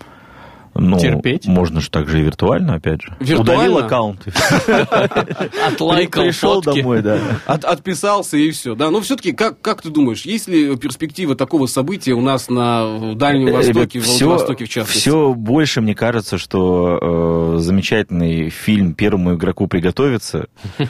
Ну, 0.76 1.00
терпеть? 1.00 1.46
можно 1.46 1.82
же 1.82 1.90
так 1.90 2.08
же 2.10 2.20
и 2.20 2.24
виртуально, 2.24 2.76
опять 2.76 3.02
же. 3.02 3.16
Виртуально? 3.20 3.54
Удалил 3.54 3.78
аккаунт. 3.80 4.26
Отлайкал 5.66 6.24
Пришел 6.24 6.62
домой, 6.62 7.02
да. 7.02 7.20
От- 7.46 7.66
отписался 7.66 8.38
и 8.38 8.52
все, 8.52 8.76
да. 8.76 8.90
Но 8.90 9.02
все-таки, 9.02 9.32
как, 9.34 9.62
как 9.62 9.82
ты 9.82 9.90
думаешь, 9.90 10.24
есть 10.24 10.48
ли 10.48 10.76
перспектива 10.78 11.36
такого 11.36 11.68
события 11.68 12.14
у 12.14 12.22
нас 12.22 12.50
на 12.50 13.14
Дальнем 13.16 13.54
Востоке, 13.54 14.00
в 14.00 14.06
Владивостоке 14.08 14.66
в 14.66 14.70
частности? 14.70 15.00
все 15.00 15.34
больше, 15.34 15.82
мне 15.82 15.96
кажется, 15.96 16.38
что 16.38 17.56
э, 17.56 17.60
замечательный 17.60 18.50
фильм 18.50 18.94
«Первому 18.94 19.36
игроку 19.36 19.68
приготовиться» 19.68 20.48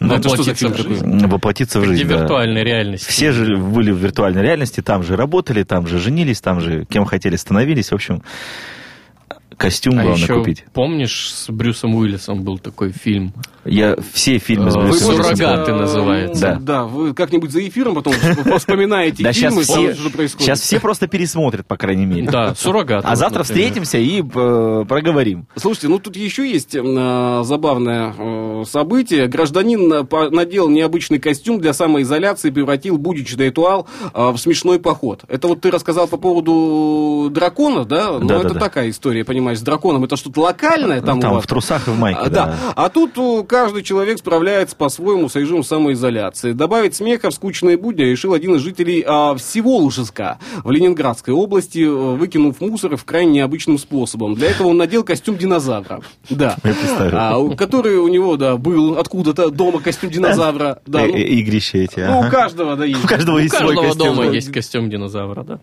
Ну, 0.00 0.14
это 0.14 0.30
что 0.30 0.42
за 0.42 0.50
Воплотиться 0.50 0.54
фильм 0.54 0.72
в 0.72 0.76
такой? 0.76 0.94
жизнь. 0.94 1.26
воплотиться 1.28 1.78
в 1.78 1.82
Где 1.84 1.90
жизнь. 1.92 2.08
да. 2.08 2.16
виртуальная 2.22 2.64
реальность. 2.64 3.06
Все 3.06 3.30
же 3.30 3.56
были 3.56 3.92
в 3.92 3.98
виртуальной 3.98 4.42
реальности, 4.42 4.80
там 4.80 5.04
же 5.04 5.14
работали, 5.14 5.62
там 5.62 5.86
же 5.86 6.00
женились, 6.00 6.40
там 6.40 6.60
же 6.60 6.84
кем 6.86 7.04
хотели 7.04 7.36
становились. 7.36 7.90
В 7.92 7.94
общем, 7.94 8.20
костюм 9.62 9.94
А 9.98 10.02
главное 10.02 10.22
еще, 10.22 10.34
купить. 10.38 10.64
помнишь, 10.72 11.30
с 11.32 11.48
Брюсом 11.50 11.94
Уиллисом 11.94 12.42
был 12.42 12.58
такой 12.58 12.92
фильм? 12.92 13.32
Я 13.64 13.96
все 14.12 14.38
фильмы 14.38 14.70
с 14.72 14.76
Э, 14.76 14.80
Брюсом 14.80 15.10
Уиллисом 15.10 15.36
«Суррогаты» 15.36 15.72
называется. 15.72 16.40
Да. 16.42 16.58
Да, 16.60 16.84
вы 16.84 17.14
как-нибудь 17.14 17.50
за 17.52 17.66
эфиром 17.66 17.94
потом 17.94 18.12
вспоминаете 18.58 19.22
Да, 19.22 19.32
сейчас 19.32 19.54
фильмы, 19.54 19.64
там 19.66 19.94
все, 19.94 20.10
происходит. 20.10 20.44
сейчас 20.46 20.60
все 20.60 20.80
просто 20.80 21.06
пересмотрят, 21.06 21.66
по 21.66 21.76
крайней 21.76 22.06
мере. 22.06 22.28
Да, 22.28 22.54
суррогат. 22.54 23.04
А 23.06 23.14
завтра 23.16 23.42
встретимся 23.44 23.98
и 23.98 24.20
э, 24.22 24.84
проговорим. 24.88 25.46
Слушайте, 25.56 25.88
ну 25.88 25.98
тут 25.98 26.16
еще 26.16 26.48
есть 26.50 26.74
э, 26.74 27.42
забавное 27.44 28.64
событие. 28.64 29.28
Гражданин 29.28 30.06
надел 30.34 30.68
необычный 30.68 31.18
костюм 31.18 31.60
для 31.60 31.72
самоизоляции 31.72 32.48
и 32.48 32.50
превратил 32.50 32.98
будничный 32.98 33.46
ритуал 33.46 33.86
в 34.14 34.36
смешной 34.38 34.78
поход. 34.80 35.22
Это 35.28 35.46
вот 35.48 35.60
ты 35.60 35.70
рассказал 35.70 36.08
по 36.08 36.16
поводу 36.16 37.30
дракона, 37.30 37.84
да? 37.84 38.18
Ну, 38.18 38.26
Да, 38.26 38.38
это 38.40 38.54
такая 38.54 38.90
история, 38.90 39.24
понимаешь, 39.24 39.51
с 39.58 39.62
драконом. 39.62 40.04
Это 40.04 40.16
что-то 40.16 40.40
локальное 40.42 41.00
там, 41.00 41.20
Там 41.20 41.32
у 41.32 41.34
вас? 41.36 41.44
в 41.44 41.46
трусах 41.46 41.88
и 41.88 41.90
в 41.90 41.98
майке, 41.98 42.20
А, 42.22 42.28
да. 42.30 42.46
да. 42.46 42.56
А 42.76 42.88
тут 42.88 43.12
э, 43.16 43.44
каждый 43.46 43.82
человек 43.82 44.18
справляется 44.18 44.76
по-своему 44.76 45.28
с 45.28 45.34
режимом 45.36 45.64
самоизоляции. 45.64 46.52
Добавить 46.52 46.94
смеха 46.96 47.30
в 47.30 47.34
скучные 47.34 47.76
будни 47.76 48.02
решил 48.02 48.32
один 48.34 48.54
из 48.56 48.60
жителей 48.62 49.04
а, 49.06 49.34
Всеволожска 49.36 50.38
в 50.64 50.70
Ленинградской 50.70 51.34
области, 51.34 51.78
э, 51.84 51.88
выкинув 52.16 52.60
мусор 52.60 52.96
в 52.96 53.04
крайне 53.04 53.32
необычным 53.32 53.78
способом. 53.78 54.34
Для 54.34 54.50
этого 54.50 54.68
он 54.68 54.76
надел 54.76 55.04
костюм 55.04 55.36
динозавра. 55.36 56.00
Да. 56.30 56.56
А, 57.12 57.38
у- 57.38 57.54
который 57.56 57.96
у 57.96 58.08
него, 58.08 58.36
да, 58.36 58.56
был 58.56 58.98
откуда-то 58.98 59.50
дома 59.50 59.80
костюм 59.80 60.10
динозавра. 60.10 60.80
Да, 60.86 61.02
Э, 61.02 61.06
ну, 61.06 61.16
э, 61.16 61.22
Игрища 61.22 61.78
эти. 61.78 62.00
ну, 62.00 62.20
у 62.20 62.30
каждого, 62.30 62.76
да, 62.76 62.84
есть. 62.84 63.04
У 63.04 63.06
каждого 63.08 63.36
У 63.36 63.38
есть 63.38 63.54
свой 63.54 63.74
каждого 63.76 63.86
костюм. 63.88 64.16
дома 64.16 64.30
есть 64.32 64.52
костюм 64.52 64.90
динозавра, 64.90 65.42
да? 65.42 65.58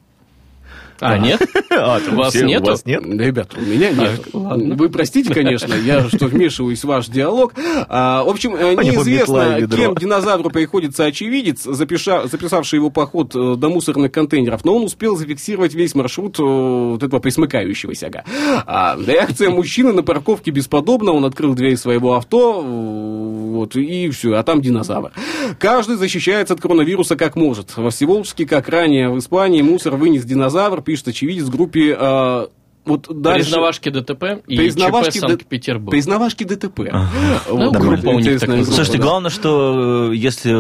А, 1.00 1.18
нет? 1.18 1.41
А, 1.72 2.00
У 2.12 2.16
вас 2.16 2.34
все- 2.34 2.45
нету? 2.45 2.66
У 2.66 2.68
вас 2.70 2.86
нет? 2.86 3.02
Ребят, 3.06 3.52
у 3.56 3.62
меня 3.62 3.91
нет. 3.91 4.22
ладно. 4.34 4.76
Вы 4.76 4.89
простите, 4.89 5.34
конечно, 5.34 5.74
я 5.74 6.08
что 6.10 6.26
вмешиваюсь 6.26 6.82
в 6.84 6.88
ваш 6.88 7.08
диалог. 7.08 7.54
А, 7.88 8.24
в 8.24 8.28
общем, 8.30 8.56
э, 8.56 8.74
неизвестно, 8.76 9.66
кем 9.68 9.95
динозавру 9.95 10.50
приходится 10.50 11.06
очевидец, 11.06 11.66
запиша- 11.66 12.28
записавший 12.28 12.78
его 12.78 12.89
поход 12.89 13.34
э, 13.36 13.56
до 13.56 13.70
мусорных 13.70 14.12
контейнеров, 14.12 14.66
но 14.66 14.76
он 14.76 14.84
успел 14.84 15.16
зафиксировать 15.16 15.74
весь 15.74 15.95
маршрут 15.95 16.39
э, 16.39 16.43
вот 16.43 17.02
этого 17.04 17.20
присмыкающегося. 17.20 18.24
А, 18.66 18.97
реакция 19.06 19.50
мужчины 19.52 19.93
на 19.93 20.04
парковке 20.04 20.52
бесподобна. 20.52 21.12
Он 21.12 21.24
открыл 21.26 21.54
дверь 21.54 21.78
своего 21.78 22.16
авто, 22.16 22.62
вот, 22.62 23.76
и 23.76 24.10
все, 24.10 24.34
а 24.36 24.43
там 24.43 24.62
динозавр. 24.62 25.12
Каждый 25.60 25.95
защищается 25.95 26.54
от 26.56 26.62
коронавируса 26.62 27.16
как 27.16 27.36
может. 27.36 27.78
Во 27.78 27.89
Всеволжске, 27.91 28.45
как 28.45 28.68
ранее 28.70 29.10
в 29.10 29.20
Испании, 29.20 29.62
мусор 29.62 29.95
вынес 29.95 30.24
динозавр, 30.26 30.82
пишет 30.90 31.08
очевидец 31.10 31.44
в 31.44 31.52
группе 31.52 31.96
э, 31.96 32.48
вот 32.86 33.08
дальше... 33.22 33.46
Признавашки 33.46 33.90
ДТП 33.90 34.24
и 34.48 34.58
Признавашки 34.58 35.18
ЧП 35.18 35.22
Д- 35.22 35.28
Санкт-Петербург. 35.28 35.92
Признавашки 35.92 36.44
ДТП. 36.44 36.80
Ну, 36.92 37.70
Вот, 37.70 37.78
группа 37.78 38.08
у 38.10 38.20
них 38.20 38.26
интересная 38.28 38.40
так 38.40 38.56
группа, 38.58 38.72
Слушайте, 38.72 38.98
да. 38.98 39.04
главное, 39.04 39.30
что 39.30 40.12
э, 40.12 40.16
если 40.16 40.54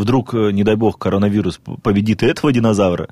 вдруг, 0.00 0.34
э, 0.34 0.50
не 0.52 0.64
дай 0.64 0.76
бог, 0.76 0.98
коронавирус 0.98 1.60
победит 1.82 2.22
этого 2.22 2.52
динозавра, 2.52 3.08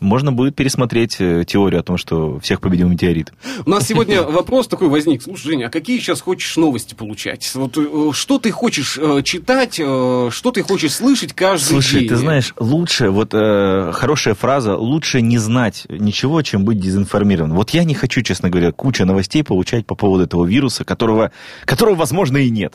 можно 0.00 0.32
будет 0.32 0.56
пересмотреть 0.56 1.16
э, 1.20 1.44
теорию 1.46 1.80
о 1.80 1.82
том, 1.82 1.96
что 1.96 2.38
всех 2.40 2.60
победил 2.60 2.88
метеорит. 2.88 3.32
У 3.66 3.70
нас 3.70 3.86
сегодня 3.86 4.22
вопрос 4.22 4.68
такой 4.68 4.88
возник. 4.88 5.22
Слушай, 5.22 5.44
Женя, 5.48 5.66
а 5.66 5.70
какие 5.70 5.98
сейчас 5.98 6.20
хочешь 6.20 6.56
новости 6.56 6.94
получать? 6.94 7.50
Вот 7.54 7.76
что 8.16 8.38
ты 8.38 8.50
хочешь 8.50 8.98
читать, 9.24 9.74
что 9.74 10.50
ты 10.52 10.62
хочешь 10.62 10.94
слышать 10.94 11.32
каждый 11.32 11.64
Слушай, 11.66 12.00
день? 12.00 12.08
ты 12.08 12.16
знаешь, 12.16 12.54
лучше, 12.58 13.10
вот 13.10 13.30
э, 13.32 13.92
хорошая 13.92 14.34
фраза, 14.34 14.76
лучше 14.76 15.20
не 15.20 15.38
знать 15.38 15.86
ничего, 15.88 16.42
чем 16.42 16.64
быть 16.64 16.78
дезинформированным. 16.78 17.56
Вот 17.56 17.70
я 17.70 17.84
не 17.84 17.94
хочу, 18.04 18.20
честно 18.20 18.50
говоря, 18.50 18.70
куча 18.70 19.06
новостей 19.06 19.42
получать 19.42 19.86
по 19.86 19.94
поводу 19.94 20.24
этого 20.24 20.44
вируса, 20.44 20.84
которого, 20.84 21.30
которого 21.64 21.94
возможно, 21.94 22.36
и 22.36 22.50
нет. 22.50 22.74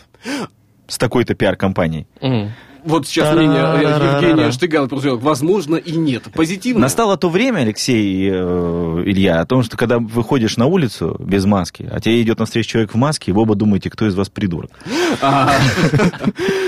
С 0.88 0.98
такой-то 0.98 1.36
пиар-компанией. 1.36 2.08
Мгм. 2.20 2.52
Вот 2.90 3.08
сейчас 3.08 3.36
мнение 3.36 3.62
э. 3.62 4.22
Евгения 4.22 4.52
Штыгала 4.52 4.88
прозвучало. 4.88 5.20
Возможно 5.20 5.76
и 5.76 5.92
нет. 5.92 6.24
Позитивно. 6.34 6.82
Настало 6.82 7.18
то 7.18 7.30
время, 7.30 7.60
Алексей 7.60 8.30
э, 8.32 9.04
Илья, 9.06 9.42
о 9.42 9.46
том, 9.46 9.64
что 9.64 9.78
когда 9.78 10.00
выходишь 10.00 10.58
на 10.58 10.66
улицу 10.66 11.16
без 11.20 11.46
маски, 11.46 11.88
а 11.92 12.00
тебе 12.00 12.22
идет 12.22 12.40
навстречу 12.40 12.72
человек 12.72 12.94
в 12.94 12.98
маске, 12.98 13.32
и 13.32 13.34
вы 13.34 13.44
оба 13.44 13.56
думаете, 13.56 13.90
кто 13.90 14.08
из 14.08 14.16
вас 14.16 14.30
придурок. 14.30 14.72
А, 15.22 15.52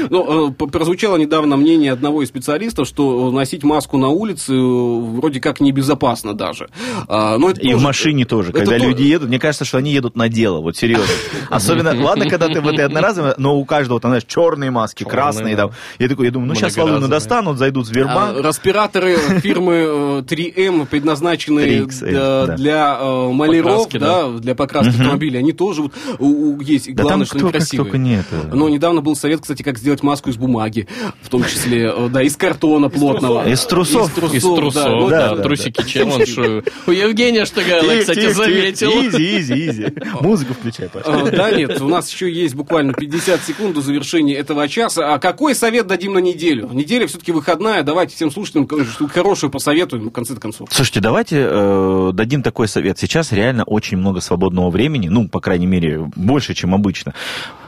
Ну, 0.10 0.50
э, 0.50 0.68
прозвучало 0.68 1.18
недавно 1.18 1.58
мнение 1.58 1.92
одного 1.92 2.22
из 2.24 2.28
специалистов, 2.28 2.88
что 2.88 3.32
носить 3.32 3.64
маску 3.64 3.98
на 3.98 4.10
улице 4.10 4.54
э, 4.54 4.58
вроде 4.58 5.40
как 5.40 5.62
небезопасно 5.62 6.34
даже. 6.34 6.70
А, 7.08 7.38
но 7.38 7.52
И 7.52 7.74
в 7.74 7.82
машине 7.82 8.26
тоже. 8.26 8.52
Когда 8.52 8.78
люди 8.78 9.04
едут, 9.04 9.30
мне 9.30 9.40
кажется, 9.40 9.64
что 9.64 9.78
они 9.78 9.92
едут 9.92 10.16
на 10.16 10.28
дело, 10.28 10.60
вот 10.60 10.76
серьезно. 10.76 11.08
Особенно, 11.50 11.96
ладно, 12.04 12.28
когда 12.30 12.48
ты 12.48 12.62
в 12.62 12.68
этой 12.68 12.86
одноразовой, 12.86 13.36
но 13.38 13.58
у 13.58 13.66
каждого, 13.66 14.00
там, 14.00 14.12
знаешь, 14.12 14.26
черные 14.28 14.72
маски, 14.72 15.04
красные. 15.04 15.56
да. 15.56 15.68
там. 15.68 15.72
Я 16.00 16.08
такой, 16.12 16.26
я 16.28 16.32
думаю, 16.32 16.50
ну 16.50 16.56
сейчас 16.56 16.78
волыну 16.78 17.08
достанут, 17.08 17.58
зайдут 17.58 17.86
в 17.88 17.90
А, 17.90 17.94
Сбербанк. 17.94 18.46
Респираторы 18.46 19.16
фирмы 19.42 19.74
э, 19.74 20.24
3М, 20.28 20.86
предназначенные 20.86 21.82
3XL, 21.82 22.06
для, 22.10 22.46
да. 22.46 22.56
для, 22.56 22.98
э, 23.02 23.32
маляров, 23.32 23.84
Покраски, 23.86 23.98
да, 23.98 24.28
для 24.40 24.56
покраски 24.56 24.90
Мгм. 24.92 25.02
автомобилей, 25.02 25.40
они 25.40 25.52
тоже 25.54 25.84
вот, 25.84 25.94
у- 26.20 26.56
у- 26.56 26.62
есть. 26.62 26.94
Да 26.94 27.04
главное, 27.04 27.26
там 27.26 27.28
что 27.28 27.36
кто 27.38 27.48
они 27.48 27.52
красивые. 27.58 27.84
только 27.86 27.98
нет. 27.98 28.26
Но 28.54 28.70
недавно 28.70 29.02
был 29.02 29.16
совет, 29.16 29.42
кстати, 29.42 29.64
как 29.64 29.78
сделать 29.78 30.04
маску 30.04 30.30
из 30.30 30.38
бумаги, 30.38 30.88
в 31.22 31.30
том 31.30 31.44
числе, 31.44 31.92
э, 31.96 32.10
да, 32.10 32.22
из 32.24 32.36
картона 32.38 32.90
плотного. 32.90 33.48
Из 33.48 33.62
трусов. 33.66 34.12
Из 34.34 34.42
трусов, 34.44 34.74
да, 34.74 34.84
да, 34.90 35.10
да, 35.30 35.36
да. 35.36 35.44
трусики 35.44 35.84
челлендж. 35.88 36.62
У 36.88 36.92
Евгения 36.92 37.46
Штыгайла, 37.46 38.00
кстати, 38.00 38.32
заметил. 38.34 38.90
Easy, 38.92 39.40
easy, 39.40 39.70
easy. 39.70 39.86
Музыку 40.22 40.54
включай, 40.54 40.90
пожалуйста. 40.90 41.30
Э, 41.34 41.38
Да, 41.38 41.52
нет, 41.52 41.82
у 41.82 41.88
нас 41.88 42.12
еще 42.12 42.32
есть 42.32 42.56
буквально 42.56 42.94
50 42.94 43.42
секунд 43.44 43.76
до 43.76 43.82
завершения 43.82 44.36
этого 44.36 44.68
часа. 44.68 45.14
А 45.14 45.20
какой 45.20 45.56
совет 45.56 45.88
дадим 45.92 46.14
на 46.14 46.20
неделю. 46.20 46.70
Неделя 46.72 47.06
все-таки 47.06 47.32
выходная. 47.34 47.84
Давайте 47.84 48.16
всем 48.16 48.32
слушателям 48.32 48.66
что-то 48.68 49.10
хорошее 49.10 49.52
посоветуем 49.52 50.10
в 50.10 50.12
конце 50.12 50.36
концов. 50.36 50.70
Слушайте, 50.72 51.02
давайте 51.02 51.46
э, 51.50 52.12
дадим 52.14 52.44
такой 52.44 52.70
совет. 52.70 52.98
Сейчас 52.98 53.34
реально 53.34 53.66
очень 53.66 53.98
много 53.98 54.22
свободного 54.22 54.70
времени, 54.70 55.10
ну, 55.10 55.28
по 55.28 55.42
крайней 55.42 55.68
мере, 55.68 56.10
больше, 56.16 56.54
чем 56.54 56.74
обычно. 56.74 57.14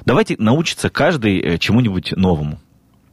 Давайте 0.05 0.35
научиться 0.39 0.89
каждый 0.89 1.39
э, 1.39 1.57
чему-нибудь 1.57 2.13
новому. 2.13 2.59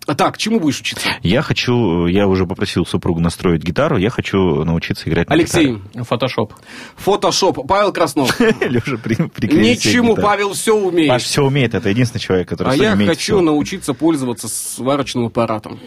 А 0.06 0.14
так, 0.14 0.38
чему 0.38 0.58
будешь 0.60 0.80
учиться? 0.80 1.08
Я 1.22 1.42
хочу, 1.42 2.06
я 2.06 2.26
уже 2.26 2.46
попросил 2.46 2.86
супругу 2.86 3.20
настроить 3.20 3.62
гитару, 3.62 3.96
я 3.98 4.10
хочу 4.10 4.64
научиться 4.64 5.08
играть 5.08 5.28
на 5.28 5.34
Алексей, 5.34 5.78
Фотошоп. 5.94 6.54
фотошоп. 6.96 7.66
Павел 7.68 7.92
Краснов. 7.92 8.38
гитаре. 8.40 9.30
Себе 9.40 9.70
Ничему. 9.70 10.16
Павел 10.16 10.54
все 10.54 10.74
Паш 10.74 10.84
умеет. 10.92 11.22
все 11.22 11.42
умеет, 11.44 11.74
это 11.74 11.90
единственный 11.90 12.20
человек, 12.20 12.48
который 12.48 12.68
А 12.68 12.72
сегодня 12.72 12.88
я 12.88 12.94
умеет 12.94 13.10
хочу 13.10 13.40
научиться 13.40 13.94
пользоваться 13.94 14.48
сварочным 14.48 15.26
аппаратом. 15.26 15.78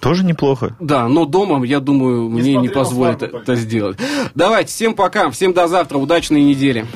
Тоже 0.00 0.24
неплохо. 0.24 0.76
Да, 0.80 1.08
но 1.08 1.24
дома, 1.24 1.64
я 1.64 1.78
думаю, 1.78 2.28
мне 2.28 2.56
не 2.56 2.68
позволят 2.68 3.22
это 3.22 3.54
сделать. 3.54 3.98
Давайте, 4.34 4.70
всем 4.70 4.94
пока, 4.94 5.30
всем 5.30 5.52
до 5.54 5.68
завтра, 5.68 5.96
удачной 5.98 6.42
недели. 6.42 6.86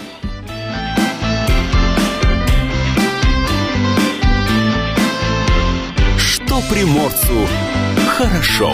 Что 6.57 6.71
приморцу 6.71 7.47
хорошо. 8.09 8.73